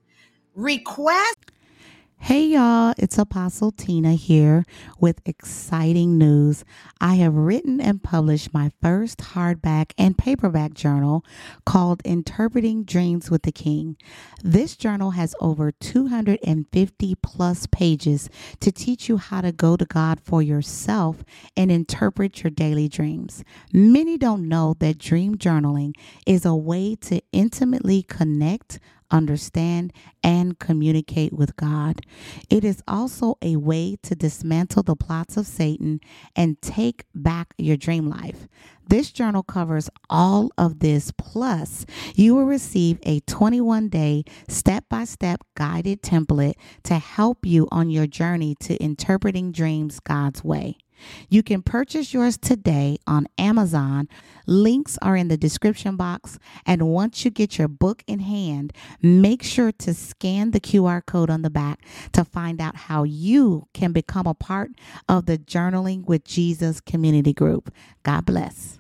Request 0.56 1.38
Hey 2.24 2.46
y'all, 2.46 2.94
it's 3.00 3.18
Apostle 3.18 3.72
Tina 3.72 4.14
here 4.14 4.64
with 5.00 5.22
exciting 5.26 6.20
news. 6.20 6.64
I 7.02 7.16
have 7.16 7.34
written 7.34 7.82
and 7.82 8.02
published 8.02 8.54
my 8.54 8.72
first 8.80 9.18
hardback 9.34 9.94
and 9.98 10.16
paperback 10.16 10.76
journal 10.76 11.26
called 11.66 12.00
Interpreting 12.06 12.84
Dreams 12.84 13.32
with 13.32 13.42
the 13.42 13.52
King. 13.52 13.98
This 14.44 14.76
journal 14.78 15.12
has 15.12 15.34
over 15.42 15.72
250 15.72 17.16
plus 17.16 17.66
pages 17.66 18.30
to 18.60 18.72
teach 18.72 19.10
you 19.10 19.18
how 19.18 19.42
to 19.42 19.52
go 19.52 19.76
to 19.76 19.86
God 19.86 20.20
for 20.24 20.44
yourself 20.44 21.24
and 21.58 21.72
interpret 21.72 22.44
your 22.44 22.52
daily 22.52 22.88
dreams. 22.88 23.44
Many 23.74 24.20
don't 24.20 24.48
know 24.48 24.76
that 24.78 25.00
dream 25.00 25.40
journaling 25.40 25.96
is 26.28 26.46
a 26.46 26.56
way 26.56 26.96
to 26.98 27.20
intimately 27.32 28.04
connect 28.04 28.80
understand, 29.12 29.94
and 30.24 30.58
communicate 30.60 31.34
with 31.34 31.56
God. 31.56 32.02
It 32.50 32.64
is 32.64 32.82
also 32.88 33.38
a 33.42 33.58
way 33.58 33.98
to 34.04 34.16
dismantle 34.16 34.84
the 34.84 34.96
plots 34.96 35.38
of 35.38 35.48
Satan 35.48 36.00
and 36.36 36.62
take 36.62 37.06
back 37.14 37.54
your 37.58 37.78
dream 37.78 38.10
life. 38.10 38.48
This 38.88 39.12
journal 39.12 39.44
covers 39.44 39.90
all 40.10 40.52
of 40.58 40.80
this, 40.80 41.12
plus, 41.18 41.86
you 42.16 42.36
will 42.36 42.46
receive 42.46 43.00
a 43.04 43.22
21 43.22 43.90
day 43.90 44.24
step 44.50 44.86
by 44.90 45.06
step 45.06 45.42
guided 45.56 46.02
template 46.02 46.56
to 46.84 46.96
help 46.96 47.46
you 47.46 47.68
on 47.72 47.90
your 47.90 48.08
journey 48.08 48.56
to 48.62 48.76
interpreting 48.84 49.52
dreams 49.52 50.00
God's 50.00 50.44
way. 50.44 50.78
You 51.30 51.44
can 51.44 51.62
purchase 51.62 52.14
yours 52.14 52.38
today 52.38 52.98
on 53.08 53.28
Amazon. 53.38 54.08
Links 54.48 54.98
are 55.02 55.16
in 55.16 55.28
the 55.28 55.38
description 55.38 55.96
box. 55.96 56.40
And 56.66 56.88
once 56.90 57.24
you 57.24 57.32
get 57.32 57.58
your 57.58 57.68
book 57.68 58.04
in 58.08 58.20
hand, 58.20 58.74
make 59.02 59.44
sure 59.44 59.72
to 59.72 59.94
scan 59.94 60.52
the 60.52 60.60
QR 60.60 61.06
code 61.06 61.30
on 61.30 61.42
the 61.42 61.50
back 61.50 61.80
to 62.14 62.24
find 62.24 62.62
out 62.62 62.76
how 62.76 63.04
you 63.04 63.68
can 63.74 63.92
become 63.92 64.28
a 64.28 64.34
part 64.34 64.72
of 65.08 65.26
the 65.26 65.38
Journaling 65.38 66.06
with 66.06 66.24
Jesus 66.26 66.82
community 66.82 67.34
group. 67.34 67.74
God 68.04 68.26
bless. 68.26 68.80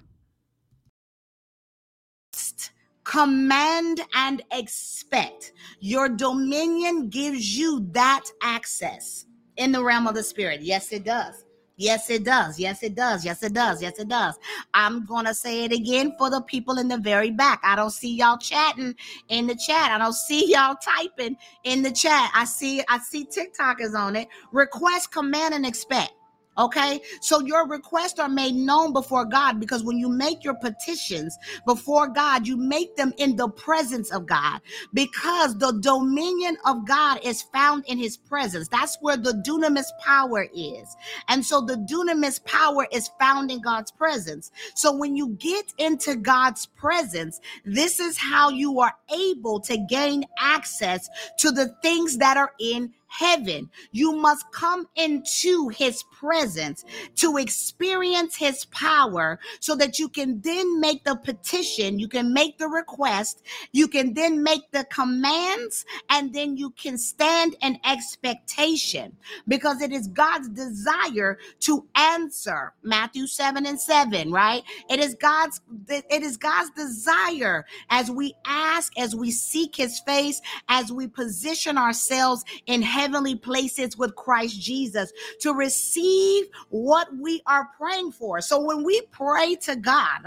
Command 3.04 4.02
and 4.16 4.42
expect. 4.52 5.52
Your 5.80 6.08
dominion 6.08 7.10
gives 7.10 7.58
you 7.58 7.88
that 7.92 8.24
access 8.42 9.26
in 9.58 9.72
the 9.72 9.84
realm 9.84 10.08
of 10.08 10.16
the 10.16 10.24
spirit. 10.24 10.62
Yes, 10.62 10.92
it 10.94 11.04
does. 11.04 11.44
Yes, 11.82 12.12
it 12.12 12.24
does. 12.24 12.60
Yes, 12.60 12.84
it 12.84 12.96
does. 12.96 13.26
Yes, 13.26 13.42
it 13.42 13.54
does. 13.54 13.82
Yes, 13.82 13.98
it 14.00 14.08
does. 14.08 14.38
I'm 14.76 15.04
going 15.06 15.26
to 15.26 15.34
say 15.34 15.66
it 15.66 15.72
again 15.74 16.14
for 16.20 16.30
the 16.30 16.42
people 16.42 16.78
in 16.78 16.88
the 16.88 16.98
very 16.98 17.32
back. 17.32 17.60
I 17.64 17.76
don't 17.76 17.90
see 17.90 18.16
y'all 18.16 18.38
chatting 18.38 18.94
in 19.30 19.48
the 19.48 19.56
chat. 19.56 19.92
I 19.92 19.98
don't 19.98 20.14
see 20.14 20.52
y'all 20.54 20.76
typing 20.76 21.38
in 21.64 21.82
the 21.82 21.92
chat. 21.92 22.32
I 22.36 22.46
see 22.46 22.84
I 22.88 23.00
see 23.00 23.26
TikTokers 23.26 23.96
on 23.98 24.16
it. 24.16 24.28
Request, 24.52 25.12
command 25.12 25.56
and 25.56 25.66
expect. 25.66 26.12
Okay, 26.58 27.00
so 27.22 27.40
your 27.40 27.66
requests 27.68 28.20
are 28.20 28.28
made 28.28 28.56
known 28.56 28.92
before 28.92 29.24
God 29.24 29.60
because 29.60 29.84
when 29.84 29.98
you 29.98 30.10
make 30.10 30.44
your 30.44 30.54
petitions 30.56 31.38
before 31.66 32.10
God, 32.10 32.46
you 32.46 32.58
make 32.58 32.96
them 32.98 33.14
in 33.18 33.38
the 33.38 33.48
presence 33.48 34.12
of 34.12 34.26
God 34.26 34.60
because 34.94 35.58
the 35.58 35.72
dominion 35.80 36.58
of 36.66 36.86
God 36.86 37.22
is 37.24 37.42
found 37.42 37.86
in 37.88 37.98
his 37.98 38.18
presence. 38.18 38.68
That's 38.68 38.98
where 39.00 39.16
the 39.16 39.42
dunamis 39.48 39.86
power 40.04 40.48
is. 40.54 40.96
And 41.30 41.46
so 41.46 41.62
the 41.62 41.76
dunamis 41.76 42.44
power 42.44 42.86
is 42.92 43.10
found 43.18 43.50
in 43.50 43.62
God's 43.62 43.92
presence. 43.92 44.52
So 44.76 44.94
when 44.94 45.16
you 45.16 45.30
get 45.40 45.74
into 45.78 46.16
God's 46.18 46.66
presence, 46.66 47.40
this 47.64 48.00
is 48.02 48.18
how 48.18 48.50
you 48.50 48.82
are 48.82 48.94
able 49.14 49.62
to 49.62 49.78
gain 49.90 50.26
access 50.38 51.10
to 51.40 51.52
the 51.52 51.70
things 51.82 52.18
that 52.18 52.36
are 52.36 52.52
in 52.60 52.94
heaven. 53.12 53.70
You 53.92 54.14
must 54.14 54.50
come 54.52 54.88
into 54.96 55.68
his 55.70 56.04
presence 56.04 56.86
to 57.16 57.38
experience 57.38 58.38
his 58.38 58.66
power 58.66 59.40
so 59.60 59.76
that 59.76 60.00
you 60.00 60.08
can 60.08 60.40
then 60.42 60.80
make 60.80 61.04
the 61.04 61.18
petition, 61.18 62.00
you 62.00 62.08
can 62.08 62.34
make 62.34 62.58
the 62.58 62.70
request, 62.70 63.44
you 63.74 63.88
can 63.90 64.14
then 64.14 64.42
make 64.42 64.72
the 64.72 64.86
commands, 64.86 65.86
and 66.10 66.34
then 66.34 66.56
you 66.56 66.70
can 66.72 66.98
stand 66.98 67.56
in 67.62 67.78
expectation 67.86 69.16
because 69.48 69.82
it 69.82 69.92
is 69.92 70.08
God's 70.08 70.48
desire 70.50 71.38
to 71.60 71.86
answer. 71.96 72.74
Matthew 72.82 73.28
7 73.28 73.66
and 73.66 73.80
7, 73.80 74.32
right? 74.32 74.64
It 74.90 75.00
is 75.00 75.16
God's 75.16 75.60
it 75.90 76.24
is 76.24 76.38
God's 76.38 76.70
desire 76.72 77.66
as 77.90 78.10
we 78.10 78.34
ask, 78.46 78.98
as 78.98 79.16
we 79.16 79.32
seek 79.32 79.76
his 79.76 80.00
face, 80.00 80.42
as 80.70 80.92
we 80.94 81.08
position 81.08 81.78
ourselves 81.78 82.46
in 82.68 82.82
heaven 82.82 83.01
heavenly 83.02 83.36
places 83.36 83.98
with 83.98 84.16
Christ 84.16 84.62
Jesus 84.62 85.12
to 85.40 85.54
receive 85.54 86.46
what 86.70 87.08
we 87.20 87.42
are 87.48 87.70
praying 87.78 88.12
for. 88.12 88.42
So 88.42 88.60
when 88.60 88.84
we 88.84 89.02
pray 89.12 89.56
to 89.56 89.76
God, 89.76 90.20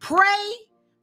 pray 0.00 0.52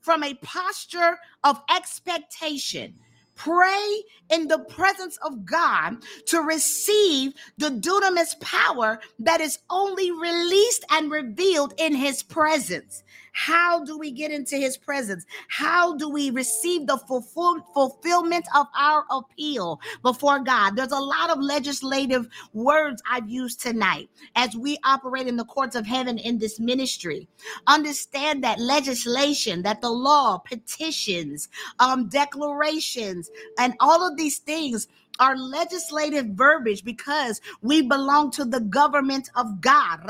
from 0.01 0.23
a 0.23 0.33
posture 0.35 1.17
of 1.43 1.61
expectation 1.75 2.95
pray 3.35 4.01
in 4.29 4.47
the 4.47 4.59
presence 4.59 5.17
of 5.23 5.45
God 5.45 5.97
to 6.27 6.39
receive 6.39 7.33
the 7.57 7.69
dunamis 7.69 8.39
power 8.39 8.99
that 9.19 9.41
is 9.41 9.59
only 9.69 10.11
released 10.11 10.85
and 10.89 11.11
revealed 11.11 11.73
in 11.77 11.93
his 11.93 12.23
presence. 12.23 13.03
How 13.35 13.83
do 13.83 13.97
we 13.97 14.11
get 14.11 14.31
into 14.31 14.55
his 14.55 14.77
presence? 14.77 15.25
How 15.49 15.97
do 15.97 16.09
we 16.09 16.29
receive 16.29 16.87
the 16.87 16.97
fulfill- 16.97 17.67
fulfillment 17.73 18.45
of 18.55 18.65
our 18.73 19.03
appeal 19.11 19.81
before 20.01 20.39
God? 20.39 20.77
There's 20.77 20.93
a 20.93 20.99
lot 20.99 21.29
of 21.29 21.39
legislative 21.39 22.29
words 22.53 23.03
I've 23.11 23.29
used 23.29 23.61
tonight 23.61 24.09
as 24.37 24.55
we 24.55 24.77
operate 24.85 25.27
in 25.27 25.35
the 25.35 25.43
courts 25.43 25.75
of 25.75 25.85
heaven 25.85 26.17
in 26.17 26.37
this 26.39 26.61
ministry. 26.61 27.27
Understand 27.67 28.41
that 28.45 28.57
legislation, 28.57 29.63
that 29.63 29.81
the 29.81 29.89
law, 29.91 30.37
petitions, 30.37 31.49
um, 31.79 32.07
declarations, 32.07 33.29
and 33.59 33.73
all 33.81 34.07
of 34.07 34.15
these 34.15 34.39
things 34.39 34.87
our 35.19 35.37
legislative 35.37 36.27
verbiage 36.27 36.83
because 36.83 37.41
we 37.61 37.81
belong 37.81 38.31
to 38.31 38.45
the 38.45 38.59
government 38.59 39.29
of 39.35 39.61
God. 39.61 40.01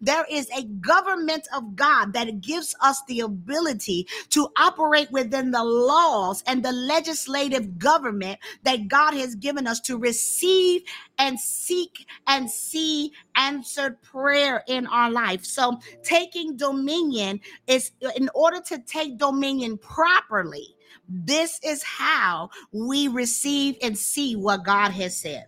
There 0.00 0.26
is 0.30 0.48
a 0.56 0.64
government 0.64 1.48
of 1.54 1.76
God 1.76 2.12
that 2.12 2.40
gives 2.40 2.74
us 2.80 3.02
the 3.08 3.20
ability 3.20 4.06
to 4.30 4.48
operate 4.58 5.10
within 5.10 5.50
the 5.50 5.64
laws 5.64 6.42
and 6.46 6.64
the 6.64 6.72
legislative 6.72 7.78
government 7.78 8.38
that 8.64 8.88
God 8.88 9.14
has 9.14 9.34
given 9.34 9.66
us 9.66 9.80
to 9.80 9.98
receive 9.98 10.82
and 11.18 11.38
seek 11.38 12.06
and 12.26 12.50
see 12.50 13.12
answered 13.36 14.00
prayer 14.02 14.62
in 14.66 14.86
our 14.86 15.10
life. 15.10 15.44
So, 15.44 15.78
taking 16.02 16.56
dominion 16.56 17.40
is 17.66 17.92
in 18.16 18.28
order 18.34 18.60
to 18.68 18.78
take 18.78 19.18
dominion 19.18 19.78
properly 19.78 20.76
this 21.08 21.58
is 21.62 21.82
how 21.82 22.50
we 22.72 23.08
receive 23.08 23.76
and 23.82 23.96
see 23.96 24.36
what 24.36 24.64
God 24.64 24.90
has 24.92 25.16
said. 25.16 25.46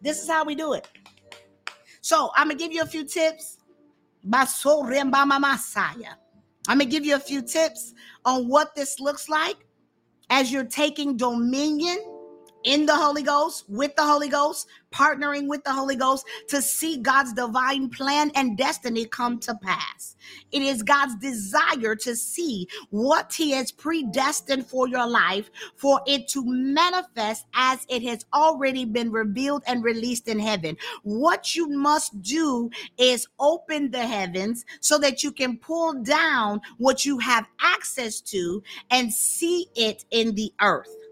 This 0.00 0.22
is 0.22 0.28
how 0.28 0.44
we 0.44 0.54
do 0.54 0.74
it. 0.74 0.88
So 2.00 2.30
I'm 2.36 2.48
gonna 2.48 2.58
give 2.58 2.72
you 2.72 2.82
a 2.82 2.86
few 2.86 3.04
tips. 3.04 3.58
I'm 4.30 4.46
gonna 6.78 6.84
give 6.86 7.04
you 7.04 7.14
a 7.14 7.20
few 7.20 7.42
tips 7.42 7.94
on 8.24 8.48
what 8.48 8.74
this 8.74 9.00
looks 9.00 9.28
like 9.28 9.56
as 10.30 10.52
you're 10.52 10.64
taking 10.64 11.16
dominion 11.16 11.98
in 12.64 12.86
the 12.86 12.96
Holy 12.96 13.22
Ghost, 13.22 13.64
with 13.68 13.94
the 13.94 14.04
Holy 14.04 14.28
Ghost, 14.28 14.66
partnering 14.90 15.48
with 15.48 15.62
the 15.64 15.72
Holy 15.72 15.96
Ghost 15.96 16.26
to 16.48 16.62
see 16.62 16.96
God's 16.98 17.32
divine 17.32 17.90
plan 17.90 18.30
and 18.34 18.56
destiny 18.56 19.04
come 19.04 19.38
to 19.40 19.54
pass. 19.56 20.16
It 20.52 20.62
is 20.62 20.82
God's 20.82 21.16
desire 21.16 21.94
to 21.96 22.16
see 22.16 22.66
what 22.90 23.32
He 23.32 23.50
has 23.52 23.70
predestined 23.70 24.66
for 24.66 24.88
your 24.88 25.06
life, 25.06 25.50
for 25.76 26.00
it 26.06 26.28
to 26.28 26.42
manifest 26.46 27.46
as 27.54 27.84
it 27.88 28.02
has 28.04 28.24
already 28.32 28.84
been 28.84 29.10
revealed 29.10 29.62
and 29.66 29.84
released 29.84 30.28
in 30.28 30.38
heaven. 30.38 30.76
What 31.02 31.54
you 31.54 31.68
must 31.68 32.22
do 32.22 32.70
is 32.96 33.26
open 33.38 33.90
the 33.90 34.06
heavens 34.06 34.64
so 34.80 34.98
that 34.98 35.22
you 35.22 35.32
can 35.32 35.58
pull 35.58 36.02
down 36.02 36.60
what 36.78 37.04
you 37.04 37.18
have 37.18 37.46
access 37.60 38.20
to 38.22 38.62
and 38.90 39.12
see 39.12 39.66
it 39.74 40.04
in 40.10 40.34
the 40.34 40.52
earth. 40.60 41.03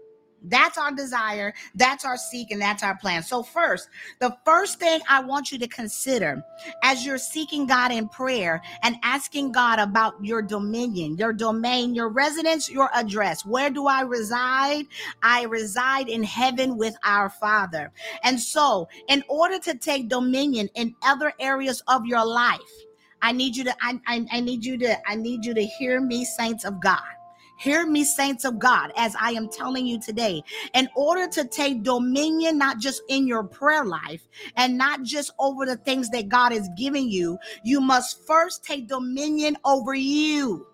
That's 0.43 0.77
our 0.77 0.91
desire, 0.91 1.53
that's 1.75 2.05
our 2.05 2.17
seek, 2.17 2.51
and 2.51 2.61
that's 2.61 2.83
our 2.83 2.97
plan. 2.97 3.23
So, 3.23 3.43
first, 3.43 3.89
the 4.19 4.35
first 4.45 4.79
thing 4.79 4.99
I 5.09 5.21
want 5.21 5.51
you 5.51 5.59
to 5.59 5.67
consider 5.67 6.43
as 6.83 7.05
you're 7.05 7.17
seeking 7.17 7.65
God 7.65 7.91
in 7.91 8.09
prayer 8.09 8.61
and 8.83 8.97
asking 9.03 9.51
God 9.53 9.79
about 9.79 10.15
your 10.23 10.41
dominion, 10.41 11.17
your 11.17 11.33
domain, 11.33 11.95
your 11.95 12.09
residence, 12.09 12.69
your 12.69 12.89
address. 12.93 13.45
Where 13.45 13.69
do 13.69 13.87
I 13.87 14.01
reside? 14.01 14.85
I 15.21 15.43
reside 15.43 16.09
in 16.09 16.23
heaven 16.23 16.77
with 16.77 16.95
our 17.03 17.29
Father. 17.29 17.91
And 18.23 18.39
so, 18.39 18.87
in 19.07 19.23
order 19.29 19.59
to 19.59 19.75
take 19.75 20.09
dominion 20.09 20.69
in 20.75 20.95
other 21.03 21.33
areas 21.39 21.81
of 21.87 22.05
your 22.05 22.25
life, 22.25 22.59
I 23.21 23.31
need 23.31 23.55
you 23.55 23.63
to 23.63 23.75
I, 23.81 23.99
I, 24.05 24.25
I 24.33 24.39
need 24.41 24.65
you 24.65 24.77
to 24.79 25.09
I 25.09 25.15
need 25.15 25.45
you 25.45 25.53
to 25.53 25.63
hear 25.63 26.01
me 26.01 26.25
saints 26.25 26.65
of 26.65 26.81
God. 26.81 27.01
Hear 27.57 27.85
me, 27.85 28.03
saints 28.03 28.45
of 28.45 28.59
God, 28.59 28.91
as 28.97 29.15
I 29.19 29.31
am 29.31 29.47
telling 29.47 29.85
you 29.85 29.99
today. 29.99 30.43
In 30.73 30.89
order 30.95 31.27
to 31.29 31.45
take 31.47 31.83
dominion, 31.83 32.57
not 32.57 32.79
just 32.79 33.01
in 33.09 33.27
your 33.27 33.43
prayer 33.43 33.85
life 33.85 34.27
and 34.57 34.77
not 34.77 35.03
just 35.03 35.31
over 35.39 35.65
the 35.65 35.77
things 35.77 36.09
that 36.09 36.29
God 36.29 36.51
is 36.51 36.69
giving 36.77 37.09
you, 37.09 37.37
you 37.63 37.79
must 37.79 38.25
first 38.25 38.63
take 38.63 38.87
dominion 38.87 39.57
over 39.63 39.93
you. 39.93 40.67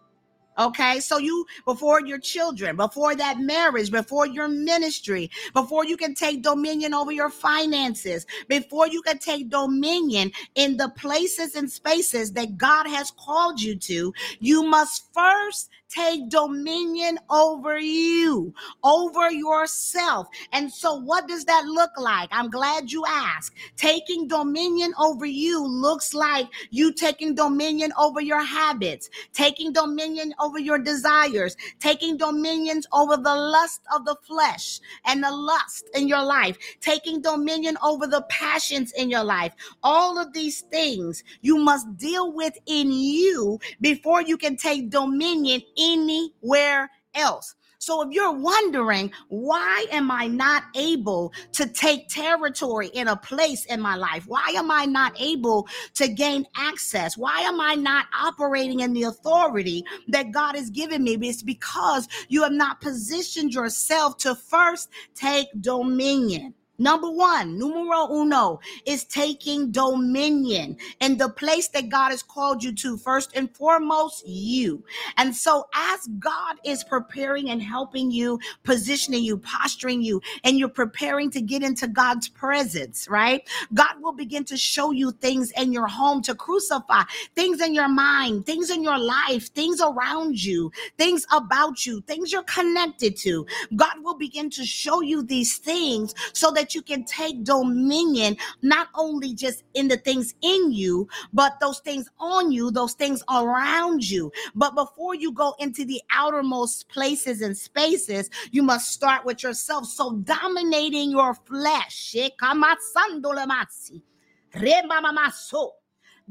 Okay, 0.57 0.99
so 0.99 1.19
you 1.19 1.45
before 1.65 2.01
your 2.05 2.19
children, 2.19 2.75
before 2.75 3.15
that 3.15 3.39
marriage, 3.39 3.91
before 3.91 4.27
your 4.27 4.49
ministry, 4.49 5.31
before 5.53 5.85
you 5.85 5.95
can 5.95 6.13
take 6.13 6.41
dominion 6.43 6.93
over 6.93 7.13
your 7.13 7.29
finances, 7.29 8.25
before 8.49 8.85
you 8.85 9.01
can 9.01 9.19
take 9.19 9.49
dominion 9.49 10.31
in 10.55 10.75
the 10.75 10.89
places 10.97 11.55
and 11.55 11.71
spaces 11.71 12.33
that 12.33 12.57
God 12.57 12.87
has 12.87 13.09
called 13.11 13.61
you 13.61 13.77
to, 13.77 14.13
you 14.41 14.63
must 14.63 15.13
first 15.13 15.69
take 15.89 16.29
dominion 16.29 17.19
over 17.29 17.79
you, 17.79 18.53
over 18.83 19.31
yourself. 19.31 20.27
And 20.53 20.71
so, 20.71 20.95
what 20.95 21.27
does 21.27 21.45
that 21.45 21.65
look 21.65 21.91
like? 21.97 22.29
I'm 22.31 22.49
glad 22.49 22.91
you 22.91 23.03
asked. 23.07 23.53
Taking 23.75 24.27
dominion 24.27 24.93
over 24.99 25.25
you 25.25 25.65
looks 25.65 26.13
like 26.13 26.47
you 26.69 26.93
taking 26.93 27.35
dominion 27.35 27.91
over 27.97 28.21
your 28.21 28.43
habits, 28.43 29.09
taking 29.33 29.73
dominion 29.73 30.33
over 30.39 30.59
your 30.59 30.79
desires, 30.79 31.57
taking 31.79 32.17
dominions 32.17 32.87
over 32.93 33.17
the 33.17 33.35
lust 33.35 33.81
of 33.93 34.05
the 34.05 34.15
flesh 34.23 34.79
and 35.05 35.23
the 35.23 35.31
lust 35.31 35.89
in 35.95 36.07
your 36.07 36.23
life, 36.23 36.57
taking 36.81 37.21
dominion 37.21 37.77
over 37.83 38.07
the 38.07 38.21
passions 38.29 38.91
in 38.93 39.09
your 39.09 39.23
life. 39.23 39.53
All 39.83 40.17
of 40.19 40.33
these 40.33 40.61
things 40.61 41.23
you 41.41 41.57
must 41.57 41.97
deal 41.97 42.31
with 42.31 42.57
in 42.67 42.91
you 42.91 43.59
before 43.81 44.21
you 44.21 44.37
can 44.37 44.55
take 44.55 44.89
dominion 44.89 45.61
anywhere 45.79 46.89
else. 47.15 47.55
So 47.81 48.01
if 48.01 48.11
you're 48.11 48.33
wondering, 48.33 49.09
why 49.29 49.85
am 49.89 50.11
I 50.11 50.27
not 50.27 50.63
able 50.75 51.31
to 51.53 51.65
take 51.65 52.09
territory 52.09 52.87
in 52.87 53.07
a 53.07 53.15
place 53.15 53.63
in 53.65 53.79
my 53.79 53.95
life? 53.95 54.25
Why 54.27 54.53
am 54.55 54.69
I 54.69 54.85
not 54.85 55.19
able 55.19 55.65
to 55.93 56.09
gain 56.09 56.45
access? 56.57 57.17
Why 57.17 57.39
am 57.39 57.61
I 57.61 57.75
not 57.75 58.07
operating 58.21 58.81
in 58.81 58.91
the 58.91 59.03
authority 59.03 59.85
that 60.09 60.31
God 60.31 60.55
has 60.55 60.69
given 60.69 61.03
me? 61.03 61.17
It's 61.21 61.41
because 61.41 62.09
you 62.27 62.43
have 62.43 62.51
not 62.51 62.81
positioned 62.81 63.53
yourself 63.53 64.17
to 64.17 64.35
first 64.35 64.89
take 65.15 65.47
dominion. 65.61 66.53
Number 66.79 67.11
one, 67.11 67.59
numero 67.59 68.09
uno, 68.11 68.61
is 68.85 69.05
taking 69.05 69.71
dominion 69.71 70.77
in 71.01 71.17
the 71.17 71.29
place 71.29 71.69
that 71.69 71.89
God 71.89 72.11
has 72.11 72.23
called 72.23 72.63
you 72.63 72.73
to. 72.77 72.97
First 72.97 73.31
and 73.35 73.55
foremost, 73.55 74.27
you. 74.27 74.83
And 75.17 75.35
so, 75.35 75.67
as 75.75 76.07
God 76.19 76.57
is 76.65 76.83
preparing 76.85 77.51
and 77.51 77.61
helping 77.61 78.11
you, 78.11 78.39
positioning 78.63 79.23
you, 79.23 79.37
posturing 79.37 80.01
you, 80.01 80.21
and 80.45 80.59
you're 80.59 80.69
preparing 80.69 81.31
to 81.31 81.41
get 81.41 81.63
into 81.63 81.87
God's 81.87 82.29
presence, 82.29 83.07
right? 83.09 83.47
God 83.73 84.01
will 84.01 84.13
begin 84.13 84.45
to 84.45 84.57
show 84.57 84.91
you 84.91 85.11
things 85.11 85.51
in 85.57 85.73
your 85.73 85.87
home 85.87 86.21
to 86.23 86.35
crucify, 86.35 87.03
things 87.35 87.61
in 87.61 87.75
your 87.75 87.89
mind, 87.89 88.45
things 88.45 88.71
in 88.71 88.83
your 88.83 88.99
life, 88.99 89.49
things 89.53 89.81
around 89.81 90.43
you, 90.43 90.71
things 90.97 91.25
about 91.33 91.85
you, 91.85 92.01
things 92.01 92.31
you're 92.31 92.43
connected 92.43 93.17
to. 93.17 93.45
God 93.75 94.03
will 94.03 94.17
begin 94.17 94.49
to 94.51 94.65
show 94.65 95.01
you 95.01 95.23
these 95.23 95.57
things 95.57 96.15
so 96.33 96.51
that 96.51 96.68
that 96.69 96.75
you 96.75 96.81
can 96.83 97.03
take 97.03 97.43
dominion 97.43 98.37
not 98.61 98.89
only 98.95 99.33
just 99.33 99.63
in 99.73 99.87
the 99.87 99.97
things 99.97 100.35
in 100.41 100.71
you, 100.71 101.07
but 101.33 101.59
those 101.59 101.79
things 101.79 102.07
on 102.19 102.51
you, 102.51 102.69
those 102.69 102.93
things 102.93 103.23
around 103.29 104.07
you. 104.07 104.31
But 104.53 104.75
before 104.75 105.15
you 105.15 105.31
go 105.31 105.55
into 105.59 105.83
the 105.83 106.01
outermost 106.11 106.87
places 106.89 107.41
and 107.41 107.57
spaces, 107.57 108.29
you 108.51 108.61
must 108.61 108.91
start 108.91 109.25
with 109.25 109.41
yourself. 109.41 109.85
So 109.85 110.17
dominating 110.17 111.11
your 111.11 111.33
flesh 111.33 112.15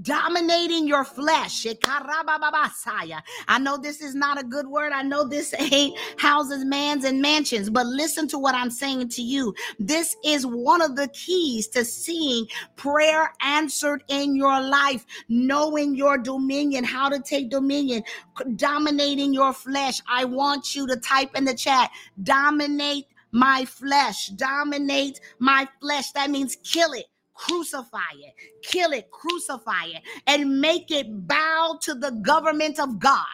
dominating 0.03 0.87
your 0.87 1.05
flesh. 1.05 1.67
I 1.83 3.59
know 3.61 3.77
this 3.77 4.01
is 4.01 4.15
not 4.15 4.41
a 4.41 4.45
good 4.45 4.67
word. 4.67 4.93
I 4.93 5.03
know 5.03 5.27
this 5.27 5.55
ain't 5.59 5.99
houses, 6.19 6.65
mans, 6.65 7.05
and 7.05 7.21
mansions, 7.21 7.71
but 7.71 7.87
listen 7.87 8.29
to 8.29 8.39
what 8.39 8.55
I'm 8.55 8.71
saying 8.71 9.09
to 9.11 9.23
you. 9.23 9.55
This 9.79 10.17
is 10.25 10.47
one 10.47 10.83
of 10.83 10.97
the 10.97 11.09
keys 11.09 11.69
to 11.69 11.85
seeing 11.85 12.47
prayer 12.77 13.33
answered 13.43 14.05
in 14.09 14.37
your 14.37 14.61
life, 14.61 15.05
knowing 15.29 15.95
your 15.95 16.19
dominion, 16.19 16.85
how 16.85 17.09
to 17.09 17.21
take 17.21 17.51
dominion, 17.51 18.03
dominating 18.57 19.33
your 19.33 19.53
flesh. 19.53 20.01
I 20.09 20.25
want 20.25 20.75
you 20.75 20.87
to 20.87 20.97
type 20.97 21.37
in 21.37 21.45
the 21.45 21.55
chat, 21.55 21.91
dominate 22.23 23.07
my 23.33 23.65
flesh, 23.65 24.29
dominate 24.29 25.21
my 25.39 25.69
flesh. 25.81 26.13
That 26.13 26.31
means 26.31 26.57
kill 26.57 26.93
it 26.93 27.07
crucify 27.39 28.13
it, 28.19 28.35
kill 28.65 28.93
it, 28.93 29.11
crucify 29.13 29.87
it, 29.87 30.03
and 30.27 30.61
make 30.61 30.91
it 30.91 31.07
bow 31.29 31.79
to 31.83 31.95
the 31.95 32.13
government 32.13 32.81
of 32.81 32.99
God. 33.01 33.27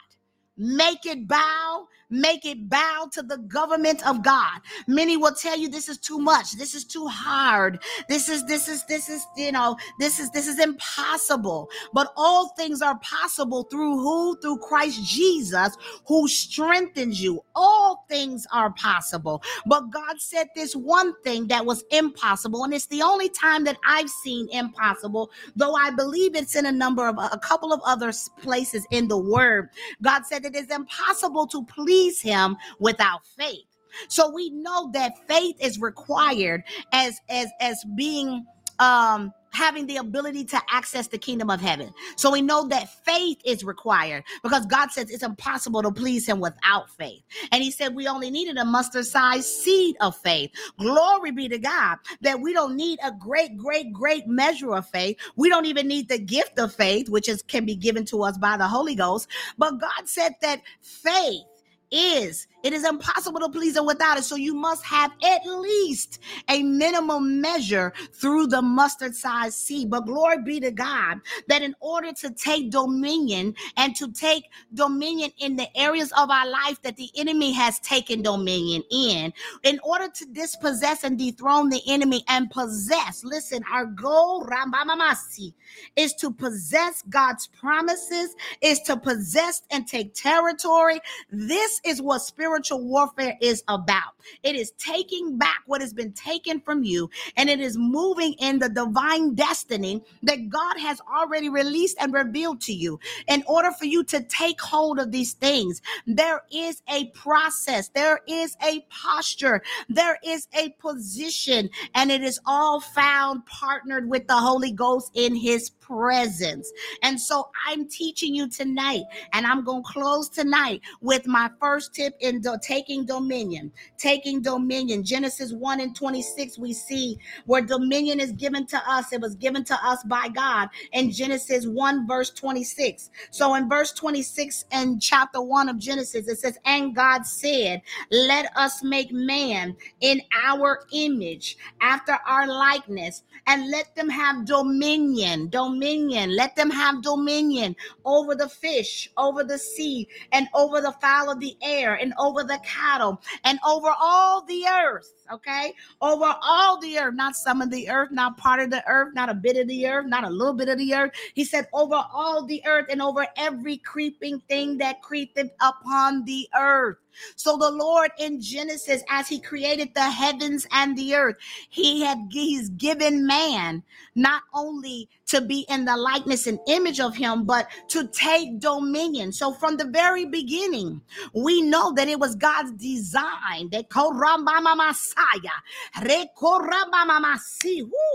Make 0.58 1.06
it 1.06 1.28
bow 1.28 1.88
make 2.10 2.44
it 2.44 2.68
bow 2.68 3.08
to 3.12 3.22
the 3.22 3.38
government 3.38 4.06
of 4.06 4.22
God. 4.22 4.60
Many 4.86 5.16
will 5.16 5.34
tell 5.34 5.58
you 5.58 5.68
this 5.68 5.88
is 5.88 5.98
too 5.98 6.18
much. 6.18 6.52
This 6.52 6.74
is 6.74 6.84
too 6.84 7.06
hard. 7.06 7.82
This 8.08 8.28
is 8.28 8.44
this 8.46 8.68
is 8.68 8.84
this 8.86 9.08
is 9.08 9.26
you 9.36 9.52
know, 9.52 9.76
this 9.98 10.18
is 10.18 10.30
this 10.30 10.46
is 10.46 10.58
impossible. 10.58 11.68
But 11.92 12.12
all 12.16 12.48
things 12.50 12.82
are 12.82 12.98
possible 12.98 13.64
through 13.64 13.98
who? 13.98 14.36
Through 14.40 14.58
Christ 14.58 15.04
Jesus 15.04 15.76
who 16.06 16.28
strengthens 16.28 17.22
you. 17.22 17.42
All 17.54 18.04
things 18.08 18.46
are 18.52 18.70
possible. 18.72 19.42
But 19.66 19.90
God 19.90 20.20
said 20.20 20.48
this 20.54 20.74
one 20.76 21.14
thing 21.22 21.48
that 21.48 21.64
was 21.64 21.84
impossible 21.90 22.64
and 22.64 22.74
it's 22.74 22.86
the 22.86 23.02
only 23.02 23.28
time 23.28 23.64
that 23.64 23.76
I've 23.86 24.10
seen 24.10 24.48
impossible, 24.50 25.30
though 25.56 25.74
I 25.74 25.90
believe 25.90 26.34
it's 26.34 26.56
in 26.56 26.66
a 26.66 26.72
number 26.72 27.08
of 27.08 27.18
a 27.18 27.38
couple 27.38 27.72
of 27.72 27.80
other 27.84 28.12
places 28.40 28.86
in 28.90 29.08
the 29.08 29.18
word. 29.18 29.70
God 30.02 30.26
said 30.26 30.44
it 30.44 30.54
is 30.54 30.70
impossible 30.70 31.46
to 31.48 31.64
please 31.64 31.93
please 31.94 32.20
him 32.20 32.56
without 32.80 33.24
faith. 33.38 33.66
So 34.08 34.28
we 34.28 34.50
know 34.50 34.90
that 34.92 35.12
faith 35.28 35.56
is 35.60 35.78
required 35.78 36.64
as 36.92 37.20
as 37.30 37.48
as 37.60 37.84
being 37.96 38.44
um 38.80 39.32
having 39.52 39.86
the 39.86 39.98
ability 39.98 40.44
to 40.44 40.60
access 40.68 41.06
the 41.06 41.16
kingdom 41.16 41.48
of 41.48 41.60
heaven. 41.60 41.94
So 42.16 42.32
we 42.32 42.42
know 42.42 42.66
that 42.66 42.88
faith 43.04 43.38
is 43.44 43.62
required 43.62 44.24
because 44.42 44.66
God 44.66 44.90
says 44.90 45.08
it's 45.10 45.22
impossible 45.22 45.80
to 45.82 45.92
please 45.92 46.26
him 46.26 46.40
without 46.40 46.90
faith. 46.90 47.22
And 47.52 47.62
he 47.62 47.70
said 47.70 47.94
we 47.94 48.08
only 48.08 48.32
needed 48.32 48.56
a 48.56 48.64
mustard 48.64 49.06
sized 49.06 49.46
seed 49.46 49.94
of 50.00 50.16
faith. 50.16 50.50
Glory 50.80 51.30
be 51.30 51.48
to 51.48 51.58
God 51.58 51.98
that 52.22 52.40
we 52.40 52.52
don't 52.52 52.74
need 52.74 52.98
a 53.04 53.12
great, 53.12 53.56
great, 53.56 53.92
great 53.92 54.26
measure 54.26 54.74
of 54.74 54.88
faith. 54.88 55.16
We 55.36 55.48
don't 55.48 55.66
even 55.66 55.86
need 55.86 56.08
the 56.08 56.18
gift 56.18 56.58
of 56.58 56.74
faith, 56.74 57.08
which 57.08 57.28
is 57.28 57.40
can 57.42 57.64
be 57.64 57.76
given 57.76 58.04
to 58.06 58.24
us 58.24 58.36
by 58.36 58.56
the 58.56 58.66
Holy 58.66 58.96
Ghost. 58.96 59.28
But 59.56 59.80
God 59.80 60.08
said 60.08 60.32
that 60.42 60.62
faith 60.82 61.44
is. 61.90 62.46
It 62.64 62.72
is 62.72 62.84
impossible 62.86 63.40
to 63.40 63.50
please 63.50 63.76
him 63.76 63.86
without 63.86 64.18
it. 64.18 64.24
So 64.24 64.36
you 64.36 64.54
must 64.54 64.84
have 64.86 65.12
at 65.22 65.46
least 65.46 66.20
a 66.48 66.62
minimum 66.62 67.42
measure 67.42 67.92
through 68.14 68.48
the 68.48 68.62
mustard 68.62 69.14
size 69.14 69.54
seed. 69.54 69.90
But 69.90 70.06
glory 70.06 70.42
be 70.42 70.60
to 70.60 70.72
God 70.72 71.20
that 71.48 71.62
in 71.62 71.76
order 71.80 72.12
to 72.14 72.30
take 72.30 72.70
dominion 72.70 73.54
and 73.76 73.94
to 73.96 74.10
take 74.12 74.44
dominion 74.74 75.30
in 75.38 75.56
the 75.56 75.68
areas 75.76 76.10
of 76.12 76.30
our 76.30 76.48
life 76.48 76.80
that 76.82 76.96
the 76.96 77.10
enemy 77.16 77.52
has 77.52 77.78
taken 77.80 78.22
dominion 78.22 78.82
in, 78.90 79.32
in 79.62 79.78
order 79.84 80.08
to 80.08 80.26
dispossess 80.32 81.04
and 81.04 81.18
dethrone 81.18 81.68
the 81.68 81.82
enemy 81.86 82.24
and 82.28 82.50
possess, 82.50 83.24
listen, 83.24 83.62
our 83.70 83.86
goal, 83.86 84.46
Rambamamasi, 84.46 85.52
is 85.96 86.14
to 86.14 86.32
possess 86.32 87.02
God's 87.10 87.46
promises, 87.48 88.34
is 88.62 88.80
to 88.80 88.96
possess 88.96 89.62
and 89.70 89.86
take 89.86 90.14
territory. 90.14 91.00
This 91.30 91.80
is 91.84 92.00
what 92.00 92.20
spiritual 92.20 92.53
warfare 92.76 93.36
is 93.40 93.62
about. 93.68 94.13
It 94.42 94.56
is 94.56 94.72
taking 94.78 95.38
back 95.38 95.62
what 95.66 95.80
has 95.80 95.92
been 95.94 96.12
taken 96.12 96.60
from 96.60 96.84
you, 96.84 97.10
and 97.36 97.50
it 97.50 97.60
is 97.60 97.76
moving 97.78 98.34
in 98.40 98.58
the 98.58 98.68
divine 98.68 99.34
destiny 99.34 100.02
that 100.22 100.48
God 100.48 100.78
has 100.78 101.00
already 101.02 101.48
released 101.48 101.96
and 102.00 102.12
revealed 102.12 102.60
to 102.62 102.72
you. 102.74 103.00
In 103.28 103.44
order 103.46 103.72
for 103.72 103.86
you 103.86 104.04
to 104.04 104.22
take 104.24 104.60
hold 104.60 104.98
of 104.98 105.12
these 105.12 105.34
things, 105.34 105.82
there 106.06 106.42
is 106.52 106.82
a 106.90 107.06
process, 107.10 107.90
there 107.90 108.20
is 108.28 108.56
a 108.66 108.86
posture, 108.90 109.62
there 109.88 110.18
is 110.24 110.48
a 110.58 110.70
position, 110.80 111.70
and 111.94 112.10
it 112.10 112.22
is 112.22 112.40
all 112.46 112.80
found 112.80 113.46
partnered 113.46 114.08
with 114.08 114.26
the 114.28 114.36
Holy 114.36 114.72
Ghost 114.72 115.10
in 115.14 115.34
His 115.34 115.70
presence. 115.70 116.72
And 117.02 117.20
so 117.20 117.50
I'm 117.68 117.88
teaching 117.88 118.34
you 118.34 118.48
tonight, 118.48 119.04
and 119.32 119.46
I'm 119.46 119.64
going 119.64 119.84
to 119.84 119.90
close 119.90 120.28
tonight 120.28 120.82
with 121.00 121.26
my 121.26 121.50
first 121.60 121.94
tip 121.94 122.14
in 122.20 122.40
do- 122.40 122.58
taking 122.62 123.06
dominion. 123.06 123.72
Taking 124.14 124.42
dominion. 124.42 125.02
Genesis 125.02 125.52
1 125.52 125.80
and 125.80 125.96
26, 125.96 126.56
we 126.58 126.72
see 126.72 127.18
where 127.46 127.62
dominion 127.62 128.20
is 128.20 128.30
given 128.30 128.64
to 128.66 128.80
us. 128.88 129.12
It 129.12 129.20
was 129.20 129.34
given 129.34 129.64
to 129.64 129.74
us 129.84 130.04
by 130.04 130.28
God 130.28 130.68
in 130.92 131.10
Genesis 131.10 131.66
1, 131.66 132.06
verse 132.06 132.30
26. 132.30 133.10
So 133.32 133.56
in 133.56 133.68
verse 133.68 133.92
26 133.92 134.66
and 134.70 135.02
chapter 135.02 135.42
1 135.42 135.68
of 135.68 135.78
Genesis, 135.78 136.28
it 136.28 136.38
says, 136.38 136.58
And 136.64 136.94
God 136.94 137.26
said, 137.26 137.82
Let 138.12 138.56
us 138.56 138.84
make 138.84 139.12
man 139.12 139.76
in 140.00 140.22
our 140.46 140.86
image, 140.92 141.58
after 141.80 142.16
our 142.28 142.46
likeness, 142.46 143.24
and 143.48 143.68
let 143.70 143.96
them 143.96 144.08
have 144.10 144.46
dominion. 144.46 145.48
Dominion. 145.50 146.36
Let 146.36 146.54
them 146.54 146.70
have 146.70 147.02
dominion 147.02 147.74
over 148.04 148.36
the 148.36 148.48
fish, 148.48 149.10
over 149.16 149.42
the 149.44 149.58
sea, 149.58 150.08
and 150.32 150.48
over 150.54 150.80
the 150.80 150.92
fowl 151.00 151.30
of 151.32 151.40
the 151.40 151.56
air, 151.62 151.94
and 151.96 152.14
over 152.18 152.44
the 152.44 152.60
cattle, 152.64 153.20
and 153.44 153.58
over 153.66 153.88
all 154.04 154.44
the 154.44 154.64
earth 154.66 155.14
okay? 155.32 155.74
Over 156.00 156.34
all 156.42 156.80
the 156.80 156.98
earth, 156.98 157.14
not 157.14 157.36
some 157.36 157.60
of 157.62 157.70
the 157.70 157.88
earth, 157.88 158.10
not 158.10 158.36
part 158.36 158.60
of 158.60 158.70
the 158.70 158.86
earth, 158.88 159.14
not 159.14 159.28
a 159.28 159.34
bit 159.34 159.56
of 159.56 159.68
the 159.68 159.86
earth, 159.86 160.06
not 160.06 160.24
a 160.24 160.30
little 160.30 160.54
bit 160.54 160.68
of 160.68 160.78
the 160.78 160.94
earth. 160.94 161.12
He 161.34 161.44
said, 161.44 161.68
over 161.72 162.02
all 162.12 162.44
the 162.44 162.62
earth 162.66 162.86
and 162.90 163.00
over 163.00 163.26
every 163.36 163.78
creeping 163.78 164.40
thing 164.48 164.78
that 164.78 165.02
creepeth 165.02 165.50
upon 165.60 166.24
the 166.24 166.48
earth. 166.56 166.98
So 167.36 167.56
the 167.56 167.70
Lord 167.70 168.10
in 168.18 168.40
Genesis, 168.40 169.04
as 169.08 169.28
he 169.28 169.38
created 169.38 169.94
the 169.94 170.10
heavens 170.10 170.66
and 170.72 170.98
the 170.98 171.14
earth, 171.14 171.36
he 171.70 172.02
had 172.02 172.18
he's 172.30 172.70
given 172.70 173.24
man 173.24 173.84
not 174.16 174.42
only 174.52 175.08
to 175.34 175.40
be 175.40 175.66
in 175.68 175.84
the 175.84 175.96
likeness 175.96 176.46
and 176.46 176.58
image 176.68 177.00
of 177.00 177.16
him, 177.16 177.44
but 177.44 177.68
to 177.88 178.06
take 178.08 178.60
dominion. 178.60 179.32
So 179.32 179.52
from 179.52 179.76
the 179.76 179.86
very 179.86 180.24
beginning, 180.24 181.00
we 181.34 181.60
know 181.60 181.92
that 181.94 182.08
it 182.08 182.20
was 182.20 182.36
God's 182.36 182.72
design 182.72 183.70
that 183.72 183.90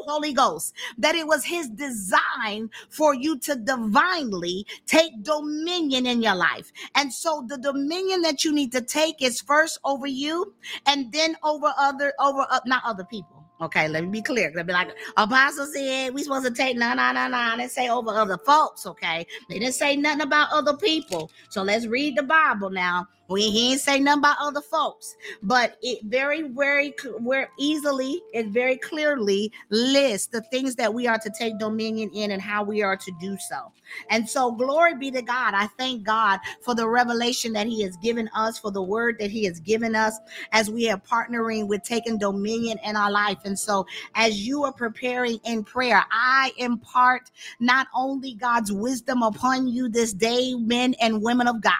Holy 0.08 0.34
Ghost, 0.34 0.74
that 0.98 1.16
it 1.16 1.28
was 1.28 1.46
his 1.46 1.70
design 1.70 2.70
for 2.90 3.14
you 3.14 3.38
to 3.40 3.56
divinely 3.56 4.66
take 4.86 5.22
dominion 5.24 6.06
in 6.06 6.22
your 6.22 6.36
life. 6.36 6.72
And 6.96 7.14
so 7.14 7.46
the 7.48 7.58
dominion 7.58 8.22
that 8.22 8.44
you 8.44 8.54
need 8.54 8.72
to 8.72 8.82
take 8.82 9.22
is 9.22 9.42
first 9.42 9.80
over 9.84 10.08
you 10.08 10.54
and 10.86 11.12
then 11.12 11.36
over 11.44 11.74
other 11.78 12.14
over 12.20 12.46
uh, 12.50 12.60
not 12.66 12.84
other 12.86 13.04
people. 13.04 13.39
Okay, 13.62 13.89
let 13.89 14.05
me 14.05 14.10
be 14.10 14.22
clear. 14.22 14.51
They'll 14.53 14.64
be 14.64 14.72
like, 14.72 14.95
Apostle 15.18 15.66
said 15.66 16.14
we 16.14 16.24
supposed 16.24 16.45
to 16.45 16.53
take 16.53 16.78
no, 16.78 16.93
no, 16.93 17.12
no, 17.12 17.28
no. 17.28 17.55
They 17.57 17.68
say 17.68 17.89
over 17.89 18.12
other 18.12 18.38
folks. 18.38 18.86
Okay, 18.86 19.26
they 19.49 19.60
didn't 19.60 19.76
say 19.76 19.95
nothing 19.95 20.22
about 20.22 20.49
other 20.51 20.78
people. 20.78 21.30
So 21.49 21.62
let's 21.62 21.86
read 21.86 22.18
the 22.18 22.24
Bible 22.24 22.70
now. 22.70 23.07
We 23.30 23.52
he 23.52 23.74
ain't 23.74 23.82
say 23.82 24.00
nothing 24.00 24.20
about 24.20 24.38
other 24.42 24.62
folks, 24.62 25.16
but 25.44 25.78
it 25.84 26.04
very, 26.06 26.42
very, 26.42 26.96
very 27.20 27.46
easily 27.60 28.24
and 28.34 28.52
very 28.52 28.76
clearly 28.76 29.52
lists 29.70 30.28
the 30.28 30.42
things 30.42 30.76
that 30.76 30.92
we 30.92 31.06
are 31.06 31.20
to 31.20 31.30
take 31.38 31.60
dominion 31.60 32.10
in 32.12 32.32
and 32.32 32.42
how 32.42 32.64
we 32.64 32.82
are 32.82 32.98
to 32.98 33.12
do 33.22 33.38
so. 33.38 33.72
And 34.10 34.28
so, 34.28 34.52
glory 34.52 34.96
be 34.96 35.12
to 35.12 35.22
God. 35.22 35.54
I 35.54 35.68
thank 35.78 36.04
God 36.04 36.40
for 36.62 36.74
the 36.74 36.90
revelation 36.90 37.54
that 37.54 37.68
He 37.68 37.84
has 37.84 37.96
given 37.98 38.30
us, 38.36 38.58
for 38.58 38.72
the 38.72 38.82
word 38.82 39.18
that 39.20 39.30
He 39.30 39.46
has 39.46 39.60
given 39.60 39.96
us 39.96 40.18
as 40.52 40.72
we 40.72 40.90
are 40.90 41.00
partnering 41.00 41.68
with 41.68 41.84
taking 41.84 42.18
dominion 42.18 42.80
in 42.84 42.96
our 42.96 43.12
life. 43.12 43.38
And 43.46 43.58
so, 43.58 43.86
as 44.16 44.48
you 44.48 44.64
are 44.64 44.74
preparing 44.74 45.40
in 45.44 45.64
prayer, 45.64 46.04
I 46.12 46.52
impart 46.58 47.30
not 47.60 47.88
only 47.94 48.34
God's 48.34 48.72
wisdom 48.72 49.22
upon 49.22 49.68
you 49.68 49.88
this 49.88 50.14
day, 50.14 50.56
men 50.56 50.96
and 51.00 51.22
women 51.22 51.48
of 51.48 51.62
God 51.62 51.74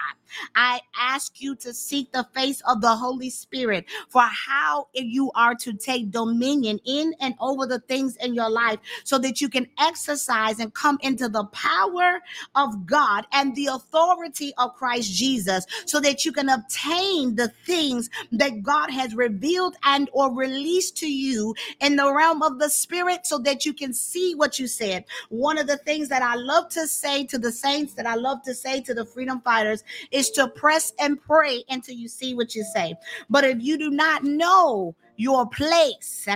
I 0.54 0.80
ask 0.98 1.39
you 1.40 1.54
to 1.56 1.74
seek 1.74 2.12
the 2.12 2.26
face 2.34 2.60
of 2.68 2.80
the 2.80 2.94
Holy 2.94 3.30
Spirit 3.30 3.86
for 4.08 4.22
how 4.22 4.88
you 4.94 5.30
are 5.34 5.54
to 5.56 5.72
take 5.72 6.10
dominion 6.10 6.80
in 6.84 7.14
and 7.20 7.34
over 7.40 7.66
the 7.66 7.80
things 7.80 8.16
in 8.16 8.34
your 8.34 8.50
life 8.50 8.78
so 9.04 9.18
that 9.18 9.40
you 9.40 9.48
can 9.48 9.66
exercise 9.78 10.58
and 10.58 10.74
come 10.74 10.98
into 11.02 11.28
the 11.28 11.44
power 11.46 12.20
of 12.54 12.86
God 12.86 13.26
and 13.32 13.54
the 13.54 13.66
authority 13.66 14.52
of 14.58 14.74
Christ 14.74 15.12
Jesus 15.12 15.66
so 15.86 16.00
that 16.00 16.24
you 16.24 16.32
can 16.32 16.48
obtain 16.48 17.34
the 17.36 17.48
things 17.66 18.10
that 18.32 18.62
God 18.62 18.90
has 18.90 19.14
revealed 19.14 19.76
and 19.84 20.08
or 20.12 20.34
released 20.34 20.96
to 20.98 21.10
you 21.10 21.54
in 21.80 21.96
the 21.96 22.12
realm 22.12 22.42
of 22.42 22.58
the 22.58 22.70
spirit 22.70 23.26
so 23.26 23.38
that 23.38 23.64
you 23.64 23.72
can 23.72 23.92
see 23.92 24.34
what 24.34 24.58
you 24.58 24.66
said. 24.66 25.04
One 25.28 25.58
of 25.58 25.66
the 25.66 25.76
things 25.78 26.08
that 26.08 26.22
I 26.22 26.34
love 26.34 26.68
to 26.70 26.86
say 26.86 27.24
to 27.26 27.38
the 27.38 27.52
saints 27.52 27.94
that 27.94 28.06
I 28.06 28.14
love 28.14 28.42
to 28.42 28.54
say 28.54 28.80
to 28.82 28.94
the 28.94 29.04
freedom 29.04 29.40
fighters 29.40 29.84
is 30.10 30.30
to 30.30 30.48
press 30.48 30.92
and 30.98 31.20
pray 31.30 31.62
until 31.68 31.94
you 31.94 32.08
see 32.08 32.34
what 32.34 32.56
you 32.56 32.64
say. 32.64 32.92
But 33.28 33.44
if 33.44 33.62
you 33.62 33.78
do 33.78 33.90
not 33.90 34.24
know 34.24 34.96
your 35.20 35.46
place. 35.46 36.26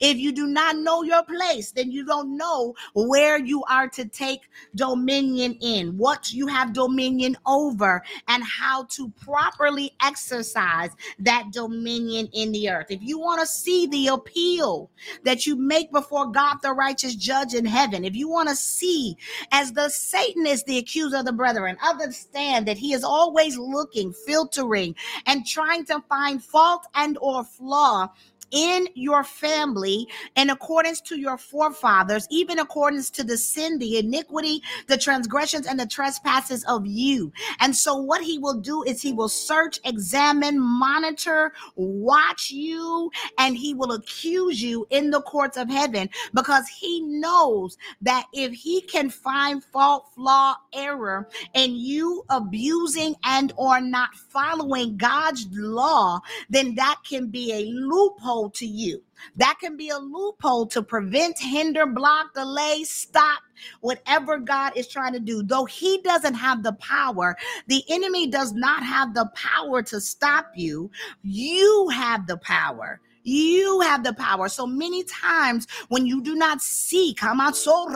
If 0.00 0.16
you 0.18 0.32
do 0.32 0.46
not 0.46 0.76
know 0.76 1.02
your 1.02 1.24
place, 1.24 1.72
then 1.72 1.90
you 1.90 2.06
don't 2.06 2.36
know 2.36 2.74
where 2.94 3.38
you 3.38 3.64
are 3.64 3.88
to 3.88 4.04
take 4.06 4.42
dominion 4.74 5.58
in, 5.60 5.98
what 5.98 6.32
you 6.32 6.46
have 6.46 6.72
dominion 6.72 7.36
over, 7.44 8.02
and 8.28 8.44
how 8.44 8.84
to 8.84 9.10
properly 9.24 9.92
exercise 10.02 10.90
that 11.18 11.50
dominion 11.50 12.28
in 12.32 12.52
the 12.52 12.70
earth. 12.70 12.86
If 12.90 13.02
you 13.02 13.18
want 13.18 13.40
to 13.40 13.46
see 13.46 13.88
the 13.88 14.08
appeal 14.08 14.90
that 15.24 15.44
you 15.44 15.56
make 15.56 15.90
before 15.90 16.30
God, 16.30 16.58
the 16.62 16.72
righteous 16.72 17.16
judge 17.16 17.54
in 17.54 17.64
heaven, 17.64 18.04
if 18.04 18.14
you 18.14 18.28
want 18.28 18.48
to 18.48 18.54
see 18.54 19.16
as 19.50 19.72
the 19.72 19.88
Satan 19.88 20.46
is 20.46 20.62
the 20.64 20.78
accuser 20.78 21.18
of 21.18 21.24
the 21.24 21.32
brethren, 21.32 21.76
understand 21.82 22.66
that 22.66 22.78
he 22.78 22.92
is 22.92 23.02
always 23.02 23.58
looking, 23.58 24.12
filtering, 24.12 24.94
and 25.26 25.46
trying 25.46 25.84
to 25.86 25.95
find 26.02 26.42
fault 26.42 26.86
and 26.94 27.18
or 27.20 27.44
flaw 27.44 28.08
in 28.50 28.88
your 28.94 29.24
family 29.24 30.06
in 30.36 30.50
accordance 30.50 31.00
to 31.02 31.18
your 31.18 31.38
forefathers, 31.38 32.26
even 32.30 32.58
accordance 32.58 33.10
to 33.10 33.24
the 33.24 33.36
sin, 33.36 33.78
the 33.78 33.98
iniquity, 33.98 34.62
the 34.86 34.96
transgressions, 34.96 35.66
and 35.66 35.78
the 35.78 35.86
trespasses 35.86 36.64
of 36.64 36.86
you. 36.86 37.32
And 37.60 37.74
so, 37.74 37.96
what 37.96 38.22
he 38.22 38.38
will 38.38 38.60
do 38.60 38.82
is 38.84 39.02
he 39.02 39.12
will 39.12 39.28
search, 39.28 39.80
examine, 39.84 40.60
monitor, 40.60 41.52
watch 41.76 42.50
you, 42.50 43.10
and 43.38 43.56
he 43.56 43.74
will 43.74 43.92
accuse 43.92 44.62
you 44.62 44.86
in 44.90 45.10
the 45.10 45.22
courts 45.22 45.56
of 45.56 45.68
heaven 45.68 46.08
because 46.34 46.66
he 46.68 47.00
knows 47.00 47.76
that 48.00 48.26
if 48.32 48.52
he 48.52 48.80
can 48.82 49.10
find 49.10 49.62
fault, 49.64 50.10
flaw, 50.14 50.56
error, 50.72 51.28
and 51.54 51.76
you 51.76 52.24
abusing 52.30 53.14
and 53.24 53.52
or 53.56 53.80
not 53.80 54.14
following 54.14 54.96
God's 54.96 55.46
law, 55.52 56.20
then 56.48 56.74
that 56.76 56.98
can 57.08 57.28
be 57.28 57.52
a 57.52 57.64
loophole 57.72 58.35
loophole 58.36 58.50
to 58.50 58.66
you. 58.66 59.02
That 59.36 59.56
can 59.60 59.76
be 59.76 59.88
a 59.90 59.98
loophole 59.98 60.66
to 60.66 60.82
prevent, 60.82 61.38
hinder, 61.38 61.86
block, 61.86 62.34
delay, 62.34 62.84
stop 62.84 63.40
whatever 63.80 64.38
God 64.38 64.76
is 64.76 64.86
trying 64.86 65.14
to 65.14 65.20
do. 65.20 65.42
Though 65.42 65.64
He 65.64 66.00
doesn't 66.02 66.34
have 66.34 66.62
the 66.62 66.74
power, 66.74 67.36
the 67.66 67.82
enemy 67.88 68.26
does 68.26 68.52
not 68.52 68.82
have 68.82 69.14
the 69.14 69.30
power 69.34 69.82
to 69.84 70.00
stop 70.00 70.50
you. 70.54 70.90
You 71.22 71.88
have 71.92 72.26
the 72.26 72.36
power. 72.38 73.00
You 73.26 73.80
have 73.80 74.04
the 74.04 74.14
power. 74.14 74.48
So 74.48 74.68
many 74.68 75.02
times 75.02 75.66
when 75.88 76.06
you 76.06 76.22
do 76.22 76.36
not 76.36 76.62
see, 76.62 77.12
come 77.12 77.40
on, 77.40 77.54
so 77.54 77.88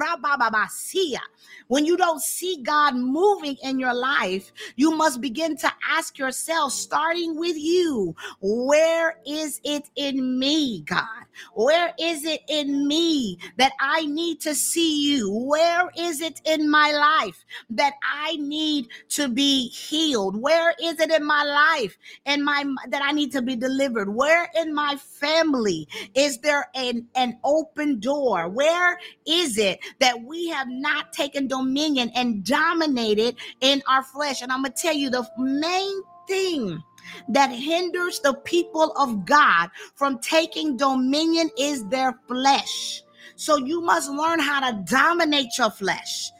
when 1.68 1.87
you 1.87 1.97
don't 1.97 2.20
see 2.20 2.62
God 2.64 2.97
moving 2.97 3.57
in 3.62 3.78
your 3.78 3.95
life, 3.95 4.53
you 4.74 4.91
must 4.97 5.20
begin 5.20 5.57
to 5.59 5.72
ask 5.89 6.18
yourself, 6.18 6.72
starting 6.72 7.39
with 7.39 7.57
you, 7.57 8.16
where 8.41 9.18
is 9.24 9.61
it 9.62 9.89
in 9.95 10.37
me, 10.37 10.83
God? 10.83 11.07
Where 11.55 11.93
is 11.99 12.24
it 12.24 12.43
in 12.49 12.89
me 12.89 13.39
that 13.57 13.72
I 13.81 14.07
need 14.07 14.41
to 14.41 14.55
see 14.55 15.12
you? 15.12 15.31
Where 15.31 15.89
is 15.97 16.20
it 16.20 16.41
in 16.45 16.68
my 16.68 16.91
life 16.91 17.45
that 17.70 17.95
I 18.03 18.37
need 18.37 18.89
to 19.11 19.28
be 19.28 19.68
healed? 19.68 20.37
Where 20.37 20.74
is 20.83 20.99
it 20.99 21.11
in 21.11 21.24
my 21.24 21.45
life 21.45 21.97
and 22.26 22.45
my 22.45 22.64
that 22.89 23.03
I 23.03 23.12
need 23.12 23.31
to 23.33 23.43
be 23.43 23.55
delivered? 23.55 24.12
Where 24.12 24.49
in 24.57 24.74
my 24.74 24.97
family 25.20 25.88
is 26.14 26.38
there 26.38 26.68
an, 26.74 27.06
an 27.14 27.38
open 27.44 28.00
door? 28.00 28.48
Where 28.48 28.98
is 29.26 29.58
it 29.58 29.80
that 29.98 30.22
we 30.22 30.48
have 30.48 30.68
not 30.68 31.12
taken 31.12 31.46
dominion 31.46 32.10
and 32.14 32.44
dominated 32.44 33.36
in 33.60 33.82
our 33.88 34.02
flesh? 34.02 34.42
And 34.42 34.50
I'm 34.50 34.62
gonna 34.62 34.74
tell 34.74 34.94
you 34.94 35.10
the 35.10 35.28
main 35.38 36.02
thing 36.26 36.82
that 37.28 37.50
hinders 37.50 38.20
the 38.20 38.34
people 38.34 38.92
of 38.92 39.24
God 39.24 39.70
from 39.94 40.18
taking 40.20 40.76
dominion 40.76 41.50
is 41.58 41.86
their 41.88 42.18
flesh. 42.28 43.02
So 43.36 43.56
you 43.56 43.80
must 43.80 44.10
learn 44.10 44.38
how 44.38 44.70
to 44.70 44.82
dominate 44.84 45.56
your 45.58 45.70
flesh. 45.70 46.30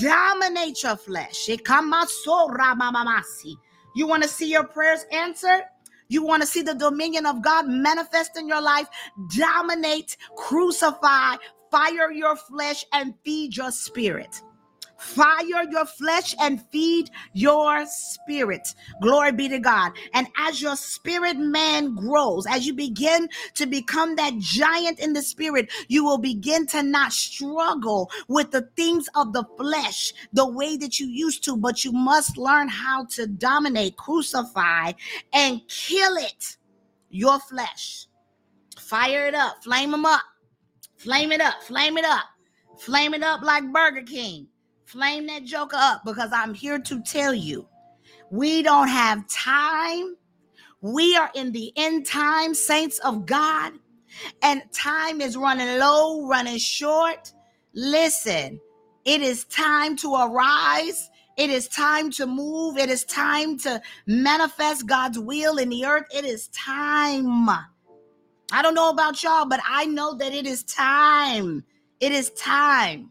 Dominate 0.00 0.82
your 0.82 0.96
flesh. 0.96 1.48
You 3.96 4.06
want 4.06 4.22
to 4.22 4.28
see 4.28 4.50
your 4.50 4.64
prayers 4.64 5.04
answered? 5.12 5.64
You 6.08 6.24
want 6.24 6.42
to 6.42 6.48
see 6.48 6.62
the 6.62 6.74
dominion 6.74 7.26
of 7.26 7.42
God 7.42 7.68
manifest 7.68 8.36
in 8.36 8.48
your 8.48 8.62
life? 8.62 8.88
Dominate, 9.36 10.16
crucify, 10.36 11.36
fire 11.70 12.12
your 12.12 12.36
flesh, 12.36 12.84
and 12.92 13.14
feed 13.24 13.56
your 13.56 13.70
spirit. 13.70 14.40
Fire 14.98 15.64
your 15.70 15.84
flesh 15.84 16.34
and 16.40 16.62
feed 16.70 17.10
your 17.32 17.84
spirit. 17.86 18.74
Glory 19.00 19.32
be 19.32 19.48
to 19.48 19.58
God. 19.58 19.92
And 20.14 20.26
as 20.38 20.62
your 20.62 20.76
spirit 20.76 21.36
man 21.36 21.94
grows, 21.94 22.46
as 22.46 22.66
you 22.66 22.74
begin 22.74 23.28
to 23.54 23.66
become 23.66 24.16
that 24.16 24.38
giant 24.38 24.98
in 24.98 25.12
the 25.12 25.22
spirit, 25.22 25.70
you 25.88 26.04
will 26.04 26.18
begin 26.18 26.66
to 26.68 26.82
not 26.82 27.12
struggle 27.12 28.10
with 28.28 28.50
the 28.50 28.68
things 28.76 29.08
of 29.14 29.32
the 29.32 29.44
flesh 29.56 30.12
the 30.32 30.48
way 30.48 30.76
that 30.76 30.98
you 30.98 31.06
used 31.06 31.44
to, 31.44 31.56
but 31.56 31.84
you 31.84 31.92
must 31.92 32.38
learn 32.38 32.68
how 32.68 33.04
to 33.06 33.26
dominate, 33.26 33.96
crucify, 33.96 34.92
and 35.32 35.60
kill 35.68 36.16
it. 36.16 36.56
Your 37.10 37.38
flesh. 37.38 38.06
Fire 38.78 39.26
it 39.26 39.34
up, 39.34 39.62
flame 39.64 39.90
them 39.90 40.04
up, 40.04 40.22
flame 40.96 41.32
it 41.32 41.40
up, 41.40 41.62
flame 41.62 41.96
it 41.96 42.04
up, 42.04 42.24
flame 42.78 43.14
it 43.14 43.22
up 43.22 43.42
like 43.42 43.72
Burger 43.72 44.02
King. 44.02 44.48
Flame 44.86 45.26
that 45.26 45.42
joker 45.44 45.76
up 45.76 46.02
because 46.04 46.30
I'm 46.32 46.54
here 46.54 46.78
to 46.78 47.02
tell 47.02 47.34
you 47.34 47.66
we 48.30 48.62
don't 48.62 48.86
have 48.86 49.26
time. 49.28 50.16
We 50.80 51.16
are 51.16 51.28
in 51.34 51.50
the 51.50 51.72
end 51.74 52.06
time, 52.06 52.54
saints 52.54 53.00
of 53.00 53.26
God, 53.26 53.72
and 54.42 54.62
time 54.72 55.20
is 55.20 55.36
running 55.36 55.80
low, 55.80 56.28
running 56.28 56.58
short. 56.58 57.32
Listen, 57.74 58.60
it 59.04 59.22
is 59.22 59.44
time 59.46 59.96
to 59.96 60.14
arise. 60.14 61.10
It 61.36 61.50
is 61.50 61.66
time 61.66 62.12
to 62.12 62.26
move. 62.26 62.78
It 62.78 62.88
is 62.88 63.04
time 63.04 63.58
to 63.60 63.82
manifest 64.06 64.86
God's 64.86 65.18
will 65.18 65.58
in 65.58 65.68
the 65.68 65.84
earth. 65.84 66.06
It 66.14 66.24
is 66.24 66.46
time. 66.48 67.48
I 68.52 68.62
don't 68.62 68.74
know 68.74 68.90
about 68.90 69.20
y'all, 69.20 69.46
but 69.46 69.60
I 69.68 69.86
know 69.86 70.14
that 70.14 70.32
it 70.32 70.46
is 70.46 70.62
time. 70.62 71.64
It 71.98 72.12
is 72.12 72.30
time. 72.30 73.10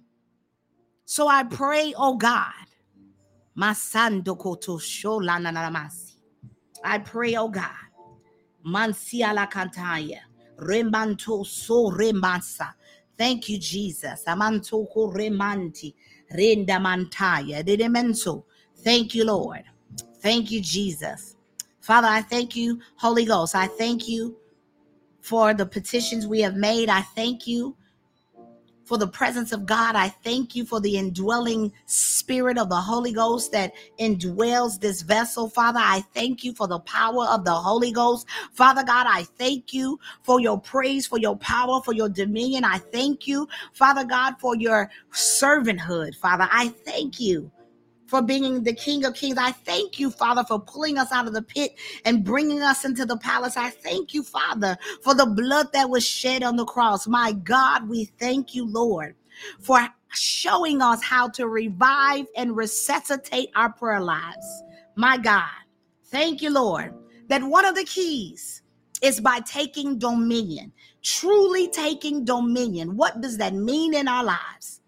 So 1.06 1.28
I 1.28 1.44
pray, 1.44 1.94
oh 1.96 2.16
God, 2.16 2.52
Masando 3.58 4.38
koto 4.38 4.80
I 6.84 6.98
pray, 7.00 7.36
oh 7.36 7.48
God, 7.50 7.70
Mansia 8.66 9.34
la 9.34 9.46
cantaya, 9.48 10.20
Remanto 10.58 11.46
so 11.46 11.92
remasa. 11.92 12.74
Thank 13.18 13.50
you, 13.50 13.60
Jesus. 13.60 14.24
Amanto 14.26 14.92
ko 14.92 15.12
remanti, 15.12 15.94
renda 16.34 16.80
mantaya, 16.80 17.64
de 17.64 17.78
demenso. 17.78 18.44
Thank 18.80 19.16
you, 19.16 19.26
Lord. 19.26 19.64
Thank 20.22 20.52
you, 20.52 20.60
Jesus. 20.60 21.36
Father, 21.82 22.08
I 22.08 22.22
thank 22.22 22.56
you, 22.56 22.80
Holy 22.96 23.26
Ghost. 23.26 23.56
I 23.56 23.68
thank 23.68 24.08
you 24.10 24.36
for 25.22 25.54
the 25.54 25.66
petitions 25.66 26.26
we 26.28 26.42
have 26.42 26.56
made. 26.56 26.90
I 26.90 27.02
thank 27.02 27.48
you 27.48 27.78
for 28.86 28.98
the 28.98 29.08
presence 29.08 29.52
of 29.52 29.66
God. 29.66 29.96
I 29.96 30.10
thank 30.10 30.56
you 30.56 30.66
for 30.66 30.80
the 30.80 30.98
indwelling 30.98 31.74
spirit 31.86 32.58
of 32.58 32.70
the 32.70 32.76
Holy 32.76 33.12
Ghost 33.12 33.52
that 33.52 33.74
indwells 34.00 34.80
this 34.80 35.02
vessel. 35.02 35.50
Father, 35.50 35.80
I 35.82 36.02
thank 36.14 36.44
you 36.44 36.54
for 36.54 36.68
the 36.68 36.80
power 36.80 37.26
of 37.26 37.44
the 37.44 37.54
Holy 37.54 37.92
Ghost. 37.92 38.28
Father 38.54 38.84
God, 38.84 39.08
I 39.10 39.24
thank 39.24 39.74
you 39.74 40.00
for 40.24 40.40
your 40.40 40.60
praise, 40.60 41.08
for 41.08 41.18
your 41.18 41.38
power, 41.38 41.82
for 41.82 41.94
your 41.94 42.10
dominion. 42.10 42.64
I 42.64 42.78
thank 42.78 43.28
you, 43.28 43.48
Father 43.74 44.06
God, 44.06 44.36
for 44.40 44.56
your 44.56 44.90
servanthood. 45.12 46.16
Father, 46.16 46.48
I 46.52 46.70
thank 46.70 47.20
you 47.20 47.52
for 48.16 48.22
being 48.22 48.64
the 48.64 48.74
King 48.74 49.04
of 49.04 49.14
Kings. 49.14 49.38
I 49.38 49.52
thank 49.52 50.00
you, 50.00 50.10
Father, 50.10 50.46
for 50.46 50.58
pulling 50.58 50.98
us 50.98 51.12
out 51.12 51.28
of 51.28 51.34
the 51.34 51.42
pit 51.42 51.78
and 52.06 52.24
bringing 52.24 52.62
us 52.62 52.86
into 52.86 53.06
the 53.06 53.18
palace. 53.18 53.58
I 53.58 53.70
thank 53.70 54.14
you, 54.14 54.24
Father, 54.24 54.78
for 55.02 55.14
the 55.14 55.26
blood 55.26 55.74
that 55.74 55.90
was 55.90 56.06
shed 56.06 56.42
on 56.42 56.56
the 56.56 56.64
cross. 56.64 57.08
My 57.08 57.34
God, 57.34 57.90
we 57.90 58.06
thank 58.06 58.56
you, 58.56 58.66
Lord, 58.66 59.16
for 59.60 59.86
showing 60.14 60.82
us 60.82 61.04
how 61.04 61.28
to 61.32 61.50
revive 61.50 62.26
and 62.38 62.56
resuscitate 62.56 63.50
our 63.54 63.74
prayer 63.74 64.00
lives. 64.00 64.64
My 64.96 65.18
God, 65.18 65.50
thank 66.06 66.42
you, 66.42 66.52
Lord, 66.52 66.94
that 67.28 67.44
one 67.44 67.66
of 67.66 67.76
the 67.76 67.84
keys 67.84 68.62
is 69.02 69.20
by 69.20 69.42
taking 69.42 70.00
dominion, 70.00 70.72
truly 71.04 71.68
taking 71.68 72.24
dominion. 72.24 72.96
What 72.96 73.20
does 73.20 73.38
that 73.40 73.54
mean 73.54 73.94
in 73.94 74.08
our 74.08 74.24
lives? 74.24 74.80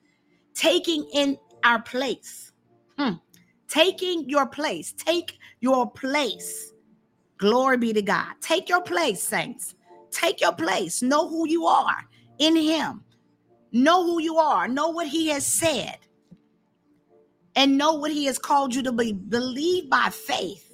Taking 0.54 1.06
in 1.14 1.38
our 1.66 1.82
place 1.82 2.47
Hmm. 2.98 3.14
Taking 3.68 4.30
your 4.30 4.48
place. 4.48 4.94
Take 4.94 5.38
your 5.60 5.90
place. 5.92 6.74
Glory 7.38 7.78
be 7.78 7.94
to 7.94 8.02
God. 8.02 8.34
Take 8.42 8.70
your 8.70 8.82
place, 8.82 9.22
saints. 9.22 9.76
Take 10.12 10.42
your 10.42 10.54
place. 10.54 11.02
Know 11.02 11.28
who 11.28 11.48
you 11.48 11.66
are 11.66 12.04
in 12.40 12.56
Him. 12.56 13.04
Know 13.72 14.04
who 14.04 14.22
you 14.22 14.38
are. 14.38 14.68
Know 14.68 14.90
what 14.90 15.08
He 15.08 15.28
has 15.30 15.46
said. 15.46 15.98
And 17.56 17.78
know 17.78 17.94
what 17.94 18.12
He 18.12 18.26
has 18.26 18.40
called 18.40 18.74
you 18.74 18.82
to 18.84 18.92
be. 18.92 19.14
Believe 19.14 19.90
by 19.90 20.10
faith 20.10 20.67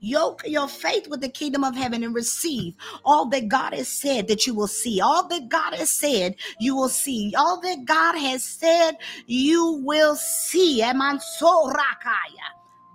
Yoke 0.00 0.42
your 0.46 0.68
faith 0.68 1.08
with 1.08 1.20
the 1.20 1.28
kingdom 1.28 1.64
of 1.64 1.74
heaven 1.74 2.04
and 2.04 2.14
receive 2.14 2.74
all 3.04 3.26
that 3.30 3.48
God 3.48 3.74
has 3.74 3.88
said 3.88 4.28
that 4.28 4.46
you 4.46 4.54
will 4.54 4.68
see. 4.68 5.00
All 5.00 5.26
that 5.28 5.48
God 5.48 5.74
has 5.74 5.90
said, 5.90 6.36
you 6.60 6.76
will 6.76 6.88
see. 6.88 7.34
All 7.36 7.60
that 7.62 7.84
God 7.84 8.16
has 8.18 8.44
said, 8.44 8.92
you 9.26 9.82
will 9.84 10.16
see. 10.16 10.82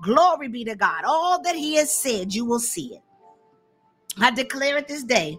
Glory 0.03 0.47
be 0.47 0.65
to 0.65 0.75
God. 0.75 1.03
All 1.05 1.41
that 1.43 1.55
He 1.55 1.75
has 1.75 1.93
said, 1.93 2.33
you 2.33 2.45
will 2.45 2.59
see 2.59 2.95
it. 2.95 3.01
I 4.19 4.31
declare 4.31 4.77
it 4.77 4.87
this 4.87 5.03
day 5.03 5.37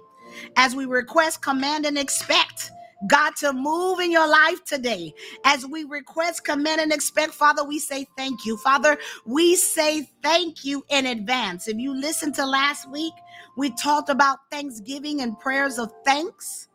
as 0.56 0.74
we 0.74 0.86
request, 0.86 1.42
command, 1.42 1.86
and 1.86 1.98
expect 1.98 2.70
God 3.06 3.34
to 3.36 3.52
move 3.52 4.00
in 4.00 4.10
your 4.10 4.28
life 4.28 4.64
today. 4.64 5.14
As 5.44 5.66
we 5.66 5.84
request, 5.84 6.44
command, 6.44 6.80
and 6.80 6.92
expect, 6.92 7.32
Father, 7.32 7.64
we 7.64 7.78
say 7.78 8.06
thank 8.16 8.44
you. 8.44 8.56
Father, 8.58 8.96
we 9.26 9.56
say 9.56 10.08
thank 10.22 10.64
you 10.64 10.84
in 10.88 11.06
advance. 11.06 11.68
If 11.68 11.78
you 11.78 11.94
listened 11.94 12.34
to 12.36 12.46
last 12.46 12.90
week, 12.90 13.14
we 13.56 13.70
talked 13.70 14.08
about 14.08 14.38
thanksgiving 14.50 15.20
and 15.20 15.38
prayers 15.38 15.78
of 15.78 15.92
thanks, 16.04 16.68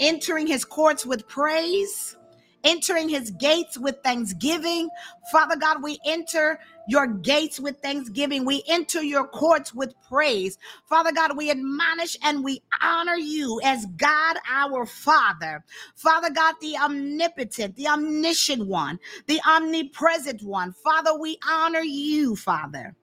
entering 0.00 0.46
his 0.46 0.64
courts 0.64 1.06
with 1.06 1.26
praise 1.28 2.16
entering 2.64 3.08
his 3.08 3.30
gates 3.32 3.78
with 3.78 3.96
thanksgiving. 4.04 4.88
Father 5.30 5.56
God, 5.56 5.82
we 5.82 5.98
enter 6.06 6.60
your 6.88 7.06
gates 7.06 7.60
with 7.60 7.78
thanksgiving. 7.80 8.44
We 8.44 8.62
enter 8.68 9.02
your 9.02 9.26
courts 9.26 9.74
with 9.74 9.94
praise. 10.08 10.58
Father 10.86 11.12
God, 11.12 11.36
we 11.36 11.50
admonish 11.50 12.16
and 12.22 12.44
we 12.44 12.62
honor 12.80 13.16
you 13.16 13.60
as 13.64 13.86
God 13.96 14.36
our 14.50 14.86
Father. 14.86 15.64
Father 15.94 16.30
God, 16.30 16.54
the 16.60 16.76
omnipotent, 16.76 17.76
the 17.76 17.88
omniscient 17.88 18.66
one, 18.66 18.98
the 19.26 19.40
omnipresent 19.46 20.42
one. 20.42 20.72
Father, 20.72 21.18
we 21.18 21.38
honor 21.48 21.82
you, 21.82 22.36
Father, 22.36 22.94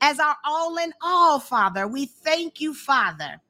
as 0.00 0.18
our 0.18 0.36
all 0.44 0.78
in 0.78 0.92
all, 1.02 1.40
Father. 1.40 1.86
We 1.86 2.06
thank 2.06 2.60
you, 2.60 2.74
Father 2.74 3.40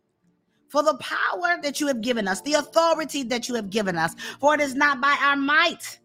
for 0.69 0.83
the 0.83 0.97
power 0.99 1.57
that 1.63 1.81
you 1.81 1.87
have 1.87 2.01
given 2.01 2.29
us, 2.29 2.43
the 2.43 2.55
authority 2.55 3.23
that 3.25 3.49
you 3.49 3.55
have 3.55 3.71
given 3.71 3.97
us. 3.97 4.15
For 4.41 4.55
it 4.55 4.61
is 4.61 4.75
not 4.75 5.01
by 5.01 5.17
our 5.23 5.37
might, 5.37 5.99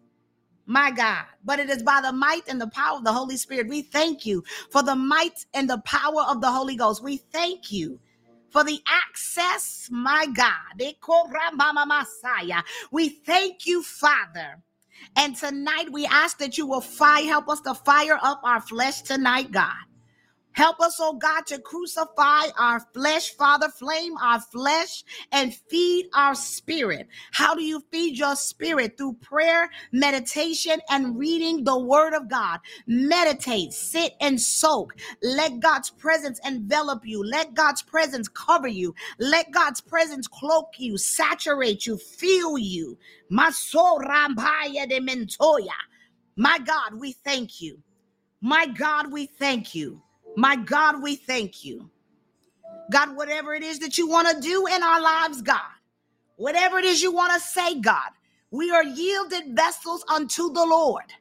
my 0.66 0.90
God, 0.90 1.24
but 1.44 1.58
it 1.58 1.70
is 1.70 1.82
by 1.82 2.00
the 2.02 2.12
might 2.12 2.48
and 2.48 2.60
the 2.60 2.68
power 2.68 2.98
of 2.98 3.04
the 3.04 3.12
Holy 3.12 3.36
Spirit. 3.36 3.68
We 3.68 3.82
thank 3.82 4.26
you 4.26 4.44
for 4.70 4.82
the 4.82 4.96
might 4.96 5.46
and 5.54 5.68
the 5.68 5.78
power 5.78 6.22
of 6.28 6.40
the 6.40 6.50
Holy 6.50 6.76
Ghost. 6.76 7.02
We 7.02 7.18
thank 7.18 7.72
you 7.72 8.00
for 8.50 8.64
the 8.64 8.80
access, 8.86 9.88
my 9.90 10.26
God. 10.26 10.80
We 12.92 13.08
thank 13.08 13.66
you, 13.66 13.82
Father. 13.82 14.62
And 15.16 15.36
tonight 15.36 15.92
we 15.92 16.06
ask 16.06 16.38
that 16.38 16.56
you 16.58 16.66
will 16.66 16.80
fire, 16.80 17.26
help 17.26 17.48
us 17.48 17.60
to 17.62 17.74
fire 17.74 18.18
up 18.22 18.40
our 18.44 18.60
flesh 18.60 19.02
tonight, 19.02 19.52
God. 19.52 19.74
Help 20.54 20.80
us, 20.80 20.98
oh 21.00 21.14
God, 21.14 21.46
to 21.46 21.58
crucify 21.60 22.46
our 22.58 22.80
flesh, 22.94 23.34
Father, 23.36 23.68
flame 23.68 24.16
our 24.18 24.40
flesh 24.40 25.04
and 25.32 25.54
feed 25.68 26.08
our 26.14 26.34
spirit. 26.34 27.08
How 27.32 27.54
do 27.56 27.62
you 27.64 27.82
feed 27.92 28.18
your 28.18 28.36
spirit? 28.36 28.96
Through 28.98 29.14
prayer, 29.14 29.70
meditation, 29.92 30.80
and 30.90 31.18
reading 31.18 31.64
the 31.64 31.78
word 31.78 32.14
of 32.14 32.28
God. 32.30 32.60
Meditate, 32.86 33.72
sit, 33.72 34.14
and 34.20 34.40
soak. 34.40 34.94
Let 35.22 35.60
God's 35.60 35.90
presence 35.90 36.40
envelop 36.46 37.02
you. 37.04 37.24
Let 37.24 37.54
God's 37.54 37.82
presence 37.82 38.28
cover 38.28 38.68
you. 38.68 38.94
Let 39.18 39.50
God's 39.52 39.80
presence 39.80 40.28
cloak 40.28 40.70
you, 40.78 40.98
saturate 40.98 41.86
you, 41.86 41.98
fill 41.98 42.58
you. 42.58 42.98
My 43.30 43.50
soul, 43.50 44.00
de 44.00 45.00
Mentoya. 45.00 45.72
My 46.36 46.58
God, 46.60 46.94
we 47.00 47.12
thank 47.12 47.60
you. 47.60 47.80
My 48.40 48.66
God, 48.66 49.12
we 49.12 49.26
thank 49.26 49.74
you. 49.74 50.03
My 50.36 50.56
God, 50.56 51.02
we 51.02 51.16
thank 51.16 51.64
you. 51.64 51.90
God, 52.90 53.16
whatever 53.16 53.54
it 53.54 53.62
is 53.62 53.78
that 53.80 53.98
you 53.98 54.08
want 54.08 54.28
to 54.28 54.40
do 54.40 54.66
in 54.66 54.82
our 54.82 55.00
lives, 55.00 55.42
God, 55.42 55.60
whatever 56.36 56.78
it 56.78 56.84
is 56.84 57.02
you 57.02 57.12
want 57.12 57.32
to 57.34 57.40
say, 57.40 57.80
God, 57.80 58.10
we 58.50 58.70
are 58.70 58.84
yielded 58.84 59.56
vessels 59.56 60.04
unto 60.08 60.52
the 60.52 60.64
Lord 60.64 61.12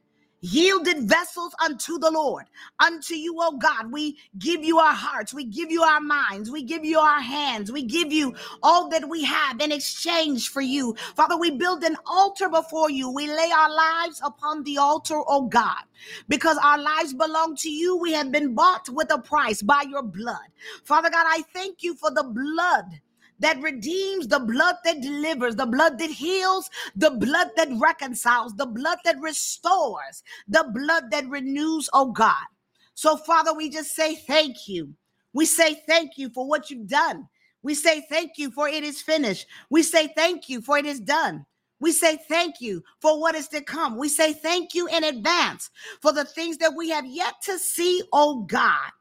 yielded 0.43 1.09
vessels 1.09 1.55
unto 1.63 1.97
the 1.99 2.11
Lord. 2.11 2.45
Unto 2.85 3.15
you, 3.15 3.37
oh 3.39 3.57
God, 3.57 3.91
we 3.91 4.17
give 4.37 4.63
you 4.63 4.79
our 4.79 4.93
hearts, 4.93 5.33
we 5.33 5.45
give 5.45 5.71
you 5.71 5.83
our 5.83 6.01
minds, 6.01 6.51
we 6.51 6.63
give 6.63 6.85
you 6.85 6.99
our 6.99 7.21
hands, 7.21 7.71
we 7.71 7.83
give 7.83 8.13
you 8.13 8.35
all 8.61 8.89
that 8.89 9.09
we 9.09 9.23
have 9.23 9.61
in 9.61 9.71
exchange 9.71 10.49
for 10.49 10.61
you. 10.61 10.95
Father, 11.15 11.37
we 11.37 11.51
build 11.51 11.83
an 11.83 11.97
altar 12.05 12.49
before 12.49 12.91
you. 12.91 13.09
We 13.09 13.27
lay 13.27 13.51
our 13.55 13.73
lives 13.73 14.21
upon 14.23 14.63
the 14.63 14.77
altar, 14.79 15.21
oh 15.27 15.47
God, 15.47 15.83
because 16.29 16.57
our 16.63 16.79
lives 16.79 17.13
belong 17.13 17.55
to 17.57 17.71
you. 17.71 17.97
We 17.97 18.13
have 18.13 18.31
been 18.31 18.53
bought 18.53 18.89
with 18.89 19.13
a 19.13 19.19
price 19.19 19.63
by 19.63 19.85
your 19.89 20.03
blood. 20.03 20.47
Father 20.83 21.09
God, 21.09 21.25
I 21.27 21.43
thank 21.53 21.83
you 21.83 21.95
for 21.95 22.11
the 22.11 22.23
blood 22.23 23.01
that 23.39 23.61
redeems, 23.61 24.27
the 24.27 24.39
blood 24.39 24.75
that 24.85 25.01
delivers, 25.01 25.55
the 25.55 25.65
blood 25.65 25.99
that 25.99 26.09
heals, 26.11 26.69
the 26.95 27.11
blood 27.11 27.49
that 27.55 27.69
reconciles, 27.73 28.55
the 28.55 28.65
blood 28.65 28.99
that 29.05 29.19
restores, 29.19 30.23
the 30.47 30.65
blood 30.73 31.11
that 31.11 31.27
renews, 31.29 31.89
oh 31.93 32.11
God. 32.11 32.45
So, 32.93 33.17
Father, 33.17 33.53
we 33.53 33.69
just 33.69 33.95
say 33.95 34.15
thank 34.15 34.67
you. 34.67 34.93
We 35.33 35.45
say 35.45 35.81
thank 35.87 36.17
you 36.17 36.29
for 36.29 36.47
what 36.47 36.69
you've 36.69 36.87
done. 36.87 37.27
We 37.63 37.75
say 37.75 38.05
thank 38.09 38.33
you 38.37 38.51
for 38.51 38.67
it 38.67 38.83
is 38.83 39.01
finished. 39.01 39.47
We 39.69 39.83
say 39.83 40.09
thank 40.15 40.49
you 40.49 40.61
for 40.61 40.77
it 40.77 40.85
is 40.85 40.99
done. 40.99 41.45
We 41.79 41.91
say 41.91 42.17
thank 42.29 42.61
you 42.61 42.83
for 43.01 43.19
what 43.19 43.35
is 43.35 43.47
to 43.49 43.61
come. 43.61 43.97
We 43.97 44.09
say 44.09 44.33
thank 44.33 44.73
you 44.73 44.87
in 44.87 45.03
advance 45.03 45.69
for 46.01 46.13
the 46.13 46.23
things 46.23 46.57
that 46.59 46.75
we 46.75 46.89
have 46.89 47.05
yet 47.05 47.35
to 47.43 47.57
see, 47.57 48.03
oh 48.13 48.41
God. 48.43 48.91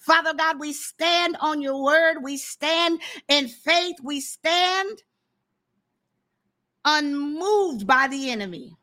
Father 0.00 0.34
God, 0.34 0.58
we 0.58 0.72
stand 0.72 1.36
on 1.40 1.62
your 1.62 1.82
word. 1.82 2.16
We 2.22 2.36
stand 2.36 3.00
in 3.28 3.48
faith. 3.48 3.96
We 4.02 4.20
stand 4.20 5.02
unmoved 6.84 7.86
by 7.86 8.08
the 8.08 8.30
enemy. 8.30 8.76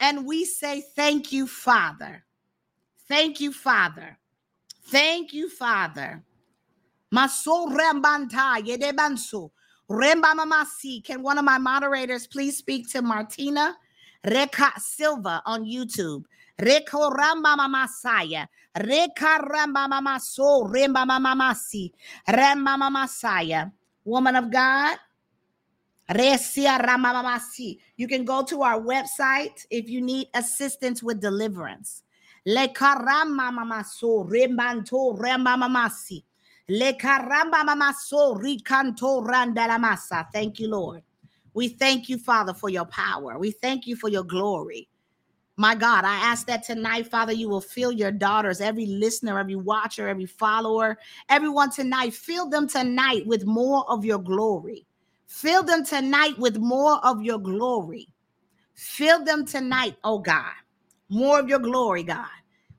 And 0.00 0.26
we 0.26 0.44
say, 0.46 0.82
Thank 0.96 1.32
you, 1.32 1.46
Father. 1.46 2.24
Thank 3.08 3.40
you, 3.40 3.52
Father. 3.52 4.18
Thank 4.86 5.34
you, 5.34 5.50
Father. 5.50 6.24
Maso 7.10 7.66
rembanta 7.66 8.58
yedebanso. 8.64 9.50
Remba 9.90 10.34
mamasi. 10.34 11.04
Can 11.04 11.22
one 11.22 11.38
of 11.38 11.44
my 11.44 11.58
moderators 11.58 12.26
please 12.26 12.56
speak 12.56 12.88
to 12.90 13.02
Martina 13.02 13.76
Reka 14.24 14.72
Silva 14.78 15.42
on 15.44 15.64
YouTube? 15.64 16.24
Reko 16.58 17.10
ramba 17.12 17.56
mamasaya. 17.56 18.46
Reka 18.76 19.38
ramba 19.38 19.88
mamaso. 19.88 20.64
Remba 20.72 21.04
mamamasi. 21.06 21.92
Ramba 22.28 22.76
mamasaya. 22.78 23.72
Woman 24.04 24.36
of 24.36 24.50
God. 24.50 24.96
You 26.12 28.08
can 28.08 28.24
go 28.24 28.42
to 28.42 28.62
our 28.62 28.80
website 28.80 29.64
if 29.70 29.88
you 29.88 30.00
need 30.00 30.28
assistance 30.34 31.02
with 31.04 31.20
deliverance. 31.20 32.02
Le 32.44 32.68
karama 32.68 33.52
mamaso 33.52 34.28
rembanto 34.28 35.16
remamamasi. 35.16 36.24
Le 36.68 36.94
karamba 36.94 37.64
mamaso 37.64 38.34
rikanto 38.36 39.24
randalamasa. 39.24 40.26
Thank 40.32 40.58
you, 40.58 40.68
Lord. 40.68 41.02
We 41.54 41.68
thank 41.68 42.08
you, 42.08 42.18
Father, 42.18 42.54
for 42.54 42.70
your 42.70 42.86
power. 42.86 43.38
We 43.38 43.52
thank 43.52 43.86
you 43.86 43.94
for 43.94 44.08
your 44.08 44.24
glory. 44.24 44.88
My 45.60 45.74
God, 45.74 46.06
I 46.06 46.14
ask 46.14 46.46
that 46.46 46.62
tonight, 46.62 47.06
Father, 47.06 47.34
you 47.34 47.46
will 47.46 47.60
fill 47.60 47.92
your 47.92 48.10
daughters, 48.10 48.62
every 48.62 48.86
listener, 48.86 49.38
every 49.38 49.56
watcher, 49.56 50.08
every 50.08 50.24
follower, 50.24 50.96
everyone 51.28 51.70
tonight, 51.70 52.14
fill 52.14 52.48
them 52.48 52.66
tonight 52.66 53.26
with 53.26 53.44
more 53.44 53.84
of 53.86 54.02
your 54.02 54.20
glory. 54.20 54.86
Fill 55.26 55.62
them 55.62 55.84
tonight 55.84 56.38
with 56.38 56.56
more 56.56 56.98
of 57.04 57.22
your 57.22 57.36
glory. 57.36 58.08
Fill 58.74 59.22
them 59.22 59.44
tonight, 59.44 59.96
oh 60.02 60.18
God, 60.18 60.54
more 61.10 61.38
of 61.38 61.50
your 61.50 61.58
glory, 61.58 62.04
God. 62.04 62.24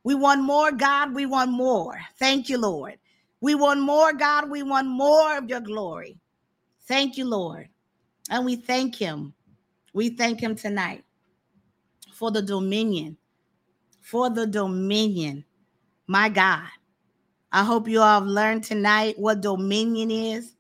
We 0.04 0.16
want 0.16 0.42
more, 0.42 0.72
God. 0.72 1.14
We 1.14 1.28
want 1.28 1.52
more. 1.52 2.02
Thank 2.18 2.50
you, 2.50 2.58
Lord. 2.58 2.98
We 3.42 3.54
want 3.54 3.80
more, 3.80 4.12
God. 4.12 4.50
We 4.50 4.64
want 4.64 4.88
more 4.88 5.38
of 5.38 5.48
your 5.48 5.62
glory. 5.62 6.18
Thank 6.88 7.16
you, 7.16 7.26
Lord. 7.26 7.70
And 8.32 8.44
we 8.44 8.56
thank 8.56 8.96
him. 8.96 9.36
We 9.94 10.10
thank 10.10 10.40
him 10.40 10.56
tonight 10.56 11.04
for 12.22 12.30
the 12.30 12.44
dominion, 12.44 13.18
for 14.00 14.30
the 14.30 14.46
dominion. 14.46 15.44
My 16.06 16.30
God. 16.30 16.68
I 17.52 17.64
hope 17.64 17.88
you 17.88 18.00
all 18.00 18.20
have 18.20 18.30
learned 18.30 18.64
tonight 18.64 19.18
what 19.18 19.42
dominion 19.42 20.12
is, 20.12 20.54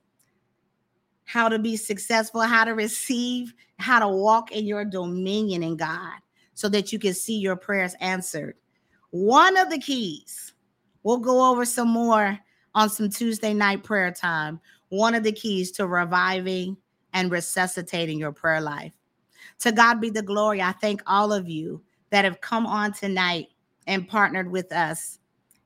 how 1.23 1.49
to 1.49 1.59
be 1.59 1.77
successful, 1.77 2.41
how 2.41 2.63
to 2.63 2.71
receive, 2.71 3.53
how 3.77 3.99
to 3.99 4.07
walk 4.07 4.51
in 4.51 4.65
your 4.65 4.83
dominion 4.83 5.61
in 5.61 5.77
God 5.77 6.17
so 6.55 6.67
that 6.69 6.91
you 6.91 6.97
can 6.97 7.13
see 7.13 7.37
your 7.37 7.55
prayers 7.55 7.93
answered. 8.01 8.55
One 9.11 9.55
of 9.55 9.69
the 9.69 9.77
keys, 9.77 10.53
we'll 11.03 11.19
go 11.19 11.51
over 11.51 11.63
some 11.63 11.89
more 11.89 12.39
on 12.73 12.89
some 12.89 13.07
Tuesday 13.07 13.53
night 13.53 13.83
prayer 13.83 14.11
time. 14.11 14.59
One 14.89 15.13
of 15.13 15.21
the 15.21 15.31
keys 15.31 15.69
to 15.73 15.85
reviving 15.85 16.75
and 17.13 17.31
resuscitating 17.31 18.17
your 18.17 18.31
prayer 18.31 18.61
life. 18.61 18.93
To 19.59 19.71
God 19.71 20.01
be 20.01 20.09
the 20.09 20.21
glory. 20.21 20.61
I 20.61 20.71
thank 20.73 21.01
all 21.05 21.31
of 21.31 21.47
you 21.47 21.81
that 22.09 22.25
have 22.25 22.41
come 22.41 22.65
on 22.65 22.93
tonight 22.93 23.47
and 23.87 24.07
partnered 24.07 24.51
with 24.51 24.71
us 24.71 25.19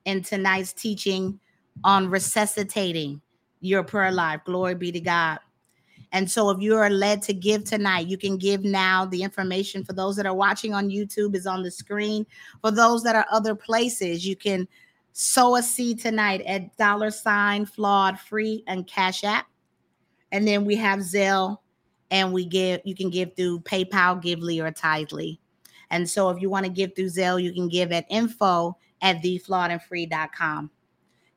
in 0.05 0.21
tonight's 0.21 0.73
teaching 0.73 1.39
on 1.83 2.09
resuscitating 2.09 3.21
your 3.61 3.83
prayer 3.83 4.11
life. 4.11 4.41
Glory 4.45 4.75
be 4.75 4.91
to 4.91 4.99
God. 4.99 5.39
And 6.11 6.29
so, 6.29 6.49
if 6.49 6.61
you 6.61 6.75
are 6.75 6.89
led 6.89 7.21
to 7.23 7.33
give 7.33 7.65
tonight, 7.65 8.07
you 8.07 8.17
can 8.17 8.37
give 8.37 8.63
now. 8.63 9.05
The 9.05 9.23
information 9.23 9.83
for 9.83 9.93
those 9.93 10.15
that 10.15 10.25
are 10.25 10.35
watching 10.35 10.73
on 10.73 10.89
YouTube 10.89 11.35
is 11.35 11.47
on 11.47 11.63
the 11.63 11.71
screen. 11.71 12.25
For 12.61 12.71
those 12.71 13.03
that 13.03 13.15
are 13.15 13.25
other 13.31 13.55
places, 13.55 14.25
you 14.25 14.35
can 14.35 14.67
sow 15.11 15.55
a 15.55 15.63
seed 15.63 15.99
tonight 15.99 16.41
at 16.41 16.75
dollar 16.77 17.11
sign 17.11 17.65
flawed 17.65 18.19
free 18.19 18.63
and 18.67 18.87
cash 18.87 19.23
app 19.23 19.47
and 20.35 20.45
then 20.45 20.65
we 20.65 20.75
have 20.75 20.99
Zelle, 20.99 21.59
and 22.11 22.31
we 22.31 22.45
give 22.45 22.81
you 22.83 22.95
can 22.95 23.09
give 23.09 23.35
through 23.35 23.61
PayPal, 23.61 24.21
Gively, 24.21 24.59
or 24.59 24.71
Tithely. 24.71 25.39
And 25.89 26.09
so 26.09 26.29
if 26.29 26.41
you 26.41 26.49
want 26.49 26.65
to 26.65 26.71
give 26.71 26.95
through 26.95 27.05
Zelle, 27.09 27.41
you 27.41 27.53
can 27.53 27.69
give 27.69 27.91
at 27.91 28.05
info 28.09 28.77
at 29.01 29.21
theflawedandfree.com. 29.21 30.71